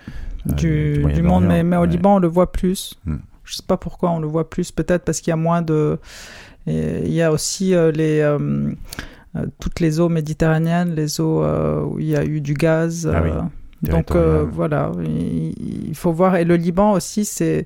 Euh, 0.50 0.54
du, 0.54 1.22
monde, 1.22 1.46
mais, 1.46 1.64
mais, 1.64 1.78
au 1.78 1.86
Liban, 1.86 2.16
on 2.16 2.20
le 2.20 2.28
voit 2.28 2.52
plus. 2.52 2.96
Hmm. 3.06 3.18
Je 3.44 3.56
sais 3.56 3.64
pas 3.66 3.78
pourquoi 3.78 4.12
on 4.12 4.20
le 4.20 4.28
voit 4.28 4.50
plus. 4.50 4.72
Peut-être 4.72 5.04
parce 5.04 5.20
qu'il 5.20 5.32
y 5.32 5.34
a 5.34 5.38
moins 5.38 5.62
de. 5.62 6.00
il 6.68 7.12
y 7.12 7.22
a 7.22 7.32
aussi 7.32 7.74
euh, 7.76 7.92
les, 7.92 8.20
euh, 8.22 8.74
toutes 9.60 9.80
les 9.80 10.00
eaux 10.00 10.10
méditerranéennes, 10.10 10.96
les 10.96 11.20
eaux 11.20 11.44
où 11.86 12.00
il 12.00 12.08
y 12.08 12.16
a 12.16 12.24
eu 12.24 12.42
du 12.42 12.54
gaz. 12.54 13.12
Ah 13.12 13.50
donc 13.84 14.16
voilà, 14.16 14.92
il, 15.04 15.96
faut 15.96 16.12
voir. 16.12 16.36
Et 16.36 16.46
le 16.46 16.56
Liban 16.56 16.92
aussi, 16.92 17.26
c'est 17.26 17.66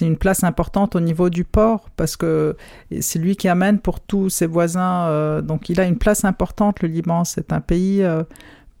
une 0.00 0.16
place 0.16 0.42
importante 0.42 0.96
au 0.96 1.00
niveau 1.00 1.28
du 1.30 1.44
port 1.44 1.90
parce 1.96 2.16
que 2.16 2.56
c'est 3.00 3.18
lui 3.18 3.36
qui 3.36 3.48
amène 3.48 3.78
pour 3.78 4.00
tous 4.00 4.30
ses 4.30 4.46
voisins. 4.46 5.40
donc 5.42 5.68
il 5.68 5.80
a 5.80 5.84
une 5.84 5.98
place 5.98 6.24
importante, 6.24 6.80
le 6.80 6.88
Liban. 6.88 7.24
C'est 7.24 7.52
un 7.52 7.60
pays 7.60 8.04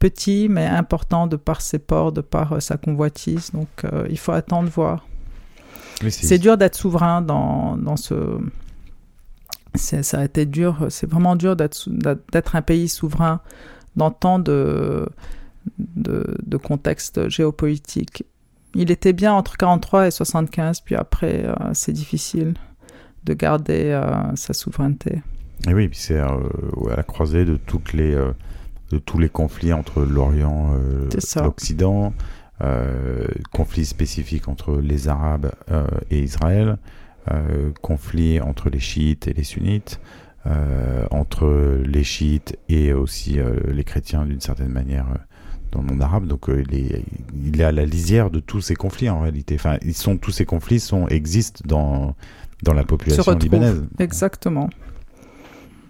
petit 0.00 0.48
mais 0.48 0.66
important 0.66 1.28
de 1.28 1.36
par 1.36 1.60
ses 1.60 1.78
ports, 1.78 2.10
de 2.10 2.22
par 2.22 2.54
euh, 2.54 2.60
sa 2.60 2.76
convoitise. 2.76 3.52
Donc 3.52 3.68
euh, 3.84 4.06
il 4.10 4.18
faut 4.18 4.32
attendre 4.32 4.68
voir. 4.68 5.06
c'est 6.08 6.38
dur 6.38 6.56
d'être 6.56 6.74
souverain 6.74 7.22
dans, 7.22 7.76
dans 7.76 7.96
ce... 7.96 8.40
Ça 9.76 10.18
a 10.18 10.24
été 10.24 10.46
dur, 10.46 10.86
c'est 10.88 11.08
vraiment 11.08 11.36
dur 11.36 11.54
d'être 11.54 12.56
un 12.56 12.62
pays 12.62 12.88
souverain 12.88 13.40
dans 13.94 14.10
tant 14.10 14.40
de, 14.40 15.08
de, 15.78 16.36
de 16.44 16.56
contexte 16.56 17.28
géopolitique. 17.28 18.24
Il 18.74 18.90
était 18.90 19.12
bien 19.12 19.32
entre 19.32 19.56
43 19.56 20.08
et 20.08 20.10
75, 20.10 20.80
puis 20.80 20.94
après, 20.94 21.44
euh, 21.44 21.54
c'est 21.72 21.92
difficile 21.92 22.54
de 23.24 23.34
garder 23.34 24.00
sa 24.34 24.54
souveraineté. 24.54 25.20
Et 25.68 25.74
oui, 25.74 25.90
c'est 25.92 26.18
à 26.18 26.38
la 26.96 27.02
croisée 27.02 27.44
de 27.44 27.56
toutes 27.56 27.92
les 27.92 28.16
de 28.90 28.98
tous 28.98 29.18
les 29.18 29.28
conflits 29.28 29.72
entre 29.72 30.02
l'Orient 30.02 30.74
et 30.74 31.36
euh, 31.36 31.42
l'Occident, 31.42 32.12
euh, 32.60 33.26
conflits 33.52 33.86
spécifiques 33.86 34.48
entre 34.48 34.76
les 34.76 35.08
Arabes 35.08 35.52
euh, 35.70 35.86
et 36.10 36.20
Israël, 36.20 36.76
conflits 37.80 38.40
entre 38.40 38.70
les 38.70 38.80
chiites 38.80 39.28
et 39.28 39.32
les 39.32 39.44
sunnites, 39.44 40.00
entre 41.12 41.78
les 41.84 42.02
chiites 42.02 42.58
et 42.68 42.92
aussi 42.92 43.38
les 43.68 43.84
chrétiens 43.84 44.24
d'une 44.24 44.40
certaine 44.40 44.70
manière 44.70 45.06
dans 45.72 45.80
le 45.80 45.86
monde 45.86 46.02
arabe. 46.02 46.26
Donc 46.26 46.48
il, 46.48 46.74
est, 46.74 47.04
il 47.44 47.60
est 47.60 47.64
à 47.64 47.72
la 47.72 47.84
lisière 47.84 48.30
de 48.30 48.40
tous 48.40 48.60
ces 48.60 48.74
conflits 48.74 49.10
en 49.10 49.20
réalité. 49.20 49.54
Enfin, 49.54 49.78
ils 49.82 49.94
sont, 49.94 50.16
tous 50.16 50.32
ces 50.32 50.44
conflits 50.44 50.80
sont, 50.80 51.08
existent 51.08 51.62
dans, 51.64 52.14
dans 52.62 52.72
la 52.72 52.84
population 52.84 53.32
libanaise. 53.36 53.82
Exactement. 53.98 54.70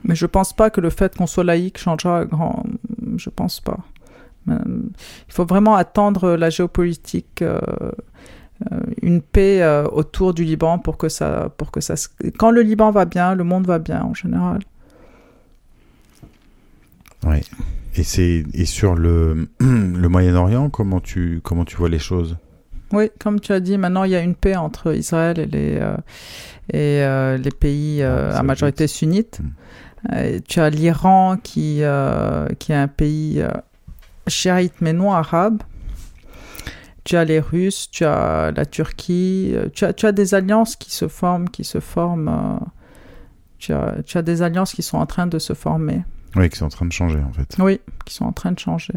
Mais 0.04 0.14
je 0.14 0.26
pense 0.26 0.52
pas 0.52 0.70
que 0.70 0.80
le 0.80 0.90
fait 0.90 1.16
qu'on 1.16 1.26
soit 1.26 1.44
laïque 1.44 1.78
changera 1.78 2.24
grand. 2.24 2.64
Je 3.16 3.28
pense 3.30 3.60
pas. 3.60 3.78
Euh, 4.48 4.58
il 5.28 5.34
faut 5.34 5.44
vraiment 5.44 5.76
attendre 5.76 6.36
la 6.36 6.48
géopolitique, 6.48 7.42
euh, 7.42 7.60
euh, 8.72 8.80
une 9.02 9.20
paix 9.20 9.62
autour 9.92 10.32
du 10.32 10.44
Liban 10.44 10.78
pour 10.78 10.96
que 10.96 11.08
ça, 11.08 11.50
pour 11.56 11.70
que 11.70 11.80
ça. 11.80 11.94
Quand 12.38 12.50
le 12.50 12.62
Liban 12.62 12.90
va 12.90 13.04
bien, 13.04 13.34
le 13.34 13.44
monde 13.44 13.66
va 13.66 13.78
bien 13.78 14.02
en 14.02 14.14
général. 14.14 14.60
Oui. 17.26 17.40
Et 17.96 18.03
c'est 18.03 18.44
et 18.55 18.64
sur 18.66 18.94
le, 18.94 19.48
le 19.61 20.09
Moyen-Orient, 20.09 20.70
comment 20.70 21.00
tu 21.00 21.40
comment 21.42 21.64
tu 21.64 21.76
vois 21.76 21.88
les 21.88 21.98
choses? 21.98 22.37
Oui, 22.92 23.11
comme 23.20 23.38
tu 23.40 23.53
as 23.53 23.61
dit, 23.61 23.79
maintenant 23.79 24.05
il 24.05 24.11
y 24.11 24.16
a 24.16 24.20
une 24.20 24.35
paix 24.35 24.57
entre 24.57 24.94
Israël 24.94 25.38
et 25.38 25.46
les 25.46 25.81
et 26.72 27.38
les 27.38 27.50
pays 27.50 28.03
ah, 28.03 28.38
à 28.38 28.42
majorité 28.42 28.87
sunnite. 28.87 29.40
Hmm. 29.40 29.50
Euh, 30.12 30.38
tu 30.48 30.61
as 30.61 30.70
l'Iran 30.70 31.37
qui, 31.37 31.83
euh, 31.83 32.46
qui 32.59 32.72
est 32.72 32.76
un 32.76 32.88
pays 32.88 33.40
euh, 33.42 33.50
chiite 34.26 34.74
mais 34.81 34.92
non 34.92 35.12
arabe. 35.12 35.62
Tu 37.05 37.16
as 37.16 37.24
les 37.24 37.40
Russes, 37.40 37.90
tu 37.90 38.05
as 38.05 38.53
la 38.55 38.66
Turquie, 38.66 39.55
tu 39.72 39.85
as, 39.85 39.92
tu 39.92 40.07
as 40.07 40.12
des 40.12 40.35
alliances 40.35 40.76
qui 40.76 40.92
se 40.92 41.09
forment, 41.09 41.48
qui 41.48 41.64
se 41.64 41.81
forment. 41.81 42.61
Tu 43.59 43.72
as, 43.72 43.96
tu 44.05 44.18
as, 44.18 44.22
des 44.22 44.42
alliances 44.42 44.72
qui 44.72 44.83
sont 44.83 44.98
en 44.98 45.07
train 45.07 45.26
de 45.26 45.38
se 45.38 45.55
former. 45.55 46.03
Oui, 46.36 46.48
qui 46.48 46.58
sont 46.58 46.66
en 46.66 46.70
train 46.70 46.86
de 46.86 46.92
changer 46.92 47.20
en 47.20 47.32
fait. 47.32 47.56
Oui, 47.58 47.80
qui 48.04 48.14
sont 48.14 48.24
en 48.24 48.32
train 48.32 48.52
de 48.52 48.58
changer. 48.58 48.94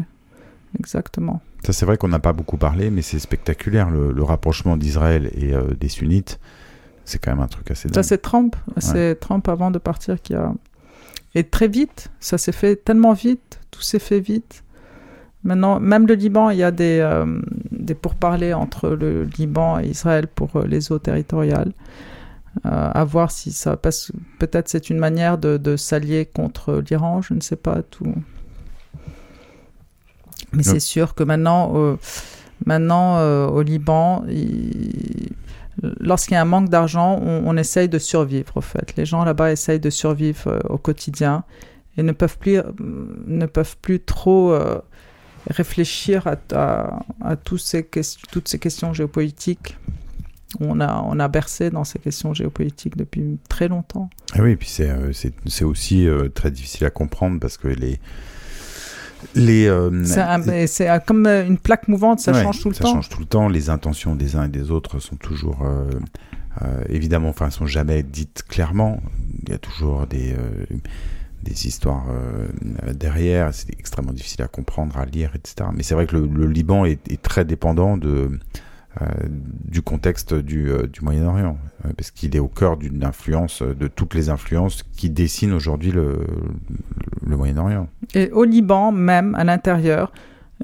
Exactement. 0.78 1.40
Ça, 1.64 1.72
c'est 1.72 1.86
vrai 1.86 1.96
qu'on 1.96 2.08
n'a 2.08 2.18
pas 2.18 2.32
beaucoup 2.32 2.56
parlé, 2.56 2.90
mais 2.90 3.02
c'est 3.02 3.18
spectaculaire 3.18 3.90
le, 3.90 4.22
rapprochement 4.22 4.76
d'Israël 4.76 5.30
et 5.34 5.54
des 5.78 5.88
sunnites. 5.88 6.38
C'est 7.04 7.18
quand 7.18 7.30
même 7.30 7.40
un 7.40 7.46
truc 7.46 7.70
assez 7.70 7.88
dingue. 7.88 7.94
Ça, 7.94 8.02
c'est 8.02 8.18
Trump. 8.18 8.56
C'est 8.78 9.14
Trump 9.20 9.48
avant 9.48 9.70
de 9.70 9.78
partir 9.78 10.20
qui 10.20 10.34
a 10.34 10.52
et 11.34 11.44
très 11.44 11.68
vite, 11.68 12.10
ça 12.20 12.38
s'est 12.38 12.52
fait 12.52 12.76
tellement 12.76 13.12
vite, 13.12 13.60
tout 13.70 13.82
s'est 13.82 13.98
fait 13.98 14.20
vite. 14.20 14.62
Maintenant, 15.42 15.80
même 15.80 16.06
le 16.06 16.14
Liban, 16.14 16.50
il 16.50 16.58
y 16.58 16.62
a 16.62 16.70
des, 16.70 17.00
euh, 17.00 17.40
des 17.70 17.94
pourparlers 17.94 18.54
entre 18.54 18.90
le 18.90 19.24
Liban 19.36 19.78
et 19.80 19.86
Israël 19.86 20.26
pour 20.28 20.56
euh, 20.56 20.66
les 20.66 20.92
eaux 20.92 20.98
territoriales. 20.98 21.72
Euh, 22.66 22.90
à 22.94 23.04
voir 23.04 23.32
si 23.32 23.52
ça 23.52 23.76
passe. 23.76 24.12
Peut-être 24.38 24.68
c'est 24.68 24.88
une 24.88 24.98
manière 24.98 25.38
de, 25.38 25.56
de 25.56 25.76
s'allier 25.76 26.24
contre 26.24 26.82
l'Iran, 26.88 27.20
je 27.20 27.34
ne 27.34 27.40
sais 27.40 27.56
pas 27.56 27.82
tout. 27.82 28.14
Mais 30.52 30.62
c'est 30.62 30.78
sûr 30.80 31.16
que 31.16 31.24
maintenant, 31.24 31.96
maintenant 32.64 33.18
au 33.48 33.60
Liban, 33.62 34.24
il, 34.28 35.32
lorsqu'il 35.82 36.34
y 36.34 36.36
a 36.36 36.42
un 36.42 36.46
manque 36.46 36.68
d'argent, 36.68 37.20
on, 37.22 37.56
essaye 37.56 37.88
de 37.88 37.98
survivre, 37.98 38.56
au 38.56 38.60
fait. 38.60 38.94
Les 38.96 39.04
gens 39.04 39.24
là-bas 39.24 39.52
essayent 39.52 39.80
de 39.80 39.90
survivre 39.90 40.48
euh, 40.48 40.60
au 40.68 40.78
quotidien 40.78 41.44
et 41.96 42.02
ne 42.02 42.12
peuvent 42.12 42.38
plus, 42.38 42.58
euh, 42.58 42.72
ne 43.26 43.46
peuvent 43.46 43.76
plus 43.80 44.00
trop 44.00 44.52
euh, 44.52 44.80
réfléchir 45.48 46.26
à, 46.26 47.00
à, 47.22 47.36
ces 47.58 47.88
toutes 48.30 48.48
ces 48.48 48.58
questions 48.58 48.92
géopolitiques. 48.92 49.76
On 50.60 50.80
a, 50.80 51.02
on 51.06 51.18
a 51.18 51.28
bercé 51.28 51.70
dans 51.70 51.84
ces 51.84 51.98
questions 51.98 52.34
géopolitiques 52.34 52.96
depuis 52.96 53.38
très 53.48 53.68
longtemps. 53.68 54.10
Ah 54.34 54.42
oui, 54.42 54.52
et 54.52 54.56
puis 54.56 54.68
c'est 54.68 55.64
aussi 55.64 56.08
très 56.34 56.50
difficile 56.50 56.86
à 56.86 56.90
comprendre 56.90 57.40
parce 57.40 57.56
que 57.56 57.68
les 57.68 57.98
les, 59.34 59.66
euh, 59.66 60.04
c'est 60.66 61.06
comme 61.06 61.26
euh, 61.26 61.46
une 61.46 61.58
plaque 61.58 61.88
mouvante, 61.88 62.20
ça 62.20 62.32
change 62.42 62.60
tout 62.60 62.68
le 62.68 62.74
temps. 62.74 62.88
Ça 62.88 62.94
change 62.94 63.08
tout 63.08 63.20
le 63.20 63.26
temps. 63.26 63.48
Les 63.48 63.70
intentions 63.70 64.14
des 64.14 64.36
uns 64.36 64.44
et 64.44 64.48
des 64.48 64.70
autres 64.70 64.98
sont 64.98 65.16
toujours, 65.16 65.62
euh, 65.64 66.84
évidemment, 66.88 67.28
enfin, 67.28 67.50
sont 67.50 67.66
jamais 67.66 68.02
dites 68.02 68.44
clairement. 68.48 69.00
Il 69.42 69.50
y 69.50 69.54
a 69.54 69.58
toujours 69.58 70.06
des, 70.06 70.34
des 71.42 71.66
histoires 71.66 72.06
derrière. 72.94 73.52
C'est 73.52 73.72
extrêmement 73.78 74.12
difficile 74.12 74.42
à 74.42 74.48
comprendre, 74.48 74.96
à 74.96 75.04
lire, 75.04 75.32
etc. 75.34 75.68
Mais 75.74 75.82
c'est 75.82 75.94
vrai 75.94 76.06
que 76.06 76.16
le, 76.16 76.46
Liban 76.46 76.84
est, 76.84 77.22
très 77.22 77.44
dépendant 77.44 77.96
de, 77.96 78.38
du 79.64 79.82
contexte 79.82 80.34
du, 80.34 80.70
du 80.92 81.00
Moyen-Orient, 81.02 81.58
parce 81.96 82.10
qu'il 82.10 82.36
est 82.36 82.40
au 82.40 82.48
cœur 82.48 82.76
d'une 82.76 83.04
influence, 83.04 83.62
de 83.62 83.88
toutes 83.88 84.14
les 84.14 84.28
influences 84.28 84.82
qui 84.96 85.10
dessinent 85.10 85.52
aujourd'hui 85.52 85.90
le, 85.90 86.20
le 87.26 87.36
Moyen-Orient. 87.36 87.88
Et 88.14 88.30
au 88.30 88.44
Liban 88.44 88.92
même, 88.92 89.34
à 89.34 89.44
l'intérieur, 89.44 90.12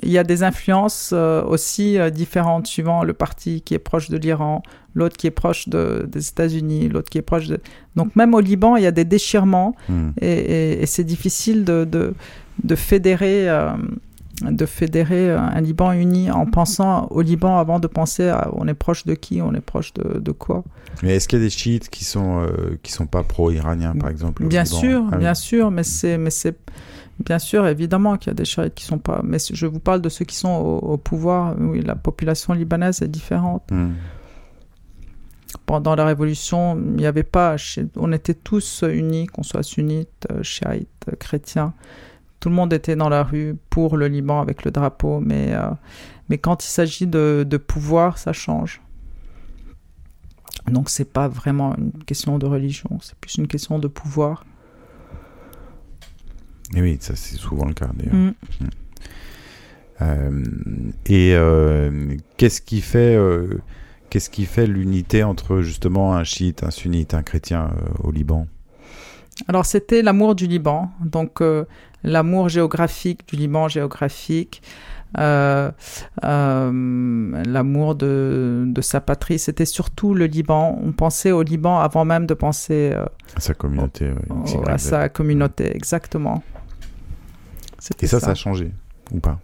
il 0.03 0.11
y 0.11 0.19
a 0.19 0.25
des 0.25 0.43
influences 0.43 1.13
aussi 1.13 1.99
différentes 2.13 2.67
suivant 2.67 3.03
le 3.03 3.13
parti 3.13 3.63
qui 3.63 3.75
est 3.75 3.81
proche 3.81 4.09
de 4.09 4.17
l'Iran, 4.17 4.63
l'autre 4.95 5.17
qui 5.17 5.27
est 5.27 5.33
proche 5.33 5.69
de, 5.69 6.09
des 6.11 6.29
États-Unis, 6.29 6.89
l'autre 6.89 7.11
qui 7.11 7.19
est 7.19 7.23
proche 7.23 7.49
de... 7.49 7.61
Donc 7.97 8.15
même 8.17 8.35
au 8.35 8.41
Liban, 8.41 8.77
il 8.77 8.85
y 8.85 8.87
a 8.87 8.93
des 8.93 9.05
déchirements 9.05 9.75
hmm. 9.89 10.11
et, 10.21 10.83
et, 10.83 10.87
c'est 10.87 11.05
difficile 11.05 11.65
de, 11.65 11.85
de, 11.85 12.15
de 12.63 12.75
fédérer 12.75 13.49
de 14.43 14.67
fédérer 14.67 15.31
un 15.31 15.61
Liban 15.61 15.93
uni 15.93 16.31
en 16.31 16.47
pensant 16.47 17.07
au 17.11 17.21
Liban 17.21 17.59
avant 17.59 17.79
de 17.79 17.87
penser 17.87 18.29
à 18.29 18.51
on 18.55 18.67
est 18.69 18.75
proche 18.75 19.05
de 19.05 19.15
qui, 19.15 19.43
on 19.43 19.53
est 19.55 19.61
proche 19.61 19.93
de, 19.95 20.19
de 20.19 20.33
quoi. 20.33 20.65
Mais 21.03 21.17
est-ce 21.17 21.29
qu'il 21.29 21.39
y 21.39 21.43
a 21.43 21.45
des 21.45 21.51
chiites 21.51 21.89
qui 21.89 22.05
sont 22.05 22.43
euh, 22.43 22.79
qui 22.83 22.93
sont 22.93 23.07
pas 23.07 23.23
pro-iraniens 23.23 23.95
par 23.95 24.09
exemple 24.09 24.47
Bien 24.47 24.65
sûr, 24.65 25.05
ah 25.13 25.17
bien 25.17 25.35
sûr, 25.35 25.71
mais 25.71 25.83
c'est 25.83 26.17
mais 26.17 26.31
c'est 26.31 26.57
bien 27.19 27.39
sûr 27.39 27.67
évidemment 27.67 28.17
qu'il 28.17 28.29
y 28.29 28.31
a 28.31 28.35
des 28.35 28.45
chiites 28.45 28.75
qui 28.75 28.85
sont 28.85 28.99
pas. 28.99 29.21
Mais 29.25 29.39
je 29.53 29.67
vous 29.67 29.81
parle 29.81 30.01
de 30.01 30.09
ceux 30.09 30.25
qui 30.25 30.37
sont 30.37 30.49
au, 30.49 30.97
pouvoir. 30.97 31.55
Oui, 31.59 31.83
la 31.83 31.95
population 31.95 32.55
libanaise 32.55 33.03
est 33.03 33.09
différente. 33.09 33.65
Hmm. 33.71 33.93
Pendant 35.67 35.95
la 35.97 36.05
révolution, 36.05 36.77
il 36.77 36.97
n'y 36.97 37.07
avait 37.07 37.25
pas. 37.25 37.57
On 37.97 38.13
était 38.13 38.35
tous 38.35 38.85
unis, 38.89 39.27
qu'on 39.27 39.43
soit 39.43 39.63
sunnites, 39.63 40.27
chiites, 40.43 41.07
chrétiens 41.19 41.75
tout 42.41 42.49
le 42.49 42.55
monde 42.55 42.73
était 42.73 42.97
dans 42.97 43.11
la 43.11 43.23
rue 43.23 43.57
pour 43.69 43.97
le 43.97 44.09
Liban 44.09 44.41
avec 44.41 44.65
le 44.65 44.71
drapeau, 44.71 45.21
mais, 45.21 45.53
euh, 45.53 45.71
mais 46.29 46.39
quand 46.39 46.65
il 46.65 46.69
s'agit 46.69 47.07
de, 47.07 47.47
de, 47.49 47.57
pouvoir, 47.59 48.17
ça 48.19 48.33
change. 48.33 48.81
Donc 50.67 50.89
c'est 50.89 51.11
pas 51.11 51.29
vraiment 51.29 51.77
une 51.77 52.05
question 52.05 52.39
de 52.39 52.47
religion, 52.47 52.99
c'est 53.03 53.15
plus 53.17 53.37
une 53.37 53.47
question 53.47 53.79
de 53.79 53.89
pouvoir. 53.89 54.45
Et 56.75 56.81
oui, 56.81 56.97
ça 57.01 57.15
c'est 57.15 57.37
souvent 57.37 57.67
le 57.67 57.75
cas 57.75 57.91
d'ailleurs. 57.95 58.15
Mm. 58.15 58.35
Mm. 58.61 58.69
Euh, 60.03 60.45
et 61.07 61.35
euh, 61.35 62.17
qu'est-ce 62.39 62.63
qui 62.63 62.81
fait 62.81 63.19
qu'est-ce 64.09 64.31
qui 64.31 64.47
fait 64.47 64.67
l'unité 64.67 65.25
entre 65.25 65.61
justement 65.61 66.15
un 66.15 66.25
chiite, 66.25 66.65
un 66.65 66.71
sunnite, 66.71 67.13
un 67.13 67.23
chrétien 67.23 67.71
au 68.03 68.11
Liban? 68.11 68.47
Alors 69.49 69.67
c'était 69.67 70.03
l'amour 70.03 70.35
du 70.35 70.47
Liban, 70.47 70.91
donc 71.05 71.41
euh, 71.41 71.65
l'amour 72.03 72.49
géographique 72.49 73.29
du 73.29 73.37
Liban 73.37 73.69
géographique, 73.69 74.63
euh, 75.19 75.71
euh, 76.25 77.43
l'amour 77.45 77.95
de, 77.97 78.65
de, 78.67 78.81
sa 78.81 79.01
patrie. 79.01 79.39
C'était 79.39 79.65
surtout 79.65 80.15
le 80.15 80.27
Liban. 80.27 80.79
On 80.85 80.93
pensait 80.93 81.33
au 81.33 81.43
Liban 81.43 81.81
avant 81.81 82.05
même 82.05 82.27
de 82.27 82.35
penser 82.35 82.95
à 83.37 83.41
sa 83.41 83.55
communauté. 83.55 84.13
à 84.67 84.79
sa 84.79 85.09
communauté, 85.09 85.75
exactement. 85.75 86.43
Et 88.01 88.07
ça, 88.07 88.21
ça, 88.21 88.31
a 88.31 88.35
changé 88.35 88.71
ou 89.11 89.21
pas? 89.21 89.41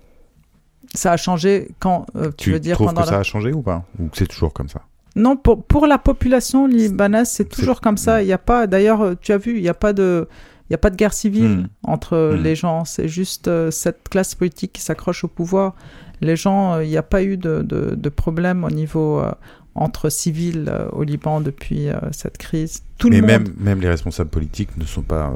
Ça 0.95 1.13
a 1.13 1.17
changé 1.17 1.69
quand 1.81 2.07
tu, 2.37 2.53
veux 2.53 2.61
dire 2.61 2.77
trouves 2.77 2.95
que 2.95 3.05
ça 3.05 3.19
a 3.19 3.23
changé 3.23 3.53
ou 3.53 3.63
pas? 3.63 3.85
Ou 3.99 4.09
c'est 4.13 4.27
toujours 4.27 4.53
comme 4.53 4.69
ça? 4.69 4.83
Non, 5.17 5.37
pour, 5.37 5.65
pour 5.65 5.87
la 5.87 5.97
population 5.97 6.67
libanaise, 6.67 7.31
c'est 7.31 7.49
toujours 7.49 7.81
comme 7.81 7.97
ça. 7.97 8.23
Il 8.23 8.27
n'y 8.27 8.35
a 8.35 8.39
pas, 8.39 8.67
d'ailleurs, 8.67 9.15
tu 9.21 9.33
as 9.33 9.39
vu, 9.39 9.57
il 9.57 9.63
n'y 9.63 9.69
a 9.69 9.75
pas 9.75 9.95
de, 9.95 10.29
il 10.69 10.75
a 10.75 10.79
pas 10.79 10.91
de 10.91 10.97
guerre 10.97 11.12
civile 11.12 11.59
hmm. 11.59 11.69
entre 11.85 12.35
hmm. 12.35 12.43
les 12.43 12.55
gens. 12.55 12.85
C'est 12.85 13.09
juste 13.09 13.49
euh, 13.49 13.71
cette 13.71 14.09
classe 14.09 14.35
politique 14.35 14.73
qui 14.73 14.83
s'accroche 14.83 15.25
au 15.25 15.29
pouvoir. 15.29 15.75
Les 16.21 16.37
gens, 16.37 16.75
euh, 16.75 16.85
il 16.85 16.91
n'y 16.91 16.97
a 16.97 17.03
pas 17.03 17.23
eu 17.23 17.37
de, 17.37 17.62
de, 17.62 18.09
problème 18.09 18.64
au 18.64 18.71
niveau 18.71 19.21
euh, 19.21 19.33
entre 19.75 20.09
civils 20.09 20.73
au 20.93 21.03
Liban 21.03 21.41
depuis 21.41 21.89
cette 22.11 22.39
crise. 22.39 22.83
Tout 22.97 23.11
Mais 23.11 23.21
le 23.21 23.27
même, 23.27 23.45
même 23.59 23.81
les 23.83 23.91
responsables 23.91 24.31
politiques 24.31 24.75
ne 24.79 24.85
sont 24.85 25.03
pas, 25.03 25.35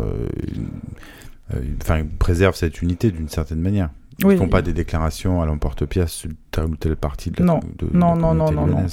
enfin, 1.83 2.07
préservent 2.19 2.57
cette 2.57 2.81
unité 2.81 3.11
d'une 3.11 3.29
certaine 3.29 3.61
manière. 3.61 3.91
Ils 4.21 4.29
ne 4.29 4.37
font 4.37 4.49
pas 4.49 4.63
des 4.63 4.73
déclarations 4.73 5.43
à 5.43 5.47
l'emporte-pièce 5.47 6.13
sur 6.13 6.31
telle 6.51 6.65
ou 6.65 6.77
telle 6.77 6.97
partie 6.97 7.31
de 7.31 7.41
la, 7.41 7.45
non. 7.45 7.61
De, 7.79 7.89
non, 7.93 8.17
non, 8.17 8.35
non, 8.35 8.51
non, 8.51 8.67
non. 8.67 8.87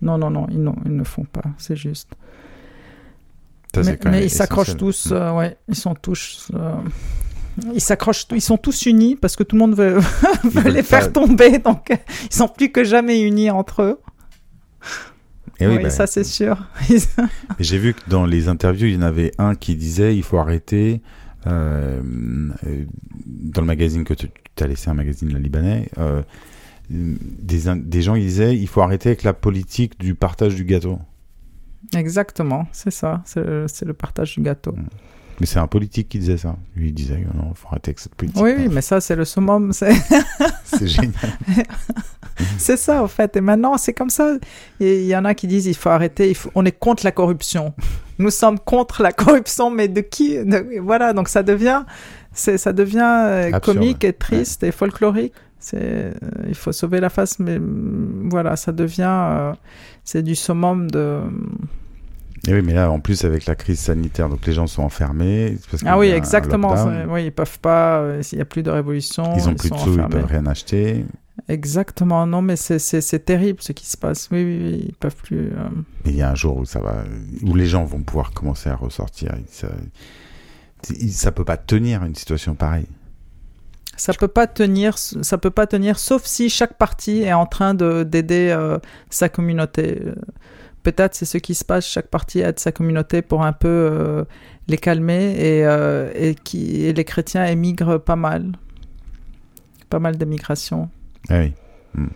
Non, 0.00 0.18
non, 0.18 0.30
non, 0.30 0.46
ils, 0.50 0.62
non, 0.62 0.76
ils 0.84 0.96
ne 0.96 1.04
font 1.04 1.24
pas, 1.24 1.42
c'est 1.58 1.76
juste. 1.76 2.10
Mais, 3.76 4.24
ils 4.24 4.30
s'accrochent 4.30 4.76
tous, 4.76 5.10
mm. 5.10 5.14
euh, 5.14 5.32
ouais, 5.32 5.56
ils 5.68 5.76
sont 5.76 5.94
tous. 5.94 6.50
Euh, 6.54 6.74
ils 7.74 7.80
s'accrochent, 7.80 8.26
ils 8.32 8.40
sont 8.40 8.56
tous 8.56 8.86
unis 8.86 9.16
parce 9.16 9.36
que 9.36 9.42
tout 9.42 9.56
le 9.56 9.60
monde 9.60 9.74
veut, 9.74 9.98
les 10.70 10.82
faire 10.82 11.12
tomber, 11.12 11.58
donc 11.58 11.88
ils 11.90 12.34
sont 12.34 12.48
plus 12.48 12.70
que 12.70 12.84
jamais 12.84 13.20
unis 13.20 13.50
entre 13.50 13.82
eux. 13.82 14.00
Et 15.60 15.66
oui, 15.66 15.82
bah, 15.82 15.90
ça 15.90 16.06
c'est 16.06 16.24
sûr. 16.24 16.56
J'ai 17.58 17.78
vu 17.78 17.94
que 17.94 18.08
dans 18.08 18.24
les 18.24 18.46
interviews, 18.46 18.86
il 18.86 18.94
y 18.94 18.98
en 18.98 19.02
avait 19.02 19.32
un 19.38 19.56
qui 19.56 19.74
disait 19.74 20.16
il 20.16 20.22
faut 20.22 20.38
arrêter. 20.38 21.02
Euh, 21.46 22.00
dans 23.26 23.60
le 23.60 23.66
magazine 23.66 24.04
que 24.04 24.12
tu 24.12 24.28
as 24.60 24.66
laissé, 24.66 24.90
un 24.90 24.94
magazine 24.94 25.36
libanais, 25.38 25.88
des, 26.90 27.62
des 27.76 28.02
gens 28.02 28.14
qui 28.14 28.20
disaient 28.20 28.56
il 28.56 28.68
faut 28.68 28.82
arrêter 28.82 29.10
avec 29.10 29.22
la 29.22 29.32
politique 29.32 29.98
du 29.98 30.14
partage 30.14 30.54
du 30.54 30.64
gâteau. 30.64 30.98
Exactement, 31.96 32.66
c'est 32.72 32.90
ça, 32.90 33.22
c'est 33.24 33.84
le 33.84 33.92
partage 33.94 34.34
du 34.34 34.42
gâteau. 34.42 34.72
Mm. 34.72 34.88
Mais 35.40 35.46
c'est 35.46 35.58
un 35.58 35.66
politique 35.66 36.08
qui 36.08 36.18
disait 36.18 36.36
ça. 36.36 36.56
Lui, 36.74 36.88
il 36.88 36.94
disait 36.94 37.24
non, 37.34 37.50
il 37.50 37.56
faut 37.56 37.68
arrêter 37.68 37.90
avec 37.90 38.00
cette 38.00 38.14
politique. 38.14 38.42
Oui, 38.42 38.54
oui 38.56 38.68
mais 38.70 38.80
ça, 38.80 39.00
c'est 39.00 39.14
le 39.14 39.24
summum. 39.24 39.72
C'est 39.72 39.92
génial. 40.82 41.12
c'est 42.58 42.76
ça, 42.76 43.02
en 43.02 43.08
fait. 43.08 43.36
Et 43.36 43.40
maintenant, 43.40 43.76
c'est 43.78 43.92
comme 43.92 44.10
ça. 44.10 44.36
Il 44.80 45.04
y 45.04 45.16
en 45.16 45.24
a 45.24 45.34
qui 45.34 45.46
disent 45.46 45.66
il 45.66 45.76
faut 45.76 45.90
arrêter, 45.90 46.28
il 46.28 46.34
faut... 46.34 46.50
on 46.54 46.64
est 46.64 46.76
contre 46.76 47.04
la 47.04 47.12
corruption. 47.12 47.72
Nous 48.18 48.30
sommes 48.30 48.58
contre 48.58 49.02
la 49.02 49.12
corruption, 49.12 49.70
mais 49.70 49.86
de 49.86 50.00
qui 50.00 50.38
Voilà, 50.80 51.12
donc 51.12 51.28
ça 51.28 51.44
devient, 51.44 51.84
ça 52.32 52.72
devient 52.72 52.98
euh, 53.02 53.60
comique 53.60 54.02
et 54.02 54.12
triste 54.12 54.64
et 54.64 54.72
folklorique. 54.72 55.34
C'est, 55.60 55.78
euh, 55.82 56.12
il 56.46 56.54
faut 56.54 56.72
sauver 56.72 57.00
la 57.00 57.10
face, 57.10 57.38
mais 57.38 57.58
mm, 57.58 58.28
voilà, 58.30 58.56
ça 58.56 58.72
devient, 58.72 59.02
euh, 59.08 59.52
c'est 60.04 60.22
du 60.22 60.34
summum 60.34 60.90
de. 60.90 61.20
Et 62.46 62.54
oui, 62.54 62.62
mais 62.62 62.72
là, 62.72 62.90
en 62.90 63.00
plus, 63.00 63.24
avec 63.24 63.46
la 63.46 63.56
crise 63.56 63.80
sanitaire, 63.80 64.28
donc 64.28 64.46
les 64.46 64.52
gens 64.52 64.68
sont 64.68 64.82
enfermés. 64.82 65.56
ah 65.84 65.98
oui, 65.98 66.08
exactement. 66.08 66.74
Oui, 67.08 67.26
ils 67.26 67.32
peuvent 67.32 67.58
pas, 67.58 67.98
euh, 67.98 68.22
s'il 68.22 68.38
n'y 68.38 68.42
a 68.42 68.44
plus 68.44 68.62
de 68.62 68.70
révolution. 68.70 69.34
Ils 69.36 69.48
ont 69.48 69.54
plus 69.54 69.70
de 69.70 69.76
sous, 69.76 69.94
ils 69.94 70.06
peuvent 70.06 70.24
rien 70.24 70.46
acheter. 70.46 71.04
Exactement, 71.48 72.26
non, 72.26 72.42
mais 72.42 72.56
c'est 72.56 73.24
terrible 73.24 73.60
ce 73.60 73.72
qui 73.72 73.86
se 73.86 73.96
passe. 73.96 74.28
Oui, 74.30 74.44
oui, 74.44 74.60
oui 74.62 74.84
ils 74.88 74.94
peuvent 74.94 75.16
plus. 75.16 75.50
Mais 76.04 76.12
il 76.12 76.16
y 76.16 76.22
a 76.22 76.30
un 76.30 76.34
jour 76.36 76.56
où 76.56 76.64
ça 76.64 76.80
va, 76.80 77.04
où 77.42 77.54
les 77.54 77.66
gens 77.66 77.84
vont 77.84 78.02
pouvoir 78.02 78.30
commencer 78.30 78.70
à 78.70 78.76
ressortir. 78.76 79.34
Ça, 79.50 79.68
ça 81.10 81.32
peut 81.32 81.44
pas 81.44 81.56
tenir 81.56 82.04
une 82.04 82.14
situation 82.14 82.54
pareille. 82.54 82.86
Ça 83.98 84.14
peut 84.14 84.28
pas 84.28 84.46
tenir, 84.46 84.96
ça 84.96 85.38
peut 85.38 85.50
pas 85.50 85.66
tenir, 85.66 85.98
sauf 85.98 86.24
si 86.24 86.48
chaque 86.48 86.78
partie 86.78 87.22
est 87.22 87.32
en 87.32 87.46
train 87.46 87.74
de 87.74 88.04
d'aider 88.04 88.48
euh, 88.50 88.78
sa 89.10 89.28
communauté. 89.28 90.00
Peut-être 90.84 91.16
c'est 91.16 91.24
ce 91.24 91.36
qui 91.38 91.54
se 91.54 91.64
passe. 91.64 91.84
Chaque 91.86 92.06
partie 92.06 92.38
aide 92.38 92.60
sa 92.60 92.70
communauté 92.70 93.22
pour 93.22 93.42
un 93.42 93.52
peu 93.52 93.68
euh, 93.68 94.24
les 94.68 94.78
calmer 94.78 95.34
et, 95.36 95.66
euh, 95.66 96.12
et 96.14 96.92
les 96.92 97.04
chrétiens 97.04 97.44
émigrent 97.44 97.98
pas 97.98 98.16
mal, 98.16 98.52
pas 99.90 99.98
mal 99.98 100.16
d'émigration. 100.16 100.88
Ah 101.28 101.40
oui. 101.40 101.52
Hmm. 101.94 102.06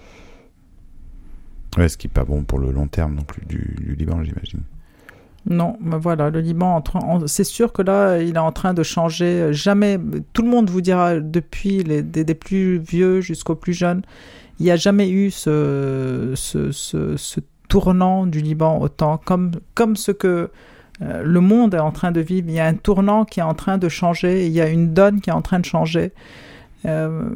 Ouais, 1.78 1.88
ce 1.88 1.96
qui 1.96 2.06
n'est 2.06 2.12
pas 2.12 2.24
bon 2.24 2.44
pour 2.44 2.60
le 2.60 2.70
long 2.70 2.86
terme 2.86 3.16
non 3.16 3.24
du 3.48 3.96
Liban, 3.98 4.22
j'imagine. 4.22 4.62
Non, 5.46 5.76
mais 5.80 5.98
voilà, 5.98 6.30
le 6.30 6.40
Liban, 6.40 6.82
c'est 7.26 7.44
sûr 7.44 7.72
que 7.72 7.82
là, 7.82 8.18
il 8.18 8.36
est 8.36 8.38
en 8.38 8.52
train 8.52 8.74
de 8.74 8.82
changer. 8.82 9.52
Jamais, 9.52 9.98
tout 10.32 10.42
le 10.42 10.48
monde 10.48 10.70
vous 10.70 10.80
dira, 10.80 11.18
depuis 11.18 11.82
les, 11.82 12.02
des, 12.02 12.34
plus 12.34 12.78
vieux 12.78 13.20
jusqu'aux 13.20 13.56
plus 13.56 13.72
jeunes, 13.72 14.02
il 14.60 14.64
n'y 14.64 14.70
a 14.70 14.76
jamais 14.76 15.10
eu 15.10 15.30
ce, 15.32 16.32
ce, 16.36 16.70
ce, 16.70 17.40
tournant 17.68 18.26
du 18.26 18.40
Liban 18.40 18.78
autant, 18.80 19.16
comme, 19.16 19.52
comme 19.74 19.96
ce 19.96 20.12
que 20.12 20.50
euh, 21.00 21.22
le 21.24 21.40
monde 21.40 21.74
est 21.74 21.80
en 21.80 21.90
train 21.90 22.12
de 22.12 22.20
vivre. 22.20 22.48
Il 22.48 22.54
y 22.54 22.60
a 22.60 22.66
un 22.66 22.74
tournant 22.74 23.24
qui 23.24 23.40
est 23.40 23.44
en 23.44 23.54
train 23.54 23.78
de 23.78 23.88
changer, 23.88 24.46
il 24.46 24.52
y 24.52 24.60
a 24.60 24.68
une 24.68 24.92
donne 24.92 25.20
qui 25.20 25.30
est 25.30 25.32
en 25.32 25.42
train 25.42 25.58
de 25.58 25.64
changer. 25.64 26.12
Euh, 26.84 27.30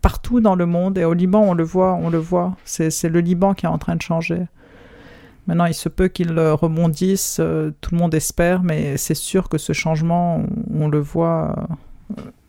partout 0.00 0.40
dans 0.40 0.54
le 0.54 0.64
monde 0.64 0.96
et 0.96 1.04
au 1.04 1.12
Liban 1.12 1.40
on 1.40 1.54
le 1.54 1.64
voit, 1.64 1.94
on 1.94 2.08
le 2.08 2.18
voit. 2.18 2.56
C'est 2.64 3.08
le 3.08 3.20
Liban 3.20 3.52
qui 3.54 3.66
est 3.66 3.68
en 3.68 3.78
train 3.78 3.96
de 3.96 4.02
changer. 4.02 4.46
Maintenant, 5.46 5.66
il 5.66 5.74
se 5.74 5.88
peut 5.88 6.08
qu'ils 6.08 6.38
rebondissent, 6.38 7.38
euh, 7.40 7.72
tout 7.80 7.94
le 7.94 7.98
monde 7.98 8.14
espère, 8.14 8.62
mais 8.62 8.96
c'est 8.96 9.14
sûr 9.14 9.48
que 9.48 9.58
ce 9.58 9.72
changement, 9.72 10.44
on, 10.72 10.88
le 10.88 11.00
voit 11.00 11.68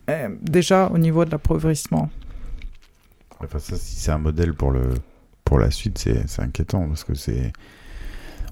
euh, 0.10 0.30
déjà 0.42 0.88
au 0.88 0.98
niveau 0.98 1.26
de 1.26 1.32
l'appauvrissement. 1.32 2.10
Enfin, 3.40 3.60
ça, 3.60 3.76
si 3.76 3.96
c'est 3.96 4.12
un 4.12 4.20
modèle 4.20 4.54
pour, 4.54 4.72
le, 4.72 4.90
pour 5.44 5.58
la 5.58 5.72
suite, 5.72 5.98
c'est 5.98 6.42
inquiétant 6.42 6.88
parce 6.88 7.04
que 7.04 7.16
c'est. 7.16 7.52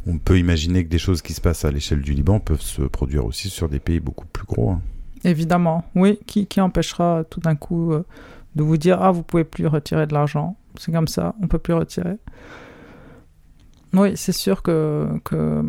On 0.07 0.17
peut 0.17 0.39
imaginer 0.39 0.85
que 0.85 0.89
des 0.89 0.97
choses 0.97 1.21
qui 1.21 1.33
se 1.33 1.41
passent 1.41 1.65
à 1.65 1.71
l'échelle 1.71 2.01
du 2.01 2.13
Liban 2.13 2.39
peuvent 2.39 2.61
se 2.61 2.81
produire 2.83 3.25
aussi 3.25 3.49
sur 3.49 3.67
des 3.67 3.79
pays 3.79 3.99
beaucoup 3.99 4.25
plus 4.25 4.45
gros. 4.45 4.71
Hein. 4.71 4.81
Évidemment, 5.23 5.83
oui. 5.95 6.19
Qui, 6.25 6.47
qui 6.47 6.61
empêchera 6.61 7.23
tout 7.29 7.41
d'un 7.41 7.55
coup 7.55 7.91
euh, 7.91 8.05
de 8.55 8.63
vous 8.63 8.77
dire 8.77 9.01
Ah, 9.01 9.11
vous 9.11 9.23
pouvez 9.23 9.43
plus 9.43 9.67
retirer 9.67 10.07
de 10.07 10.13
l'argent 10.13 10.55
C'est 10.79 10.91
comme 10.91 11.07
ça, 11.07 11.35
on 11.41 11.47
peut 11.47 11.59
plus 11.59 11.73
retirer. 11.73 12.15
Oui, 13.93 14.13
c'est 14.15 14.33
sûr 14.33 14.61
que, 14.61 15.07
que, 15.23 15.63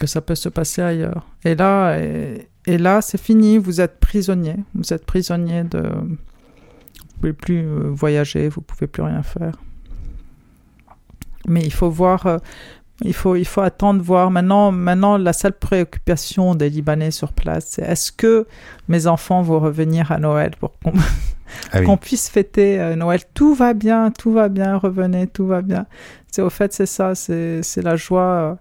que, 0.00 0.06
ça 0.06 0.20
peut 0.20 0.34
se 0.34 0.48
passer 0.48 0.82
ailleurs. 0.82 1.26
Et 1.44 1.54
là, 1.54 1.98
et, 1.98 2.48
et 2.66 2.78
là 2.78 3.00
c'est 3.00 3.20
fini, 3.20 3.58
vous 3.58 3.80
êtes 3.80 4.00
prisonnier. 4.00 4.56
Vous 4.74 4.92
êtes 4.92 5.06
prisonnier 5.06 5.64
de... 5.64 5.82
Vous 5.82 7.20
pouvez 7.20 7.32
plus 7.32 7.66
euh, 7.66 7.90
voyager, 7.90 8.48
vous 8.48 8.60
pouvez 8.60 8.86
plus 8.86 9.02
rien 9.02 9.22
faire. 9.22 9.56
Mais 11.48 11.62
il 11.62 11.72
faut 11.72 11.90
voir, 11.90 12.26
euh, 12.26 12.38
il 13.02 13.14
faut, 13.14 13.36
il 13.36 13.44
faut 13.44 13.60
attendre 13.60 14.02
voir. 14.02 14.30
Maintenant, 14.30 14.72
maintenant, 14.72 15.18
la 15.18 15.32
seule 15.32 15.52
préoccupation 15.52 16.54
des 16.54 16.70
Libanais 16.70 17.10
sur 17.10 17.32
place, 17.32 17.66
c'est 17.70 17.82
est-ce 17.82 18.12
que 18.12 18.46
mes 18.88 19.06
enfants 19.06 19.42
vont 19.42 19.60
revenir 19.60 20.12
à 20.12 20.18
Noël 20.18 20.52
pour 20.58 20.78
qu'on 20.78 20.92
ah 21.72 21.96
puisse 21.96 22.28
fêter 22.28 22.80
euh, 22.80 22.96
Noël. 22.96 23.20
Tout 23.34 23.54
va 23.54 23.74
bien, 23.74 24.10
tout 24.10 24.32
va 24.32 24.48
bien, 24.48 24.76
revenez, 24.76 25.26
tout 25.26 25.46
va 25.46 25.62
bien. 25.62 25.86
C'est 26.30 26.42
au 26.42 26.50
fait, 26.50 26.72
c'est 26.72 26.86
ça, 26.86 27.14
c'est 27.14 27.82
la 27.82 27.96
joie 27.96 28.58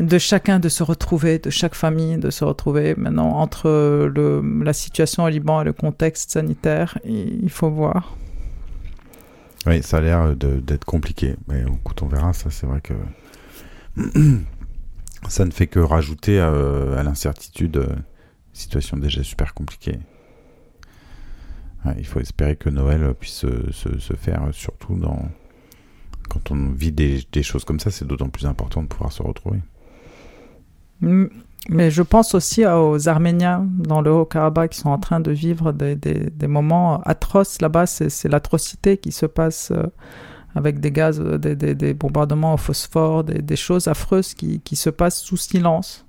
euh, 0.00 0.04
de 0.04 0.18
chacun 0.18 0.58
de 0.58 0.68
se 0.68 0.82
retrouver, 0.82 1.38
de 1.38 1.50
chaque 1.50 1.74
famille 1.74 2.16
de 2.18 2.30
se 2.30 2.44
retrouver. 2.44 2.94
Maintenant, 2.96 3.30
entre 3.36 3.68
le, 3.68 4.42
la 4.62 4.72
situation 4.72 5.24
au 5.24 5.28
Liban 5.28 5.60
et 5.62 5.64
le 5.64 5.72
contexte 5.72 6.30
sanitaire, 6.30 6.98
il 7.04 7.50
faut 7.50 7.70
voir. 7.70 8.16
Oui, 9.66 9.82
ça 9.82 9.98
a 9.98 10.00
l'air 10.00 10.36
d'être 10.36 10.84
compliqué. 10.84 11.36
Mais 11.48 11.62
écoute, 11.62 12.00
on 12.02 12.06
verra. 12.06 12.32
Ça, 12.32 12.50
c'est 12.50 12.66
vrai 12.66 12.80
que 12.80 12.94
ça 15.28 15.44
ne 15.44 15.50
fait 15.50 15.66
que 15.66 15.80
rajouter 15.80 16.40
à, 16.40 17.02
l'incertitude. 17.02 17.76
Euh, 17.76 17.94
situation 18.52 18.96
déjà 18.96 19.22
super 19.22 19.54
compliquée. 19.54 19.98
il 21.96 22.06
faut 22.06 22.20
espérer 22.20 22.56
que 22.56 22.68
Noël 22.68 23.14
puisse 23.14 23.46
se, 23.46 23.72
se, 23.72 24.14
faire, 24.14 24.42
surtout 24.52 24.96
dans 24.96 25.30
quand 26.30 26.50
on 26.50 26.70
vit 26.70 26.92
des, 26.92 27.42
choses 27.42 27.64
comme 27.64 27.80
ça, 27.80 27.90
c'est 27.90 28.06
d'autant 28.06 28.28
plus 28.28 28.46
important 28.46 28.82
de 28.82 28.86
pouvoir 28.86 29.12
se 29.12 29.22
retrouver. 29.22 29.58
Mais 31.68 31.90
je 31.90 32.02
pense 32.02 32.34
aussi 32.34 32.64
aux 32.64 33.08
Arméniens 33.08 33.66
dans 33.78 34.00
le 34.00 34.10
Haut-Karabakh 34.10 34.70
qui 34.70 34.78
sont 34.78 34.90
en 34.90 34.98
train 34.98 35.20
de 35.20 35.30
vivre 35.30 35.72
des, 35.72 36.46
moments 36.46 37.00
atroces 37.02 37.60
là-bas. 37.60 37.86
C'est 37.86 38.28
l'atrocité 38.28 38.96
qui 38.96 39.12
se 39.12 39.26
passe 39.26 39.70
euh, 39.72 39.86
avec 40.54 40.80
des 40.80 40.90
gaz, 40.90 41.20
euh, 41.20 41.38
des, 41.38 41.94
bombardements 41.94 42.54
au 42.54 42.56
phosphore, 42.56 43.24
des, 43.24 43.56
choses 43.56 43.88
affreuses 43.88 44.34
qui, 44.34 44.76
se 44.76 44.90
passent 44.90 45.20
sous 45.20 45.36
silence. 45.36 46.06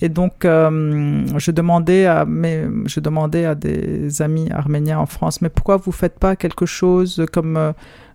Et 0.00 0.10
donc, 0.10 0.44
euh, 0.44 1.24
je, 1.38 1.50
demandais 1.50 2.04
à, 2.04 2.26
mais, 2.26 2.66
je 2.84 3.00
demandais 3.00 3.46
à 3.46 3.54
des 3.54 4.20
amis 4.20 4.50
arméniens 4.50 4.98
en 4.98 5.06
France, 5.06 5.40
mais 5.40 5.48
pourquoi 5.48 5.78
vous 5.78 5.90
ne 5.90 5.96
faites 5.96 6.18
pas 6.18 6.36
quelque 6.36 6.66
chose 6.66 7.24
comme 7.32 7.72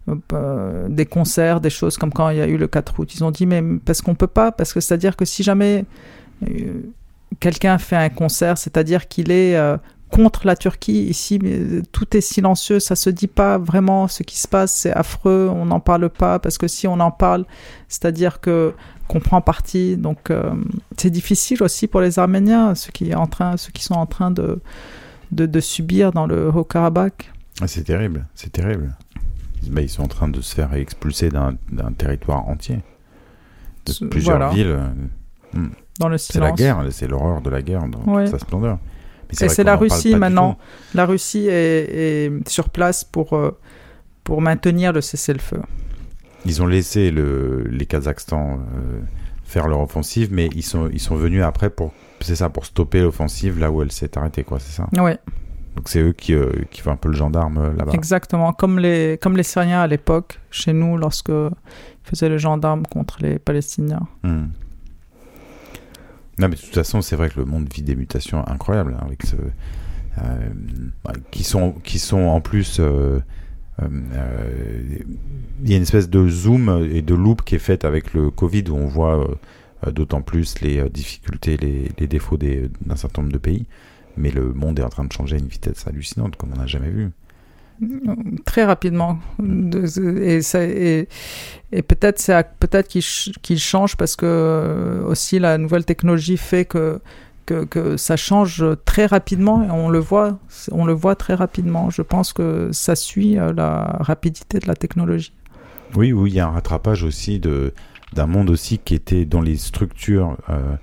des 0.07 1.05
concerts, 1.05 1.61
des 1.61 1.69
choses 1.69 1.97
comme 1.97 2.11
quand 2.11 2.29
il 2.29 2.37
y 2.37 2.41
a 2.41 2.47
eu 2.47 2.57
le 2.57 2.67
4 2.67 2.99
août 2.99 3.13
Ils 3.15 3.23
ont 3.23 3.31
dit, 3.31 3.45
mais 3.45 3.61
parce 3.85 4.01
qu'on 4.01 4.11
ne 4.11 4.15
peut 4.15 4.27
pas, 4.27 4.51
parce 4.51 4.73
que 4.73 4.79
c'est-à-dire 4.79 5.15
que 5.15 5.25
si 5.25 5.43
jamais 5.43 5.85
euh, 6.49 6.81
quelqu'un 7.39 7.77
fait 7.77 7.95
un 7.95 8.09
concert, 8.09 8.57
c'est-à-dire 8.57 9.07
qu'il 9.07 9.31
est 9.31 9.55
euh, 9.55 9.77
contre 10.11 10.45
la 10.45 10.55
Turquie. 10.55 11.03
Ici, 11.03 11.39
tout 11.91 12.15
est 12.15 12.21
silencieux, 12.21 12.79
ça 12.79 12.95
se 12.95 13.09
dit 13.09 13.27
pas 13.27 13.57
vraiment 13.57 14.07
ce 14.07 14.23
qui 14.23 14.37
se 14.37 14.47
passe, 14.47 14.73
c'est 14.73 14.91
affreux, 14.91 15.49
on 15.51 15.65
n'en 15.65 15.79
parle 15.79 16.09
pas 16.09 16.37
parce 16.37 16.57
que 16.57 16.67
si 16.67 16.87
on 16.87 16.99
en 16.99 17.11
parle, 17.11 17.45
c'est-à-dire 17.87 18.41
que 18.41 18.73
qu'on 19.07 19.19
prend 19.19 19.41
parti. 19.41 19.97
Donc 19.97 20.29
euh, 20.29 20.53
c'est 20.97 21.09
difficile 21.09 21.63
aussi 21.63 21.87
pour 21.87 22.01
les 22.01 22.19
Arméniens, 22.19 22.75
ceux 22.75 22.91
qui, 22.91 23.13
en 23.15 23.27
train, 23.27 23.55
qui 23.73 23.83
sont 23.83 23.95
en 23.95 24.05
train 24.05 24.31
de, 24.31 24.59
de, 25.31 25.59
subir 25.59 26.11
dans 26.11 26.27
le 26.27 26.49
Haut-Karabakh. 26.49 27.31
Ah, 27.61 27.67
c'est 27.67 27.83
terrible, 27.83 28.25
c'est 28.35 28.51
terrible. 28.51 28.95
Ils 29.63 29.89
sont 29.89 30.03
en 30.03 30.07
train 30.07 30.27
de 30.27 30.41
se 30.41 30.55
faire 30.55 30.73
expulser 30.73 31.29
d'un 31.29 31.57
territoire 31.97 32.47
entier, 32.47 32.79
de 33.85 34.07
plusieurs 34.07 34.53
villes. 34.53 34.79
Hmm. 35.53 35.69
Dans 35.99 36.09
le 36.09 36.17
C'est 36.17 36.39
la 36.39 36.51
guerre, 36.51 36.83
c'est 36.91 37.07
l'horreur 37.07 37.41
de 37.41 37.49
la 37.49 37.61
guerre 37.61 37.87
dans 37.87 38.25
sa 38.25 38.39
splendeur. 38.39 38.79
Et 39.31 39.49
c'est 39.49 39.63
la 39.63 39.75
Russie 39.75 40.15
maintenant. 40.15 40.57
La 40.93 41.05
Russie 41.05 41.47
est, 41.49 42.31
sur 42.47 42.69
place 42.69 43.03
pour, 43.03 43.33
euh, 43.33 43.57
pour 44.23 44.41
maintenir 44.41 44.93
le 44.93 45.01
cessez-le-feu. 45.01 45.61
Ils 46.45 46.61
ont 46.61 46.65
laissé 46.65 47.11
le, 47.11 47.63
les 47.69 47.85
Kazakhstan 47.85 48.59
euh, 48.59 48.99
faire 49.43 49.67
leur 49.67 49.79
offensive, 49.79 50.29
mais 50.31 50.49
ils 50.55 50.63
sont, 50.63 50.89
ils 50.91 50.99
sont 50.99 51.15
venus 51.15 51.43
après 51.43 51.69
pour, 51.69 51.93
c'est 52.19 52.35
ça, 52.35 52.49
pour 52.49 52.65
stopper 52.65 53.01
l'offensive 53.01 53.59
là 53.59 53.69
où 53.69 53.81
elle 53.81 53.91
s'est 53.91 54.17
arrêtée, 54.17 54.43
quoi, 54.43 54.59
c'est 54.59 54.71
ça? 54.71 54.87
Oui. 54.97 55.11
Donc 55.75 55.87
c'est 55.87 56.01
eux 56.01 56.11
qui, 56.11 56.33
euh, 56.33 56.51
qui 56.69 56.81
font 56.81 56.91
un 56.91 56.97
peu 56.97 57.09
le 57.09 57.15
gendarme 57.15 57.75
là-bas. 57.77 57.93
Exactement, 57.93 58.51
comme 58.53 58.79
les, 58.79 59.17
comme 59.21 59.37
les 59.37 59.43
Syriens 59.43 59.81
à 59.81 59.87
l'époque, 59.87 60.39
chez 60.49 60.73
nous, 60.73 60.97
lorsque 60.97 61.29
ils 61.29 62.09
faisaient 62.09 62.29
le 62.29 62.37
gendarme 62.37 62.85
contre 62.85 63.17
les 63.21 63.39
Palestiniens. 63.39 64.07
Hmm. 64.23 64.47
Non, 66.37 66.47
mais 66.49 66.55
de 66.55 66.61
toute 66.61 66.73
façon, 66.73 67.01
c'est 67.01 67.15
vrai 67.15 67.29
que 67.29 67.39
le 67.39 67.45
monde 67.45 67.71
vit 67.71 67.83
des 67.83 67.95
mutations 67.95 68.45
incroyables, 68.47 68.97
hein, 68.99 69.03
avec 69.05 69.25
ce, 69.25 69.35
euh, 70.17 70.49
qui, 71.31 71.43
sont, 71.43 71.73
qui 71.83 71.99
sont 71.99 72.21
en 72.21 72.41
plus. 72.41 72.79
Euh, 72.79 73.19
euh, 73.81 74.97
il 75.63 75.69
y 75.69 75.73
a 75.73 75.77
une 75.77 75.83
espèce 75.83 76.09
de 76.09 76.27
zoom 76.27 76.87
et 76.91 77.01
de 77.01 77.15
loop 77.15 77.43
qui 77.43 77.55
est 77.55 77.59
faite 77.59 77.85
avec 77.85 78.13
le 78.13 78.29
Covid 78.29 78.65
où 78.69 78.75
on 78.75 78.87
voit 78.87 79.27
d'autant 79.91 80.21
plus 80.21 80.59
les 80.61 80.87
difficultés, 80.89 81.57
les, 81.57 81.91
les 81.97 82.07
défauts 82.07 82.37
d'un 82.37 82.95
certain 82.95 83.21
nombre 83.21 83.33
de 83.33 83.39
pays. 83.39 83.65
Mais 84.17 84.31
le 84.31 84.53
monde 84.53 84.79
est 84.79 84.83
en 84.83 84.89
train 84.89 85.05
de 85.05 85.11
changer 85.11 85.35
à 85.35 85.39
une 85.39 85.47
vitesse 85.47 85.87
hallucinante 85.87 86.35
comme 86.35 86.51
on 86.53 86.59
n'a 86.59 86.67
jamais 86.67 86.89
vu 86.89 87.11
très 88.45 88.63
rapidement. 88.63 89.19
Et, 90.21 90.41
ça, 90.41 90.63
et, 90.63 91.07
et 91.71 91.81
peut-être 91.81 92.87
qu'il 92.87 93.59
change 93.59 93.97
parce 93.97 94.15
que 94.15 94.25
euh, 94.25 95.03
aussi 95.05 95.39
la 95.39 95.57
nouvelle 95.57 95.85
technologie 95.85 96.37
fait 96.37 96.65
que, 96.65 96.99
que, 97.45 97.65
que, 97.65 97.97
ça 97.97 98.17
change 98.17 98.63
très 98.85 99.05
rapidement 99.05 99.63
et 99.63 99.71
on 99.71 99.89
le 99.89 99.99
voit, 99.99 100.39
on 100.71 100.85
le 100.85 100.93
voit 100.93 101.15
très 101.15 101.33
rapidement. 101.33 101.89
Je 101.89 102.01
pense 102.01 102.33
que 102.33 102.69
ça 102.71 102.95
suit 102.95 103.37
euh, 103.37 103.53
la 103.53 103.97
rapidité 103.99 104.59
de 104.59 104.67
la 104.67 104.75
technologie. 104.75 105.33
Oui, 105.95 106.13
oui, 106.13 106.31
il 106.31 106.35
y 106.35 106.39
a 106.39 106.47
un 106.47 106.51
rattrapage 106.51 107.03
aussi 107.03 107.39
d'un 107.39 108.27
monde 108.27 108.49
aussi 108.49 108.77
qui 108.77 108.95
était 108.95 109.25
dans 109.25 109.41
les 109.41 109.57
structures. 109.57 110.37
Euh, 110.49 110.75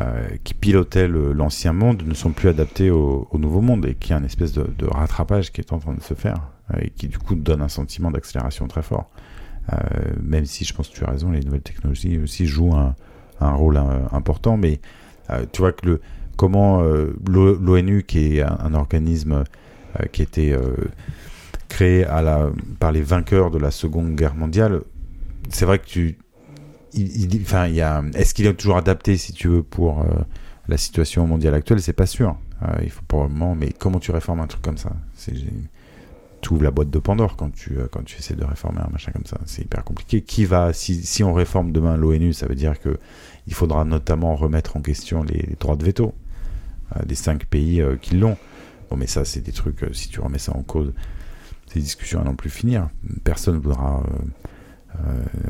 euh, 0.00 0.28
qui 0.44 0.54
pilotaient 0.54 1.08
l'ancien 1.08 1.72
monde 1.72 2.04
ne 2.06 2.14
sont 2.14 2.30
plus 2.30 2.48
adaptés 2.48 2.92
au, 2.92 3.26
nouveau 3.34 3.60
monde 3.60 3.84
et 3.86 3.96
qui 3.96 4.12
a 4.12 4.18
une 4.18 4.24
espèce 4.24 4.52
de, 4.52 4.86
rattrapage 4.86 5.50
qui 5.50 5.60
est 5.60 5.72
en 5.72 5.80
train 5.80 5.94
de 5.94 6.00
se 6.00 6.14
faire 6.14 6.52
euh, 6.72 6.78
et 6.80 6.90
qui 6.90 7.08
du 7.08 7.18
coup 7.18 7.34
donne 7.34 7.60
un 7.60 7.68
sentiment 7.68 8.12
d'accélération 8.12 8.68
très 8.68 8.82
fort. 8.82 9.10
Euh, 9.72 9.76
même 10.22 10.44
si 10.46 10.64
je 10.64 10.74
pense 10.74 10.90
que 10.90 10.94
tu 10.94 11.04
as 11.04 11.10
raison, 11.10 11.32
les 11.32 11.40
nouvelles 11.40 11.62
technologies 11.62 12.18
aussi 12.18 12.46
jouent 12.46 12.76
un, 12.76 12.94
rôle 13.40 13.80
important, 14.12 14.56
mais 14.56 14.80
tu 15.52 15.62
vois 15.62 15.72
que 15.72 15.86
le, 15.86 16.00
comment 16.36 16.82
l'ONU, 16.82 18.02
qui 18.02 18.36
est 18.36 18.42
un, 18.42 18.74
organisme 18.74 19.44
qui 20.12 20.20
était 20.20 20.54
créé 21.68 22.04
par 22.78 22.92
les 22.92 23.00
vainqueurs 23.00 23.50
de 23.50 23.58
la 23.58 23.70
Seconde 23.70 24.14
Guerre 24.14 24.34
mondiale, 24.34 24.82
c'est 25.48 25.64
vrai 25.64 25.78
que 25.78 25.86
tu 25.86 26.18
est-ce 26.94 28.34
qu'il 28.34 28.46
est 28.46 28.54
toujours 28.54 28.76
adapté, 28.76 29.16
si 29.16 29.32
tu 29.32 29.48
veux, 29.48 29.62
pour 29.62 30.00
euh, 30.00 30.06
la 30.68 30.76
situation 30.76 31.26
mondiale 31.26 31.54
actuelle? 31.54 31.80
C'est 31.80 31.92
pas 31.92 32.06
sûr. 32.06 32.36
Euh, 32.62 32.66
il 32.82 32.90
faut 32.90 33.02
probablement, 33.06 33.54
mais 33.54 33.70
comment 33.78 33.98
tu 33.98 34.10
réformes 34.10 34.40
un 34.40 34.46
truc 34.46 34.62
comme 34.62 34.78
ça? 34.78 34.92
Tu 36.42 36.54
ouvres 36.54 36.62
la 36.62 36.70
boîte 36.70 36.90
de 36.90 36.98
Pandore 36.98 37.36
quand 37.36 37.52
tu 37.52 37.78
euh, 37.78 37.86
quand 37.90 38.02
tu 38.02 38.18
essaies 38.18 38.34
de 38.34 38.44
réformer 38.44 38.80
un 38.80 38.90
machin 38.90 39.12
comme 39.12 39.26
ça. 39.26 39.38
C'est 39.44 39.62
hyper 39.62 39.84
compliqué. 39.84 40.22
Qui 40.22 40.46
va 40.46 40.72
si, 40.72 41.02
si 41.04 41.22
on 41.22 41.34
réforme 41.34 41.70
demain 41.70 41.96
l'ONU, 41.96 42.32
ça 42.32 42.46
veut 42.46 42.54
dire 42.54 42.80
que 42.80 42.98
il 43.46 43.54
faudra 43.54 43.84
notamment 43.84 44.34
remettre 44.36 44.76
en 44.76 44.80
question 44.80 45.22
les, 45.22 45.56
droits 45.58 45.76
de 45.76 45.84
veto 45.84 46.14
des 47.06 47.14
cinq 47.14 47.44
pays 47.46 47.82
qui 48.00 48.16
l'ont. 48.16 48.36
Bon, 48.90 48.96
mais 48.96 49.06
ça, 49.06 49.24
c'est 49.24 49.40
des 49.40 49.52
trucs. 49.52 49.84
si 49.92 50.08
tu 50.08 50.20
remets 50.20 50.38
ça 50.38 50.56
en 50.56 50.62
cause, 50.62 50.92
ces 51.72 51.80
discussions 51.80 52.24
n'ont 52.24 52.34
plus 52.34 52.50
finir. 52.50 52.88
Personne 53.22 53.56
ne 53.56 53.60
voudra 53.60 54.02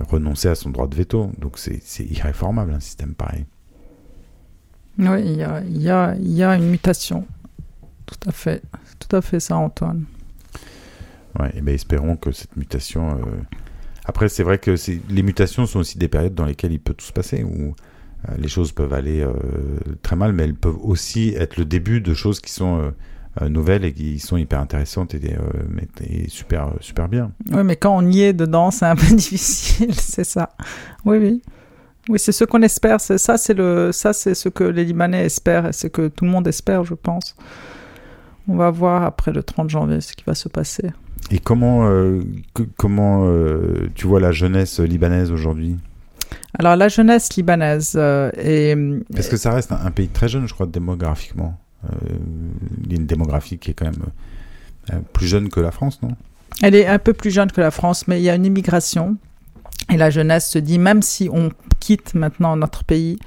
renoncer 0.09 0.49
à 0.49 0.55
son 0.55 0.71
droit 0.71 0.87
de 0.87 0.95
veto. 0.95 1.31
Donc 1.39 1.59
c'est 1.59 2.05
irréformable 2.05 2.73
un 2.73 2.81
système 2.81 3.15
pareil. 3.15 3.47
Oui, 4.99 5.23
il 5.25 5.37
y 5.37 5.43
a, 5.43 5.63
y, 5.63 5.89
a, 5.89 6.15
y 6.19 6.43
a, 6.43 6.57
une 6.57 6.69
mutation. 6.69 7.27
Tout 8.07 8.29
à 8.29 8.33
fait. 8.33 8.63
Tout 8.99 9.17
à 9.17 9.23
fait 9.23 9.41
ça, 9.41 9.57
Antoine. 9.57 10.05
Ouais, 11.39 11.51
et 11.55 11.61
ben 11.61 11.75
espérons 11.75 12.17
que 12.17 12.33
cette 12.33 12.57
mutation. 12.57 13.17
Euh, 13.17 13.41
après, 14.05 14.29
c'est 14.29 14.43
vrai 14.43 14.59
que 14.59 14.75
les 15.09 15.23
mutations 15.23 15.67
sont 15.67 15.79
aussi 15.79 15.97
des 15.97 16.09
périodes 16.09 16.35
dans 16.35 16.45
lesquelles 16.45 16.73
il 16.73 16.81
peut 16.81 16.95
tout 16.95 17.05
se 17.05 17.13
passer, 17.13 17.45
où 17.45 17.75
euh, 18.29 18.35
les 18.37 18.49
choses 18.49 18.73
peuvent 18.73 18.93
aller 18.93 19.27
très 20.03 20.17
mal, 20.17 20.33
mais 20.33 20.45
elles 20.45 20.55
peuvent 20.55 20.79
aussi 20.83 21.35
être 21.37 21.57
le 21.57 21.65
début 21.65 22.01
de 22.01 22.13
choses 22.13 22.41
qui 22.41 22.53
sont 22.53 22.81
euh, 22.81 22.91
nouvelles 23.49 23.85
et 23.85 23.93
qui 23.93 24.19
sont 24.19 24.37
hyper 24.37 24.61
intéressantes 24.61 25.15
et, 25.15 25.35
euh, 25.35 26.25
super, 26.29 26.73
super 26.81 27.09
bien. 27.09 27.33
Oui, 27.53 27.63
mais 27.65 27.77
quand 27.77 27.97
on 27.97 28.07
y 28.07 28.23
est 28.23 28.33
dedans, 28.33 28.71
c'est 28.71 28.87
un 28.87 28.97
peu 28.97 29.15
difficile, 29.15 29.95
c'est 29.95 30.25
ça. 30.25 30.51
Oui, 31.05 31.19
oui. 31.19 31.43
Oui, 32.09 32.19
c'est 32.19 32.33
ce 32.33 32.45
qu'on 32.45 32.63
espère. 32.63 33.01
Ça, 33.01 33.37
c'est 33.37 33.55
le, 33.55 33.93
ça, 33.93 34.13
c'est 34.13 34.35
ce 34.35 34.49
que 34.49 34.65
les 34.65 34.85
Libanais 34.85 35.27
espèrent 35.27 35.67
et 35.67 35.73
ce 35.73 35.87
que 35.87 36.09
tout 36.09 36.25
le 36.25 36.31
monde 36.31 36.49
espère, 36.49 36.83
je 36.85 36.95
pense. 36.95 37.37
On 38.49 38.57
va 38.57 38.71
voir 38.71 39.05
après 39.05 39.33
le 39.33 39.43
30 39.43 39.71
janvier 39.71 40.01
ce 40.01 40.15
qui 40.15 40.25
va 40.27 40.35
se 40.35 40.49
passer. 40.49 40.91
Et 41.31 41.39
comment, 41.39 41.87
euh, 41.89 42.23
comment 42.77 43.27
euh, 43.27 43.89
tu 43.95 44.07
vois 44.07 44.19
la 44.19 44.33
jeunesse 44.33 44.81
libanaise 44.81 45.31
aujourd'hui? 45.31 45.77
Alors 46.59 46.75
la 46.75 46.89
jeunesse 46.89 47.37
libanaise 47.37 47.95
est... 47.95 48.77
Parce 49.15 49.29
que 49.29 49.37
ça 49.37 49.53
reste 49.53 49.71
un, 49.71 49.91
pays 49.93 50.09
très 50.09 50.27
jeune, 50.27 50.49
je 50.49 50.55
crois, 50.55 50.67
démographiquement. 50.67 51.57
A 51.83 51.93
une 52.91 53.07
démographie 53.07 53.59
qui 53.59 53.71
est 53.71 53.75
quand 53.75 53.87
même 53.87 55.03
plus 55.13 55.27
jeune 55.27 55.49
que 55.49 55.61
la 55.61 55.71
France, 55.71 56.01
non? 56.03 56.11
Elle 56.63 56.75
est 56.75 56.87
un 56.87 56.99
peu 56.99 57.13
plus 57.13 57.31
jeune 57.31 57.51
que 57.51 57.61
la 57.61 57.71
France, 57.71 58.07
mais 58.09 58.21
il 58.21 58.25
y 58.25 58.31
a 58.31 58.35
une 58.35 58.45
immigration. 58.45 59.17
Et 59.91 59.97
la 59.97 60.11
jeunesse 60.11 60.49
se 60.51 60.59
dit, 60.59 60.79
même 60.79 61.03
si 61.03 61.29
on 61.33 61.51
quitte 61.79 62.15
maintenant 62.15 62.57
notre 62.57 62.85
pays, 62.85 63.19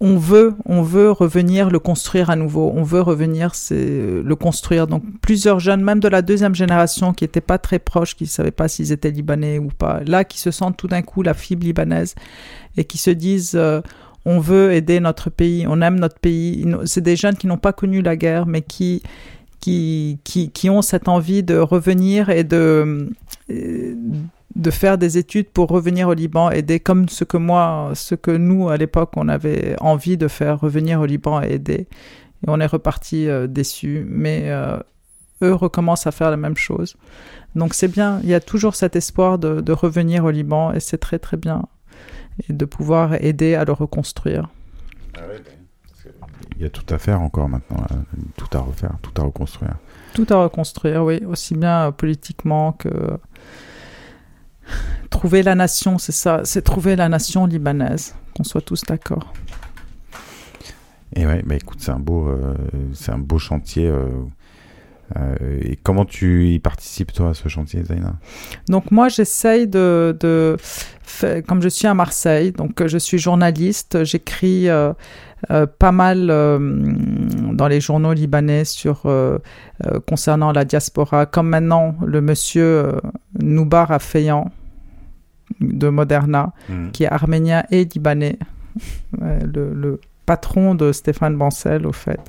on 0.00 0.16
veut, 0.16 0.54
on 0.64 0.82
veut 0.82 1.10
revenir 1.10 1.70
le 1.70 1.78
construire 1.78 2.30
à 2.30 2.36
nouveau. 2.36 2.72
On 2.74 2.82
veut 2.82 3.00
revenir 3.00 3.52
le 3.70 4.34
construire. 4.34 4.86
Donc 4.86 5.02
plusieurs 5.20 5.58
jeunes, 5.58 5.82
même 5.82 6.00
de 6.00 6.08
la 6.08 6.22
deuxième 6.22 6.54
génération, 6.54 7.12
qui 7.12 7.24
n'étaient 7.24 7.40
pas 7.40 7.58
très 7.58 7.78
proches, 7.78 8.14
qui 8.14 8.24
ne 8.24 8.28
savaient 8.28 8.50
pas 8.50 8.68
s'ils 8.68 8.92
étaient 8.92 9.10
libanais 9.10 9.58
ou 9.58 9.68
pas, 9.68 10.00
là, 10.06 10.24
qui 10.24 10.38
se 10.38 10.50
sentent 10.50 10.76
tout 10.76 10.88
d'un 10.88 11.02
coup 11.02 11.22
la 11.22 11.34
fibre 11.34 11.64
libanaise 11.64 12.14
et 12.76 12.84
qui 12.84 12.98
se 12.98 13.10
disent 13.10 13.56
euh, 13.56 13.80
on 14.24 14.40
veut 14.40 14.72
aider 14.72 15.00
notre 15.00 15.30
pays, 15.30 15.66
on 15.68 15.80
aime 15.80 15.98
notre 15.98 16.18
pays. 16.18 16.66
C'est 16.84 17.00
des 17.00 17.16
jeunes 17.16 17.36
qui 17.36 17.46
n'ont 17.46 17.58
pas 17.58 17.72
connu 17.72 18.02
la 18.02 18.16
guerre, 18.16 18.46
mais 18.46 18.62
qui 18.62 19.02
qui, 19.60 20.18
qui, 20.24 20.70
ont 20.70 20.80
cette 20.80 21.08
envie 21.08 21.42
de 21.42 21.58
revenir 21.58 22.30
et 22.30 22.44
de 22.44 23.10
de 24.56 24.70
faire 24.70 24.98
des 24.98 25.18
études 25.18 25.50
pour 25.50 25.68
revenir 25.68 26.08
au 26.08 26.14
Liban, 26.14 26.50
aider 26.50 26.80
comme 26.80 27.08
ce 27.08 27.24
que 27.24 27.36
moi, 27.36 27.92
ce 27.94 28.14
que 28.14 28.30
nous 28.30 28.68
à 28.68 28.76
l'époque 28.76 29.10
on 29.16 29.28
avait 29.28 29.76
envie 29.80 30.16
de 30.16 30.28
faire, 30.28 30.60
revenir 30.60 31.00
au 31.00 31.06
Liban 31.06 31.42
et 31.42 31.52
aider. 31.54 31.86
Et 32.42 32.48
on 32.48 32.60
est 32.60 32.66
reparti 32.66 33.28
euh, 33.28 33.46
déçus, 33.46 34.06
mais 34.08 34.44
euh, 34.46 34.78
eux 35.42 35.54
recommencent 35.54 36.06
à 36.06 36.12
faire 36.12 36.30
la 36.30 36.36
même 36.36 36.56
chose. 36.56 36.96
Donc 37.54 37.74
c'est 37.74 37.88
bien, 37.88 38.20
il 38.22 38.28
y 38.28 38.34
a 38.34 38.40
toujours 38.40 38.74
cet 38.74 38.96
espoir 38.96 39.38
de, 39.38 39.72
revenir 39.72 40.24
au 40.24 40.30
Liban 40.30 40.72
et 40.72 40.80
c'est 40.80 40.98
très 40.98 41.18
très 41.18 41.36
bien. 41.36 41.64
Et 42.48 42.52
de 42.52 42.64
pouvoir 42.64 43.14
aider 43.14 43.54
à 43.54 43.64
le 43.64 43.72
reconstruire. 43.72 44.48
Ah 45.16 45.20
ben, 45.28 45.42
il 46.56 46.62
y 46.62 46.66
a 46.66 46.70
tout 46.70 46.92
à 46.92 46.98
faire 46.98 47.20
encore 47.20 47.48
maintenant, 47.48 47.84
tout 48.36 48.48
à 48.56 48.60
refaire, 48.60 48.94
tout 49.02 49.12
à 49.20 49.24
reconstruire. 49.24 49.76
Tout 50.14 50.26
à 50.30 50.42
reconstruire, 50.42 51.04
oui, 51.04 51.22
aussi 51.24 51.54
bien 51.54 51.92
politiquement 51.92 52.72
que 52.72 52.88
Trouver 55.10 55.42
la 55.42 55.54
nation, 55.54 55.98
c'est 55.98 56.12
ça, 56.12 56.42
c'est 56.44 56.62
trouver 56.62 56.96
la 56.96 57.08
nation 57.08 57.46
libanaise, 57.46 58.14
qu'on 58.36 58.44
soit 58.44 58.60
tous 58.60 58.82
d'accord. 58.82 59.32
Et 61.14 61.26
ouais, 61.26 61.42
bah 61.44 61.56
écoute, 61.56 61.78
c'est 61.80 61.90
un 61.90 61.98
beau, 61.98 62.28
euh, 62.28 62.54
c'est 62.92 63.12
un 63.12 63.18
beau 63.18 63.38
chantier. 63.38 63.88
Euh, 63.88 64.08
euh, 65.16 65.58
et 65.62 65.76
comment 65.76 66.04
tu 66.04 66.48
y 66.48 66.58
participes 66.58 67.12
toi 67.12 67.30
à 67.30 67.34
ce 67.34 67.48
chantier, 67.48 67.82
Zaina 67.82 68.14
Donc 68.68 68.90
moi, 68.90 69.08
j'essaye 69.08 69.66
de, 69.66 70.16
de, 70.20 70.56
comme 71.46 71.62
je 71.62 71.68
suis 71.68 71.86
à 71.86 71.94
Marseille, 71.94 72.52
donc 72.52 72.86
je 72.86 72.98
suis 72.98 73.18
journaliste, 73.18 74.04
j'écris 74.04 74.68
pas 75.78 75.92
mal 75.92 76.26
dans 76.26 77.68
les 77.68 77.80
journaux 77.80 78.12
libanais 78.12 78.64
sur 78.64 79.02
concernant 80.06 80.52
la 80.52 80.64
diaspora, 80.64 81.26
comme 81.26 81.48
maintenant 81.48 81.94
le 82.04 82.20
monsieur 82.20 82.92
Noubar 83.40 83.90
Afeyan 83.90 84.50
de 85.60 85.88
Moderna, 85.88 86.52
hmm. 86.68 86.90
qui 86.90 87.04
est 87.04 87.08
arménien 87.08 87.64
et 87.70 87.84
libanais. 87.84 88.38
le, 89.20 90.00
patron 90.28 90.74
de 90.74 90.92
Stéphane 90.92 91.36
Bancel, 91.38 91.86
au 91.86 91.92
fait, 91.92 92.20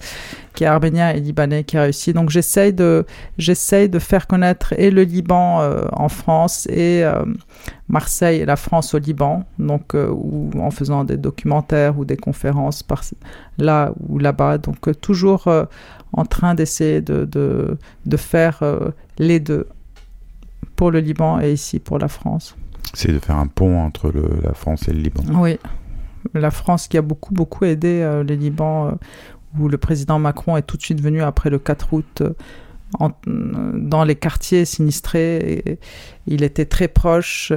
qui 0.53 0.63
est 0.63 0.67
arménien 0.67 1.09
et 1.09 1.19
libanais, 1.19 1.65
qui 1.65 1.75
a 1.77 1.81
réussi. 1.81 2.13
Donc 2.13 2.29
j'essaye 2.29 2.71
de, 2.71 3.05
j'essaye 3.37 3.89
de 3.89 3.99
faire 3.99 4.25
connaître 4.25 4.73
et 4.77 4.89
le 4.89 5.03
Liban 5.03 5.59
euh, 5.59 5.83
en 5.91 6.07
France 6.07 6.65
et 6.67 7.03
euh, 7.03 7.25
Marseille 7.89 8.39
et 8.39 8.45
la 8.45 8.55
France 8.55 8.93
au 8.93 8.99
Liban, 8.99 9.43
donc 9.71 9.95
euh, 9.95 10.07
ou 10.09 10.49
en 10.57 10.71
faisant 10.71 11.03
des 11.03 11.17
documentaires 11.17 11.99
ou 11.99 12.05
des 12.05 12.15
conférences 12.15 12.83
par 12.83 13.01
là 13.57 13.91
ou 14.07 14.17
là-bas. 14.17 14.59
Donc 14.59 14.79
toujours 15.01 15.49
en 16.13 16.25
train 16.25 16.55
d'essayer 16.55 17.01
de, 17.01 17.25
de, 17.25 17.77
de 18.05 18.17
faire 18.17 18.63
les 19.17 19.41
deux 19.41 19.67
pour 20.77 20.89
le 20.89 21.01
Liban 21.01 21.41
et 21.41 21.51
ici 21.51 21.79
pour 21.79 21.99
la 21.99 22.07
France. 22.07 22.55
C'est 22.93 23.11
de 23.11 23.19
faire 23.19 23.35
un 23.35 23.47
pont 23.47 23.77
entre 23.77 24.13
la 24.41 24.53
France 24.53 24.87
et 24.87 24.93
le 24.93 25.01
Liban. 25.01 25.23
Oui, 25.33 25.59
la 26.33 26.51
France 26.51 26.87
qui 26.87 26.97
a 26.97 27.01
beaucoup, 27.01 27.33
beaucoup 27.33 27.65
aidé 27.65 28.01
euh, 28.01 28.23
les 28.23 28.35
Libans, 28.35 28.87
euh, 28.87 28.91
où 29.59 29.67
le 29.67 29.77
président 29.77 30.19
Macron 30.19 30.57
est 30.57 30.61
tout 30.61 30.77
de 30.77 30.81
suite 30.81 31.01
venu 31.01 31.21
après 31.21 31.49
le 31.49 31.59
4 31.59 31.93
août 31.93 32.21
euh, 32.21 33.09
dans 33.73 34.03
les 34.03 34.15
quartiers 34.15 34.65
sinistrés. 34.65 35.63
Et, 35.65 35.79
il 36.27 36.43
était 36.43 36.65
très 36.65 36.87
proche. 36.87 37.51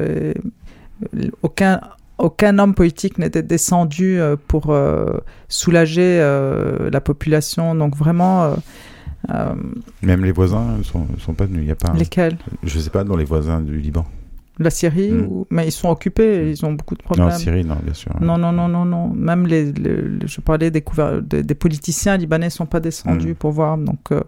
aucun, 1.43 1.81
aucun 2.19 2.59
homme 2.59 2.75
politique 2.75 3.19
n'était 3.19 3.43
descendu 3.43 4.21
pour 4.47 4.77
soulager 5.49 6.19
la 6.19 7.01
population. 7.01 7.75
Donc 7.75 7.97
vraiment... 7.97 8.55
Même 10.03 10.25
les 10.25 10.33
voisins 10.33 10.77
ne 10.79 10.83
sont, 10.83 11.07
sont, 11.19 11.33
pas 11.33 11.47
venus. 11.47 11.63
Il 11.63 11.69
y 11.69 11.71
a 11.71 11.77
pas 11.77 11.93
Lesquels? 11.95 12.37
Je 12.63 12.77
ne 12.77 12.83
sais 12.83 12.91
pas, 12.91 13.05
dans 13.05 13.17
les 13.17 13.25
voisins 13.25 13.61
du 13.61 13.79
Liban. 13.79 14.07
La 14.59 14.71
Syrie, 14.71 15.13
hmm. 15.13 15.45
mais 15.51 15.67
ils 15.67 15.73
sont 15.73 15.89
occupés, 15.89 16.51
ils 16.51 16.67
ont 16.67 16.73
beaucoup 16.73 16.95
de 16.95 17.03
problèmes. 17.03 17.29
Non, 17.29 17.35
Syrie, 17.35 17.65
non, 17.65 17.77
bien 17.83 17.95
sûr. 17.95 18.13
Non, 18.21 18.37
non, 18.37 18.53
non, 18.53 18.69
non, 18.69 18.85
non. 18.85 19.09
Même 19.09 19.47
les, 19.47 19.73
je 20.27 20.41
parlais 20.43 20.71
des, 20.71 20.83
des, 20.83 21.55
politiciens 21.55 22.19
libanais 22.19 22.47
ne 22.47 22.51
sont 22.51 22.67
pas 22.67 22.81
descendus 22.81 23.33
hmm. 23.33 23.37
pour 23.37 23.53
voir. 23.53 23.79
Donc, 23.79 24.13
euh, 24.13 24.21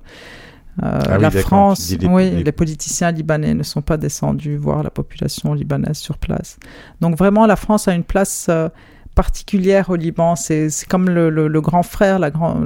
euh, 0.83 1.01
ah 1.09 1.19
la 1.19 1.31
France, 1.31 1.95
oui, 2.09 2.43
les... 2.43 2.53
politiciens 2.53 3.13
libanais 3.13 3.53
ne 3.53 3.63
sont 3.63 3.83
pas 3.83 3.99
descendus 3.99 4.57
voir 4.57 4.83
la 4.83 4.91
population 4.91 5.53
libanaise 5.53 5.99
sur 5.99 6.17
place. 6.17 6.59
Donc, 7.03 7.19
vraiment, 7.19 7.45
la 7.45 7.57
France 7.57 7.87
a 7.87 7.95
une 7.95 8.03
place 8.03 8.47
euh, 8.49 8.71
particulière 9.15 9.91
au 9.91 9.97
Liban. 9.97 10.37
C'est 10.37 10.71
comme 10.89 11.11
le, 11.11 11.29
le, 11.29 11.61
grand 11.61 11.83
frère, 11.83 12.19
la 12.19 12.31
grand, 12.31 12.63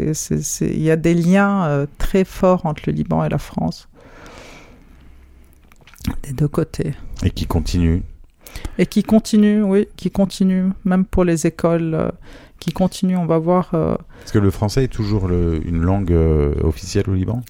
il 0.00 0.82
y 0.82 0.90
a 0.90 0.96
des 0.96 1.14
liens 1.14 1.86
très 1.98 2.24
forts 2.24 2.66
entre 2.66 2.82
le 2.88 2.94
Liban 2.94 3.24
et 3.24 3.28
la 3.28 3.38
France. 3.38 3.88
Des 6.22 6.32
deux 6.32 6.48
côtés. 6.48 6.94
Et 7.22 7.30
qui 7.30 7.46
continue. 7.46 8.02
Et 8.78 8.86
qui 8.86 9.02
continue, 9.02 9.62
oui, 9.62 9.88
qui 9.96 10.10
continue, 10.10 10.70
même 10.84 11.04
pour 11.04 11.24
les 11.24 11.46
écoles, 11.46 11.94
euh, 11.94 12.10
qui 12.60 12.72
continue, 12.72 13.16
on 13.16 13.26
va 13.26 13.38
voir. 13.38 13.70
Euh, 13.74 13.96
Est-ce 14.24 14.32
que 14.32 14.38
le 14.38 14.50
français 14.50 14.84
est 14.84 14.88
toujours 14.88 15.28
une 15.28 15.82
langue 15.82 16.12
euh, 16.12 16.54
officielle 16.62 17.04
au 17.08 17.14
Liban? 17.14 17.42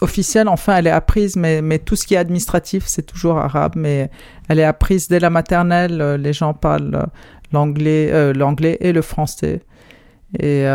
Officielle, 0.00 0.48
enfin, 0.48 0.76
elle 0.76 0.86
est 0.86 0.92
apprise, 0.92 1.36
mais, 1.36 1.60
mais 1.60 1.78
tout 1.78 1.94
ce 1.94 2.06
qui 2.06 2.14
est 2.14 2.18
administratif, 2.18 2.84
c'est 2.86 3.02
toujours 3.02 3.36
arabe, 3.36 3.74
mais 3.76 4.10
elle 4.48 4.58
est 4.58 4.64
apprise 4.64 5.08
dès 5.08 5.20
la 5.20 5.28
maternelle, 5.28 6.16
les 6.18 6.32
gens 6.32 6.54
parlent 6.54 7.06
l'anglais, 7.52 8.32
l'anglais 8.32 8.78
et 8.80 8.92
le 8.92 9.02
français. 9.02 9.60
Et 10.38 10.66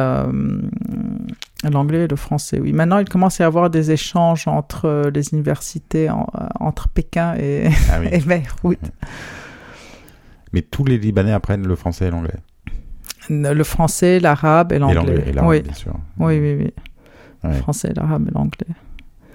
L'anglais 1.71 2.03
et 2.03 2.07
le 2.07 2.15
français, 2.15 2.59
oui. 2.59 2.73
Maintenant, 2.73 2.99
il 2.99 3.09
commence 3.09 3.39
à 3.41 3.43
y 3.43 3.47
avoir 3.47 3.69
des 3.69 3.91
échanges 3.91 4.47
entre 4.47 4.85
euh, 4.85 5.11
les 5.11 5.33
universités, 5.33 6.09
euh, 6.09 6.13
entre 6.59 6.89
Pékin 6.89 7.35
et, 7.35 7.69
ah 7.91 7.99
Beyrouth. 8.25 8.77
Mais 10.53 10.61
tous 10.61 10.85
les 10.85 10.97
Libanais 10.97 11.31
apprennent 11.31 11.67
le 11.67 11.75
français 11.75 12.07
et 12.07 12.11
l'anglais 12.11 12.35
Le 13.29 13.63
français, 13.63 14.19
l'arabe 14.19 14.71
et 14.73 14.79
l'anglais. 14.79 15.33
oui. 15.43 15.61
bien 15.61 15.73
sûr. 15.73 15.95
Oui, 16.19 16.39
oui, 16.39 16.55
oui. 16.59 16.73
Le 17.43 17.53
français, 17.53 17.91
l'arabe 17.95 18.27
et 18.29 18.31
l'anglais. 18.31 18.75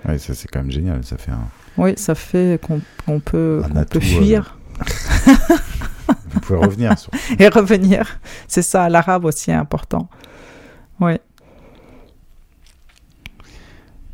Oui, 0.08 0.18
ça 0.18 0.34
c'est 0.34 0.48
quand 0.48 0.60
même 0.60 0.70
génial. 0.70 1.04
Ça 1.04 1.16
fait 1.18 1.30
un... 1.30 1.48
Oui, 1.76 1.92
ça 1.96 2.14
fait 2.14 2.60
qu'on 2.60 3.20
peut, 3.20 3.62
peut 3.90 4.00
fuir. 4.00 4.56
Euh, 4.80 5.34
vous 6.40 6.46
pouvez 6.46 6.58
revenir. 6.58 6.98
Sur... 6.98 7.10
et 7.38 7.48
revenir. 7.48 8.20
C'est 8.48 8.62
ça, 8.62 8.88
l'arabe 8.88 9.24
aussi 9.24 9.50
est 9.50 9.54
important. 9.54 10.08
Oui. 11.00 11.14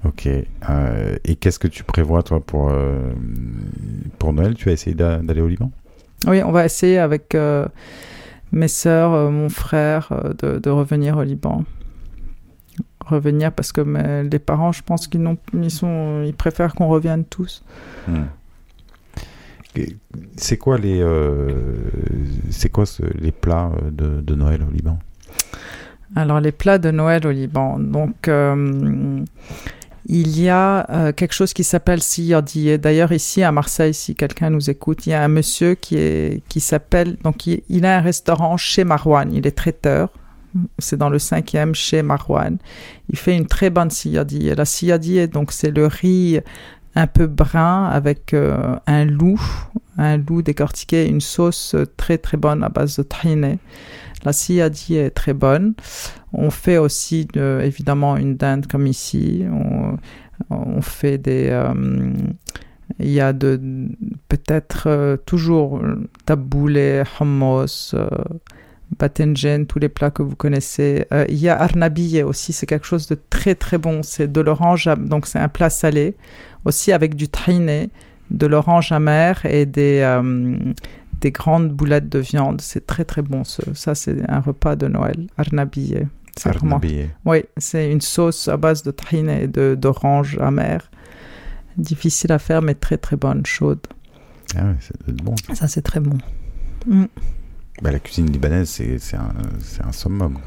Ok. 0.05 0.29
Euh, 0.29 1.17
et 1.25 1.37
qu'est-ce 1.37 1.59
que 1.59 1.69
tu 1.69 1.83
prévois, 1.85 2.23
toi, 2.23 2.41
pour, 2.41 2.71
euh, 2.71 3.13
pour 4.19 4.33
Noël? 4.33 4.55
Tu 4.55 4.67
vas 4.67 4.73
essayer 4.73 4.95
d'aller 4.95 5.41
au 5.41 5.49
Liban? 5.49 5.71
Oui, 6.27 6.43
on 6.43 6.53
va 6.53 6.65
essayer 6.65 6.99
avec 6.99 7.35
euh, 7.35 7.67
mes 8.53 8.69
sœurs, 8.69 9.31
mon 9.31 9.49
frère, 9.49 10.13
de, 10.39 10.71
revenir 10.71 11.17
au 11.19 11.23
Liban. 11.23 11.65
Revenir 13.05 13.53
parce 13.53 13.73
que 13.73 13.81
les 14.23 14.39
parents, 14.39 14.73
je 14.73 14.83
pense 14.83 15.07
qu'ils 15.07 15.37
ils 15.53 15.69
ils 16.27 16.35
préfèrent 16.37 16.75
qu'on 16.75 16.89
revienne 16.89 17.25
tous. 17.25 17.65
Hmm. 18.09 18.25
C'est 20.37 20.57
quoi 20.57 20.79
les, 20.79 21.05
c'est 22.51 22.69
quoi 22.69 22.85
les 23.19 23.33
plats 23.33 23.73
de, 23.91 24.21
de, 24.21 24.35
Noël 24.35 24.63
au 24.69 24.73
Liban? 24.73 24.99
Alors 26.15 26.41
les 26.41 26.53
plats 26.53 26.79
de 26.79 26.91
Noël 26.91 27.27
au 27.27 27.31
Liban, 27.31 27.79
donc 27.79 28.29
il 30.09 30.41
y 30.41 30.49
a 30.49 30.89
euh, 30.91 31.13
quelque 31.13 31.33
chose 31.33 31.53
qui 31.53 31.65
s'appelle 31.65 32.01
Siyadi. 32.01 32.79
D'ailleurs, 32.79 33.11
ici 33.11 33.43
à 33.43 33.51
Marseille, 33.51 33.93
si 33.93 34.15
quelqu'un 34.15 34.51
nous 34.51 34.71
écoute, 34.71 35.07
il 35.07 35.11
y 35.11 35.15
a 35.15 35.23
un 35.23 35.29
monsieur 35.29 35.75
qui, 35.75 35.97
est, 35.97 36.43
qui 36.49 36.61
s'appelle, 36.61 37.17
donc 37.25 37.47
il, 37.47 37.85
a 37.85 37.99
un 37.99 38.01
restaurant 38.01 38.57
chez 38.57 38.85
Marouane. 38.85 39.33
Il 39.33 39.47
est 39.49 39.57
traiteur, 39.57 40.11
C'est 40.79 40.97
dans 40.97 41.11
le 41.11 41.19
cinquième 41.19 41.75
chez 41.75 42.03
Marwan. 42.03 42.59
Il 43.11 43.19
fait 43.19 43.37
une 43.37 43.47
très 43.47 43.69
bonne 43.69 43.91
siyadi. 43.91 44.55
La 44.55 44.65
siyadi, 44.65 45.27
donc, 45.27 45.51
c'est 45.51 45.73
le 45.73 45.87
riz 45.87 46.41
un 46.97 47.07
peu 47.07 47.27
brun 47.27 47.85
avec 47.87 48.35
euh, 48.35 48.77
un 48.87 49.05
loup, 49.05 49.41
un 49.99 50.17
loup 50.17 50.43
décortiqué, 50.43 51.07
une 51.07 51.21
sauce 51.21 51.77
très 51.97 52.19
très 52.19 52.37
bonne 52.37 52.65
à 52.65 52.69
base 52.69 52.97
de 52.97 53.03
tahine. 53.05 53.59
La 54.25 54.33
siyadi 54.33 54.97
est 54.97 55.11
très 55.11 55.35
bonne. 55.35 55.75
On 56.33 56.51
fait 56.51 56.79
aussi 56.79 57.29
évidemment 57.37 58.17
une 58.17 58.37
dinde 58.37 58.67
comme 58.67 58.87
ici. 58.89 59.45
On, 60.51 60.81
fait 60.83 61.19
des. 61.19 61.49
Euh, 61.51 61.73
il 62.99 63.11
y 63.11 63.21
a 63.21 63.33
de 63.33 63.61
peut-être 64.29 64.85
euh, 64.87 65.17
toujours 65.17 65.81
taboulé, 66.25 67.03
hummus, 67.21 67.95
euh, 67.95 68.09
batenjen, 68.99 69.67
tous 69.67 69.79
les 69.79 69.89
plats 69.89 70.11
que 70.11 70.23
vous 70.23 70.37
connaissez. 70.37 71.07
Euh, 71.13 71.25
il 71.29 71.39
y 71.39 71.49
a 71.49 71.61
arnabiye 71.61 72.23
aussi, 72.23 72.53
c'est 72.53 72.67
quelque 72.67 72.87
chose 72.87 73.07
de 73.09 73.19
très 73.31 73.55
très 73.55 73.79
bon. 73.79 74.03
C'est 74.03 74.31
de 74.31 74.41
l'orange, 74.41 74.89
donc 74.99 75.27
c'est 75.27 75.39
un 75.39 75.49
plat 75.49 75.71
salé, 75.71 76.15
aussi 76.67 76.93
avec 76.93 77.15
du 77.15 77.29
tahine, 77.29 77.89
de 78.31 78.47
l'orange 78.47 78.93
amer 78.93 79.47
et 79.47 79.65
des, 79.67 80.03
des 81.21 81.31
grandes 81.31 81.71
boulettes 81.71 82.09
de 82.09 82.19
viande. 82.19 82.61
C'est 82.61 82.87
très 82.87 83.05
très 83.05 83.23
bon. 83.23 83.45
Ça, 83.45 83.95
c'est 83.95 84.29
un 84.29 84.41
repas 84.41 84.77
de 84.77 84.89
Noël, 84.89 85.29
arnabiye. 85.39 86.07
Arnabiye. 86.45 87.09
Oui, 87.25 87.45
c'est 87.57 87.91
une 87.91 88.03
sauce 88.03 88.49
à 88.49 88.57
base 88.57 88.83
de 88.83 88.91
tahine 88.91 89.31
et 89.31 89.47
d'orange 89.77 90.39
amer 90.41 90.91
difficile 91.79 92.33
à 92.33 92.39
faire, 92.39 92.63
mais 92.63 92.75
très 92.75 92.99
très 92.99 93.17
bonne, 93.17 93.45
chaude. 93.47 93.81
Ah 94.57 94.65
ouais, 94.65 94.77
c'est 94.81 95.23
bon. 95.23 95.35
Ça, 95.55 95.69
c'est 95.69 95.83
très 95.83 96.01
bon. 96.01 96.19
Mm. 96.87 97.05
Bah, 97.83 97.93
la 97.93 97.99
cuisine 97.99 98.31
libanaise, 98.31 98.71
c'est 98.71 99.17
un, 99.17 99.33
un 99.87 99.93
summum. 99.93 100.39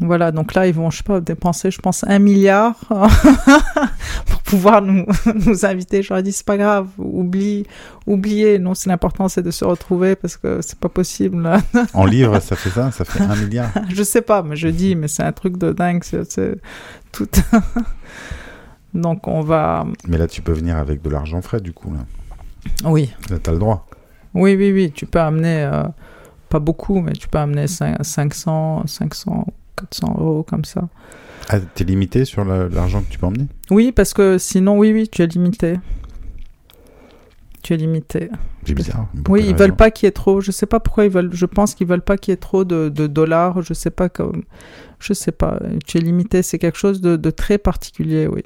Voilà, 0.00 0.32
donc 0.32 0.54
là, 0.54 0.66
ils 0.66 0.74
vont, 0.74 0.90
je 0.90 0.98
sais 0.98 1.02
pas, 1.04 1.20
dépenser, 1.20 1.70
je 1.70 1.80
pense, 1.80 2.04
un 2.04 2.18
milliard 2.18 2.74
pour 4.26 4.42
pouvoir 4.42 4.82
nous, 4.82 5.06
nous 5.46 5.64
inviter. 5.64 6.02
J'aurais 6.02 6.24
dit, 6.24 6.32
c'est 6.32 6.46
pas 6.46 6.56
grave, 6.56 6.88
oublie, 6.98 7.64
oubliez. 8.06 8.58
Non, 8.58 8.74
c'est 8.74 8.90
l'important, 8.90 9.28
c'est 9.28 9.42
de 9.42 9.52
se 9.52 9.64
retrouver 9.64 10.16
parce 10.16 10.36
que 10.36 10.60
c'est 10.62 10.78
pas 10.78 10.88
possible. 10.88 11.48
en 11.94 12.04
livres, 12.06 12.40
ça 12.40 12.56
fait 12.56 12.70
ça 12.70 12.90
Ça 12.90 13.04
fait 13.04 13.22
un 13.22 13.36
milliard 13.36 13.70
Je 13.88 14.02
sais 14.02 14.22
pas, 14.22 14.42
mais 14.42 14.56
je 14.56 14.68
dis, 14.68 14.96
mais 14.96 15.06
c'est 15.06 15.22
un 15.22 15.32
truc 15.32 15.58
de 15.58 15.72
dingue. 15.72 16.02
C'est 16.02 16.60
tout. 17.12 17.28
Donc 18.94 19.28
on 19.28 19.42
va. 19.42 19.86
Mais 20.08 20.18
là, 20.18 20.26
tu 20.26 20.42
peux 20.42 20.52
venir 20.52 20.76
avec 20.76 21.02
de 21.02 21.10
l'argent 21.10 21.40
frais, 21.40 21.60
du 21.60 21.72
coup. 21.72 21.92
Là. 21.92 22.00
Oui. 22.90 23.12
Là, 23.30 23.38
tu 23.38 23.50
as 23.50 23.52
le 23.52 23.58
droit. 23.60 23.86
Oui, 24.34 24.56
oui, 24.56 24.72
oui. 24.72 24.92
Tu 24.92 25.06
peux 25.06 25.20
amener, 25.20 25.64
euh, 25.64 25.84
pas 26.48 26.58
beaucoup, 26.58 27.00
mais 27.00 27.12
tu 27.12 27.28
peux 27.28 27.38
amener 27.38 27.66
500, 27.68 28.86
500, 28.86 29.46
400 29.76 30.16
euros 30.18 30.42
comme 30.42 30.64
ça. 30.64 30.88
Ah, 31.48 31.58
es 31.58 31.84
limité 31.84 32.24
sur 32.24 32.44
l'argent 32.44 33.02
que 33.02 33.10
tu 33.10 33.18
peux 33.18 33.26
emmener? 33.26 33.46
Oui, 33.70 33.92
parce 33.92 34.14
que 34.14 34.38
sinon, 34.38 34.78
oui, 34.78 34.92
oui, 34.92 35.08
tu 35.08 35.22
es 35.22 35.26
limité. 35.26 35.76
Tu 37.62 37.74
es 37.74 37.76
limité. 37.76 38.30
C'est 38.66 38.74
bizarre. 38.74 39.08
Oui, 39.28 39.44
ils 39.46 39.54
veulent 39.54 39.76
pas 39.76 39.90
qu'il 39.90 40.06
y 40.06 40.08
ait 40.08 40.12
trop. 40.12 40.40
Je 40.40 40.50
sais 40.50 40.66
pas 40.66 40.80
pourquoi 40.80 41.04
ils 41.04 41.10
veulent. 41.10 41.30
Je 41.32 41.46
pense 41.46 41.74
qu'ils 41.74 41.86
veulent 41.86 42.02
pas 42.02 42.16
qu'il 42.16 42.32
y 42.32 42.34
ait 42.34 42.38
trop 42.38 42.64
de, 42.64 42.88
de, 42.88 43.06
dollars. 43.06 43.62
Je 43.62 43.74
sais 43.74 43.90
pas 43.90 44.08
comme. 44.08 44.42
Je 44.98 45.12
sais 45.12 45.32
pas. 45.32 45.60
Tu 45.86 45.98
es 45.98 46.00
limité. 46.00 46.42
C'est 46.42 46.58
quelque 46.58 46.78
chose 46.78 47.00
de, 47.00 47.16
de 47.16 47.30
très 47.30 47.58
particulier, 47.58 48.26
oui. 48.26 48.42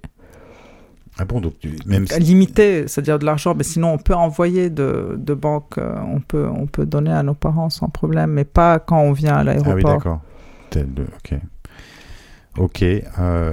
Ah 1.20 1.24
bon, 1.24 1.40
donc 1.40 1.54
même 1.84 2.04
limité, 2.20 2.86
c'est-à-dire 2.86 3.18
de 3.18 3.24
l'argent, 3.24 3.54
mais 3.56 3.64
sinon 3.64 3.92
on 3.94 3.98
peut 3.98 4.14
envoyer 4.14 4.70
de, 4.70 5.16
de 5.18 5.34
banque, 5.34 5.76
euh, 5.76 5.96
on 6.06 6.20
peut, 6.20 6.46
on 6.46 6.66
peut 6.68 6.86
donner 6.86 7.10
à 7.10 7.24
nos 7.24 7.34
parents 7.34 7.70
sans 7.70 7.88
problème, 7.88 8.30
mais 8.30 8.44
pas 8.44 8.78
quand 8.78 9.00
on 9.00 9.10
vient 9.10 9.34
à 9.34 9.42
l'aéroport. 9.42 9.72
Ah 9.72 9.74
oui, 9.74 9.82
d'accord. 9.82 10.20
Ok. 11.16 11.34
Ok. 12.58 12.82
Euh, 12.82 13.52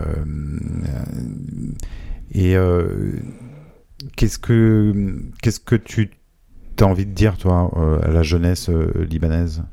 et 2.31 2.55
euh, 2.55 3.13
qu'est-ce 4.15 4.39
que 4.39 5.15
qu'est-ce 5.41 5.59
que 5.59 5.75
tu 5.75 6.11
as 6.79 6.85
envie 6.85 7.05
de 7.05 7.13
dire 7.13 7.37
toi 7.37 7.71
à 8.03 8.09
la 8.09 8.23
jeunesse 8.23 8.69
libanaise? 8.69 9.63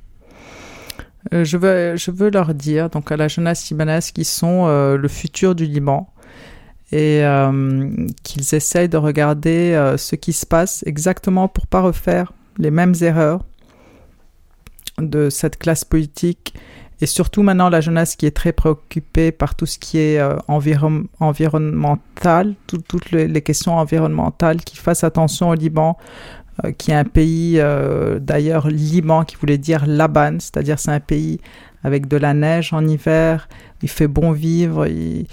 Je 1.30 1.56
veux, 1.56 1.96
je 1.96 2.10
veux 2.10 2.30
leur 2.30 2.52
dire, 2.52 2.90
donc 2.90 3.12
à 3.12 3.16
la 3.16 3.28
jeunesse 3.28 3.70
libanaise, 3.70 4.10
qui 4.10 4.24
sont 4.24 4.66
le 4.66 5.08
futur 5.08 5.54
du 5.54 5.66
Liban, 5.66 6.12
et 6.92 7.24
euh, 7.24 8.06
qu'ils 8.22 8.54
essayent 8.54 8.88
de 8.88 8.98
regarder 8.98 9.72
euh, 9.72 9.96
ce 9.96 10.14
qui 10.14 10.34
se 10.34 10.44
passe 10.44 10.84
exactement 10.86 11.48
pour 11.48 11.66
pas 11.66 11.80
refaire 11.80 12.32
les 12.58 12.70
mêmes 12.70 12.94
erreurs 13.00 13.44
de 14.98 15.30
cette 15.30 15.58
classe 15.58 15.86
politique 15.86 16.54
et 17.02 17.06
surtout 17.06 17.42
maintenant 17.42 17.68
la 17.68 17.82
jeunesse 17.82 18.16
qui 18.16 18.24
est 18.26 18.30
très 18.30 18.52
préoccupée 18.52 19.32
par 19.32 19.54
tout 19.54 19.66
ce 19.66 19.78
qui 19.78 19.98
est 19.98 20.18
euh, 20.18 20.36
environnemental, 20.48 22.54
toutes 22.66 23.10
les 23.10 23.42
questions 23.42 23.76
environnementales, 23.76 24.62
qui 24.62 24.78
fassent 24.78 25.04
attention 25.04 25.50
au 25.50 25.54
Liban, 25.54 25.98
qui 26.78 26.92
est 26.92 26.94
un 26.94 27.04
pays 27.04 27.60
d'ailleurs 28.20 28.68
Liban 28.68 29.24
qui 29.24 29.36
voulait 29.36 29.58
dire 29.58 29.84
Laban, 29.86 30.38
c'est-à-dire 30.38 30.78
c'est 30.78 30.92
un 30.92 31.00
pays 31.00 31.40
avec 31.84 32.06
de 32.06 32.16
la 32.16 32.34
neige 32.34 32.72
en 32.72 32.86
hiver, 32.86 33.48
il 33.82 33.88
fait 33.88 34.06
bon 34.06 34.32
vivre, 34.32 34.86
il, 34.86 35.26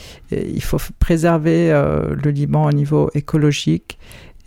faut 0.61 0.79
préserver 0.97 1.71
euh, 1.71 2.15
le 2.15 2.31
Liban 2.31 2.65
au 2.65 2.71
niveau 2.71 3.09
écologique. 3.13 3.99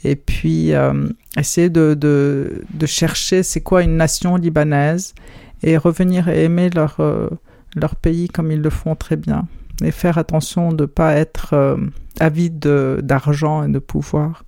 Et 0.04 0.16
puis 0.16 0.74
euh, 0.74 1.08
essayer 1.36 1.70
de 1.70 2.60
chercher 2.86 3.44
c'est 3.44 3.60
quoi 3.60 3.82
une 3.82 3.96
nation 3.96 4.36
libanaise 4.36 5.14
et 5.62 5.76
revenir 5.76 6.28
et 6.28 6.44
aimer 6.44 6.70
leur, 6.70 6.96
euh, 7.00 7.28
leur 7.76 7.96
pays 7.96 8.28
comme 8.28 8.50
ils 8.50 8.60
le 8.60 8.70
font 8.70 8.94
très 8.94 9.16
bien 9.16 9.46
et 9.82 9.90
faire 9.90 10.18
attention 10.18 10.72
de 10.72 10.82
ne 10.82 10.86
pas 10.86 11.14
être 11.14 11.78
avide 12.20 12.58
d'argent 12.58 13.64
et 13.64 13.68
de 13.68 13.78
pouvoir 13.78 14.44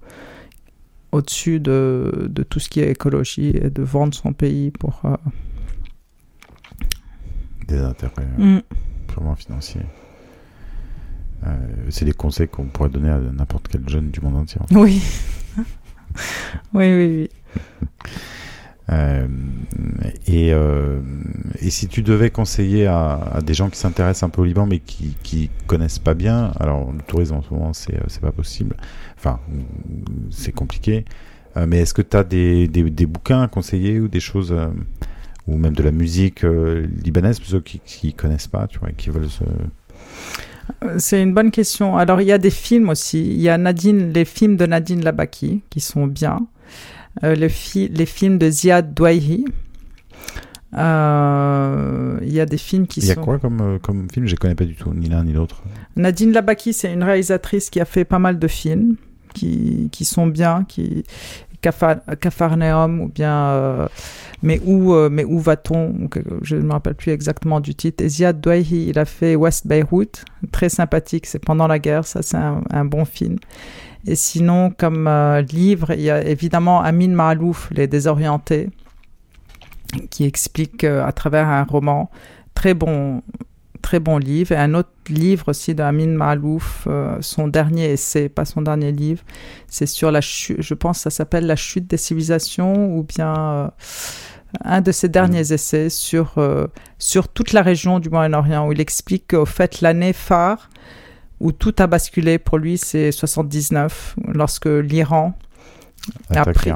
au-dessus 1.13 1.61
de, 1.61 2.29
de, 2.29 2.43
tout 2.43 2.61
ce 2.61 2.69
qui 2.69 2.81
est 2.81 2.91
écologie 2.91 3.51
et 3.51 3.71
de 3.71 3.83
vendre 3.83 4.15
son 4.15 4.33
pays 4.33 4.71
pour 4.71 5.03
des 7.67 7.79
intérêts 7.79 8.27
mm. 8.39 8.61
purement 9.09 9.35
financiers. 9.35 9.87
Euh, 11.47 11.51
c'est 11.91 12.05
des 12.05 12.13
conseils 12.13 12.49
qu'on 12.49 12.67
pourrait 12.67 12.89
donner 12.89 13.11
à 13.11 13.19
n'importe 13.19 13.69
quel 13.69 13.89
jeune 13.89 14.11
du 14.11 14.21
monde 14.21 14.37
entier. 14.37 14.61
Oui. 14.73 15.03
oui, 16.75 16.95
oui, 16.95 17.29
oui. 17.55 18.11
Euh, 18.91 19.27
et, 20.27 20.53
euh, 20.53 21.01
et, 21.61 21.71
si 21.71 21.89
tu 21.89 22.03
devais 22.03 22.29
conseiller 22.29 22.87
à, 22.87 23.39
des 23.43 23.55
gens 23.55 23.71
qui 23.71 23.79
s'intéressent 23.79 24.25
un 24.25 24.29
peu 24.29 24.43
au 24.43 24.45
Liban 24.45 24.67
mais 24.67 24.81
qui, 24.81 25.17
qui 25.23 25.49
connaissent 25.67 25.99
pas 25.99 26.13
bien, 26.13 26.53
alors 26.61 26.93
le 26.93 27.01
tourisme 27.01 27.37
en 27.37 27.43
ce 27.43 27.55
moment 27.55 27.73
c'est, 27.73 27.99
c'est 28.09 28.21
pas 28.21 28.31
possible, 28.31 28.77
enfin 29.17 29.41
c'est 30.29 30.53
compliqué, 30.53 31.07
mais 31.57 31.79
est-ce 31.79 31.95
que 31.95 32.03
tu 32.03 32.15
as 32.15 32.25
des, 32.25 32.69
des, 32.69 33.07
bouquins 33.07 33.41
à 33.41 33.49
conseiller 33.49 34.01
ou 34.01 34.09
des 34.09 34.21
choses 34.21 34.55
ou 35.47 35.57
même 35.57 35.75
de 35.75 35.83
la 35.83 35.91
musique 35.91 36.45
euh, 36.45 36.87
libanaise, 37.03 37.39
pour 37.39 37.49
ceux 37.49 37.61
qui 37.61 38.07
ne 38.07 38.13
connaissent 38.13 38.49
pas, 38.49 38.67
tu 38.67 38.79
vois, 38.79 38.91
qui 38.97 39.11
veulent 39.11 39.29
se... 39.29 39.45
Euh, 40.83 40.95
c'est 40.99 41.23
une 41.23 41.35
bonne 41.35 41.51
question. 41.51 41.97
Alors, 41.97 42.23
il 42.23 42.27
y 42.27 42.33
a 42.33 42.39
des 42.39 42.51
films 42.51 42.89
aussi. 42.89 43.21
Il 43.21 43.41
y 43.41 43.51
a 43.51 43.59
Nadine, 43.59 44.13
les 44.13 44.25
films 44.25 44.57
de 44.57 44.65
Nadine 44.65 45.05
Labaki 45.05 45.63
qui 45.69 45.81
sont 45.81 46.07
bien. 46.07 46.47
Euh, 47.23 47.35
les, 47.35 47.49
les, 47.89 48.07
films 48.07 48.39
de 48.39 48.51
Ziad 48.51 48.93
Douaihi. 48.93 49.45
il 50.73 50.79
y 50.79 52.41
a 52.41 52.47
des 52.47 52.59
films 52.59 52.87
qui 52.87 53.01
sont. 53.01 53.07
Il 53.07 53.17
y 53.17 53.19
a 53.19 53.23
quoi 53.23 53.39
comme, 53.39 53.79
comme 53.81 54.09
film? 54.11 54.27
Je 54.27 54.33
ne 54.33 54.39
connais 54.39 54.57
pas 54.57 54.65
du 54.65 54.75
tout, 54.75 54.93
ni 54.93 55.09
l'un 55.09 55.23
ni 55.25 55.33
l'autre. 55.33 55.63
Nadine 55.97 56.33
Labaki, 56.33 56.73
c'est 56.73 56.93
une 56.93 57.05
réalisatrice 57.05 57.71
qui 57.71 57.81
a 57.81 57.85
fait 57.85 58.05
pas 58.05 58.19
mal 58.19 58.39
de 58.39 58.49
films 58.49 58.97
qui, 59.33 59.89
qui 59.93 60.05
sont 60.05 60.27
bien, 60.27 60.65
qui, 60.67 61.05
Cafarnaum 62.21 63.01
ou 63.01 63.09
bien 63.09 63.47
euh, 63.47 63.89
mais 64.43 64.61
où 64.65 64.95
euh, 64.95 65.09
mais 65.11 65.25
où 65.25 65.39
va-t-on 65.39 66.09
je 66.43 66.57
ne 66.57 66.63
me 66.63 66.73
rappelle 66.73 66.95
plus 66.95 67.13
exactement 67.13 67.61
du 67.61 67.75
titre 67.75 68.07
Ziad 68.07 68.41
Douaihi 68.41 68.89
il 68.89 68.99
a 68.99 69.05
fait 69.05 69.37
West 69.37 69.67
Beirut 69.67 70.11
très 70.53 70.69
sympathique 70.69 71.27
c'est 71.27 71.39
pendant 71.39 71.67
la 71.67 71.79
guerre 71.79 72.07
ça 72.07 72.23
c'est 72.23 72.37
un, 72.37 72.85
bon 72.85 73.05
film 73.05 73.37
et 74.07 74.15
sinon 74.15 74.71
comme 74.71 75.07
euh, 75.07 75.43
livre 75.43 75.93
il 75.93 76.03
y 76.03 76.11
a 76.11 76.23
évidemment 76.23 76.81
Amin 76.83 77.09
Mahalouf 77.09 77.69
Les 77.71 77.87
Désorientés 77.87 78.69
qui 80.11 80.25
explique 80.25 80.85
à 80.85 81.13
travers 81.13 81.49
un 81.49 81.65
roman 81.65 82.11
très 82.55 82.75
bon 82.75 83.23
très 83.85 84.01
bon 84.01 84.17
livre. 84.17 84.53
Et 84.53 84.57
un 84.57 84.75
autre 84.75 84.89
livre 85.09 85.49
aussi 85.49 85.75
d'Amin 85.75 86.15
Malouf, 86.17 86.85
euh, 86.87 87.19
son 87.21 87.49
dernier 87.49 87.93
essai, 87.93 88.31
pas 88.31 88.47
son 88.47 88.63
dernier 88.63 88.91
livre, 88.91 89.23
c'est 89.69 89.87
sur 89.87 90.11
la 90.11 90.23
chute, 90.23 90.63
je 90.63 90.75
pense 90.75 90.99
que 90.99 91.03
ça 91.05 91.11
s'appelle 91.11 91.47
La 91.47 91.55
chute 91.55 91.87
des 91.87 91.99
civilisations, 91.99 92.97
ou 92.97 93.03
bien 93.03 93.35
euh, 93.37 93.69
un 94.65 94.81
de 94.81 94.91
ses 94.91 95.11
derniers 95.11 95.53
essais 95.53 95.91
sur, 95.91 96.39
euh, 96.39 96.67
sur 96.99 97.29
toute 97.29 97.53
la 97.53 97.61
région 97.61 98.01
du 98.01 98.09
Moyen-Orient, 98.09 98.67
où 98.67 98.73
il 98.73 98.81
explique 98.81 99.29
qu'au 99.29 99.45
fait, 99.45 99.83
l'année 99.83 100.15
phare 100.15 100.71
où 101.41 101.53
tout 101.53 101.75
a 101.79 101.87
basculé 101.87 102.39
pour 102.39 102.59
lui, 102.59 102.79
c'est 102.79 103.13
79, 103.13 104.17
lorsque 104.29 104.67
l'Iran 104.67 105.35
a 106.31 106.45
pris. 106.45 106.71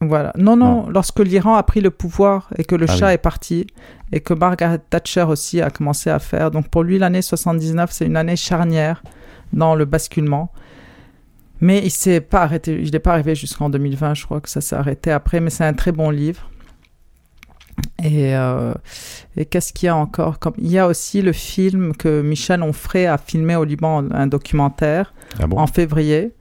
Voilà. 0.00 0.32
Non, 0.36 0.56
non, 0.56 0.88
lorsque 0.88 1.20
l'Iran 1.20 1.54
a 1.54 1.62
pris 1.62 1.80
le 1.80 1.90
pouvoir 1.90 2.48
et 2.56 2.64
que 2.64 2.74
le 2.74 2.86
Ah 2.88 2.96
chat 2.96 3.06
oui. 3.08 3.12
est 3.14 3.18
parti 3.18 3.66
et 4.10 4.20
que 4.20 4.34
Margaret 4.34 4.80
Thatcher 4.90 5.22
aussi 5.22 5.60
a 5.60 5.70
commencé 5.70 6.10
à 6.10 6.18
faire. 6.18 6.50
Donc 6.50 6.68
pour 6.68 6.82
lui, 6.82 6.98
l'année 6.98 7.22
79, 7.22 7.90
c'est 7.92 8.06
une 8.06 8.16
année 8.16 8.36
charnière 8.36 9.02
dans 9.52 9.74
le 9.74 9.84
basculement. 9.84 10.52
Mais 11.60 11.80
il 11.84 11.90
s'est 11.90 12.20
pas 12.20 12.42
arrêté, 12.42 12.80
il 12.82 12.90
n'est 12.90 12.98
pas 12.98 13.12
arrivé 13.12 13.36
jusqu'en 13.36 13.70
2020, 13.70 14.14
je 14.14 14.24
crois 14.24 14.40
que 14.40 14.48
ça 14.50 14.60
s'est 14.60 14.74
arrêté 14.74 15.12
après, 15.12 15.38
mais 15.38 15.50
c'est 15.50 15.64
un 15.64 15.74
très 15.74 15.92
bon 15.92 16.10
livre. 16.10 16.50
Et, 18.02 18.34
euh, 18.36 18.74
et 19.36 19.44
qu'est-ce 19.46 19.72
qu'il 19.72 19.86
y 19.86 19.90
a 19.90 19.96
encore 19.96 20.38
comme... 20.38 20.54
Il 20.58 20.70
y 20.70 20.78
a 20.78 20.86
aussi 20.86 21.22
le 21.22 21.32
film 21.32 21.94
que 21.94 22.20
Michel 22.22 22.62
Onfray 22.62 23.06
a 23.06 23.16
filmé 23.16 23.54
au 23.56 23.64
Liban, 23.64 24.04
un 24.10 24.26
documentaire 24.26 25.14
Ah 25.40 25.46
bon? 25.46 25.58
en 25.58 25.66
février 25.66 26.32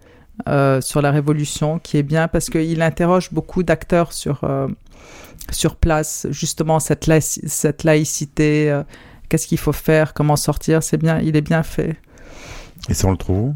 euh, 0.49 0.81
sur 0.81 1.01
la 1.01 1.11
révolution, 1.11 1.77
qui 1.77 1.97
est 1.97 2.03
bien 2.03 2.27
parce 2.27 2.49
qu'il 2.49 2.81
interroge 2.81 3.31
beaucoup 3.31 3.61
d'acteurs 3.61 4.11
sur, 4.11 4.43
euh, 4.43 4.67
sur 5.51 5.75
place, 5.75 6.25
justement 6.31 6.79
cette, 6.79 7.07
cette 7.21 7.83
laïcité, 7.83 8.81
qu'est-ce 9.29 9.45
qu'il 9.45 9.59
faut 9.59 9.71
faire, 9.73 10.13
comment 10.15 10.35
sortir, 10.35 10.81
c'est 10.81 10.97
bien, 10.97 11.19
il 11.19 11.35
est 11.35 11.41
bien 11.41 11.61
fait. 11.61 11.95
Et 12.89 12.95
ça, 12.95 13.07
on 13.07 13.11
le 13.11 13.17
trouve 13.17 13.37
où? 13.39 13.55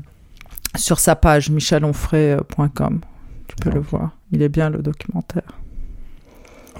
Sur 0.76 1.00
sa 1.00 1.16
page 1.16 1.50
michelonfray.com, 1.50 3.02
tu 3.48 3.56
peux 3.56 3.70
Ah, 3.72 3.76
le 3.76 3.80
voir, 3.80 4.12
il 4.32 4.42
est 4.44 4.50
bien 4.50 4.70
le 4.70 4.80
documentaire. 4.84 5.58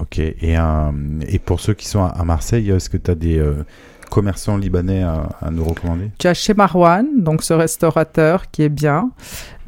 Ok. 0.00 0.18
Et, 0.18 0.56
un- 0.56 0.94
et 1.28 1.38
pour 1.38 1.60
ceux 1.60 1.74
qui 1.74 1.86
sont 1.86 2.04
à, 2.04 2.24
Marseille, 2.24 2.70
est-ce 2.70 2.90
que 2.90 2.96
tu 2.96 3.10
as 3.10 3.14
des 3.14 3.38
euh, 3.38 3.64
commerçants 4.10 4.56
libanais 4.56 5.02
à, 5.02 5.50
nous 5.50 5.64
recommander? 5.64 6.10
Tu 6.18 6.26
as 6.26 6.34
chez 6.34 6.54
Marwan, 6.54 7.06
donc 7.16 7.42
ce 7.42 7.54
restaurateur 7.54 8.50
qui 8.50 8.62
est 8.62 8.68
bien. 8.68 9.10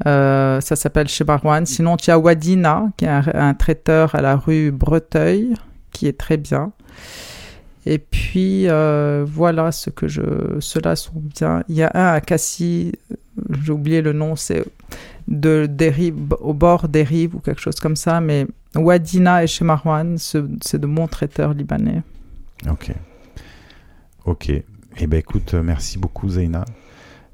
Euh, 0.06 0.60
ça 0.60 0.76
s'appelle 0.76 1.08
chez 1.08 1.24
Marwan. 1.24 1.64
Sinon, 1.66 1.96
tu 1.96 2.10
as 2.10 2.18
Wadina, 2.18 2.86
qui 2.96 3.04
est 3.06 3.08
un, 3.08 3.54
traiteur 3.54 4.14
à 4.14 4.20
la 4.20 4.36
rue 4.36 4.70
Breteuil, 4.70 5.54
qui 5.92 6.06
est 6.06 6.18
très 6.18 6.36
bien. 6.36 6.72
Et 7.86 7.98
puis, 7.98 8.68
euh, 8.68 9.24
voilà 9.26 9.72
ce 9.72 9.88
que 9.88 10.08
je. 10.08 10.22
Ceux-là 10.60 10.94
sont 10.94 11.12
bien. 11.14 11.62
Il 11.68 11.76
y 11.76 11.82
a 11.82 11.90
un 11.94 12.12
à 12.12 12.20
Cassis, 12.20 12.92
j'ai 13.62 13.72
oublié 13.72 14.02
le 14.02 14.12
nom, 14.12 14.36
c'est 14.36 14.64
de, 15.26 15.66
des 15.66 15.88
rives- 15.88 16.34
au 16.40 16.52
bord 16.52 16.88
des 16.88 17.02
rives 17.02 17.34
ou 17.34 17.38
quelque 17.38 17.60
chose 17.60 17.80
comme 17.80 17.96
ça. 17.96 18.20
Mais 18.20 18.46
Wadina 18.76 19.42
et 19.42 19.46
chez 19.46 19.64
Marwan, 19.64 20.18
ce- 20.18 20.48
c'est 20.62 20.78
de 20.80 20.86
bons 20.86 21.06
traiteurs 21.08 21.54
libanais. 21.54 22.02
Ok. 22.68 22.92
Ok. 24.26 24.50
Eh 25.00 25.06
ben 25.06 25.18
écoute, 25.18 25.54
euh, 25.54 25.62
merci 25.62 25.98
beaucoup 25.98 26.28
Zaina. 26.28 26.64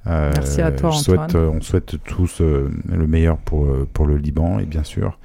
Euh, 0.07 0.31
Merci 0.35 0.61
à 0.61 0.71
toi, 0.71 0.93
souhaite, 0.93 1.19
Antoine. 1.19 1.43
euh, 1.45 1.51
on 1.57 1.61
souhaite 1.63 1.97
tous 2.05 2.41
euh, 2.43 2.71
le 2.89 3.07
meilleur 3.07 3.39
pour, 3.39 3.67
pour 3.95 4.07
le 4.07 4.17
Liban, 4.19 4.59
et 4.59 4.67
bien 4.67 4.85
sûr. 4.85 5.19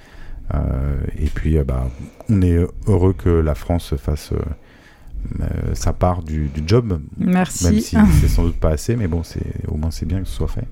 Euh, 0.56 0.98
et 1.18 1.26
puis, 1.28 1.58
bah, 1.64 1.90
on 2.30 2.42
est 2.42 2.66
heureux 2.88 3.14
que 3.14 3.30
la 3.30 3.56
France 3.56 3.94
fasse 3.98 4.32
sa 5.74 5.92
part 5.92 6.24
du, 6.24 6.48
du 6.48 6.64
job, 6.66 7.02
Merci. 7.18 7.66
même 7.66 7.80
si 7.82 7.98
c'est 8.22 8.30
sans 8.30 8.44
doute 8.44 8.56
pas 8.58 8.70
assez, 8.70 8.96
mais 8.96 9.08
bon, 9.08 9.22
c'est 9.22 9.44
au 9.68 9.76
moins 9.76 9.92
c'est 9.92 10.06
bien 10.06 10.22
que 10.22 10.28
ce 10.28 10.34
soit 10.34 10.48
fait. 10.48 10.66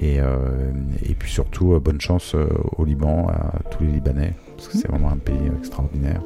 Et, 0.00 0.16
et 0.16 1.14
puis 1.14 1.30
surtout, 1.30 1.78
bonne 1.80 2.00
chance 2.00 2.34
au 2.78 2.84
Liban, 2.84 3.28
à 3.28 3.58
tous 3.70 3.84
les 3.84 3.92
Libanais, 3.92 4.34
parce 4.64 4.74
que 4.74 4.78
c'est 4.80 4.88
vraiment 4.90 5.10
un 5.10 5.18
pays 5.18 5.50
extraordinaire 5.58 6.20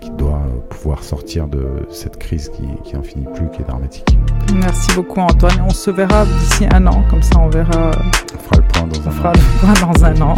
qui 0.00 0.10
doit 0.10 0.40
pouvoir 0.70 1.02
sortir 1.02 1.46
de 1.48 1.66
cette 1.90 2.16
crise 2.18 2.48
qui, 2.50 2.62
qui 2.84 2.96
en 2.96 3.02
finit 3.02 3.26
plus, 3.34 3.48
qui 3.50 3.62
est 3.62 3.64
dramatique. 3.66 4.16
Merci 4.54 4.92
beaucoup 4.94 5.20
Antoine. 5.20 5.60
On 5.66 5.70
se 5.70 5.90
verra 5.90 6.24
d'ici 6.24 6.66
un 6.72 6.86
an, 6.86 7.02
comme 7.10 7.22
ça 7.22 7.38
on 7.38 7.48
verra, 7.48 7.90
On 8.34 8.38
fera 8.38 8.56
le 8.56 8.62
point 8.62 8.82
dans 8.86 8.98
on 9.04 9.08
un 9.08 9.10
fera 9.10 9.28
an. 9.30 9.32
le 9.34 9.60
point 9.60 9.92
dans 9.92 10.04
un 10.04 10.20
an. 10.22 10.34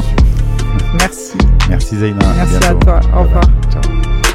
Merci. 0.99 1.39
Merci 1.68 1.97
Zaina. 1.99 2.18
à 2.30 2.34
Merci 2.34 2.57
à 2.57 2.59
bientôt. 2.61 2.78
toi. 2.86 3.01
Au 3.16 3.22
revoir. 3.22 3.45
Ciao. 3.70 4.28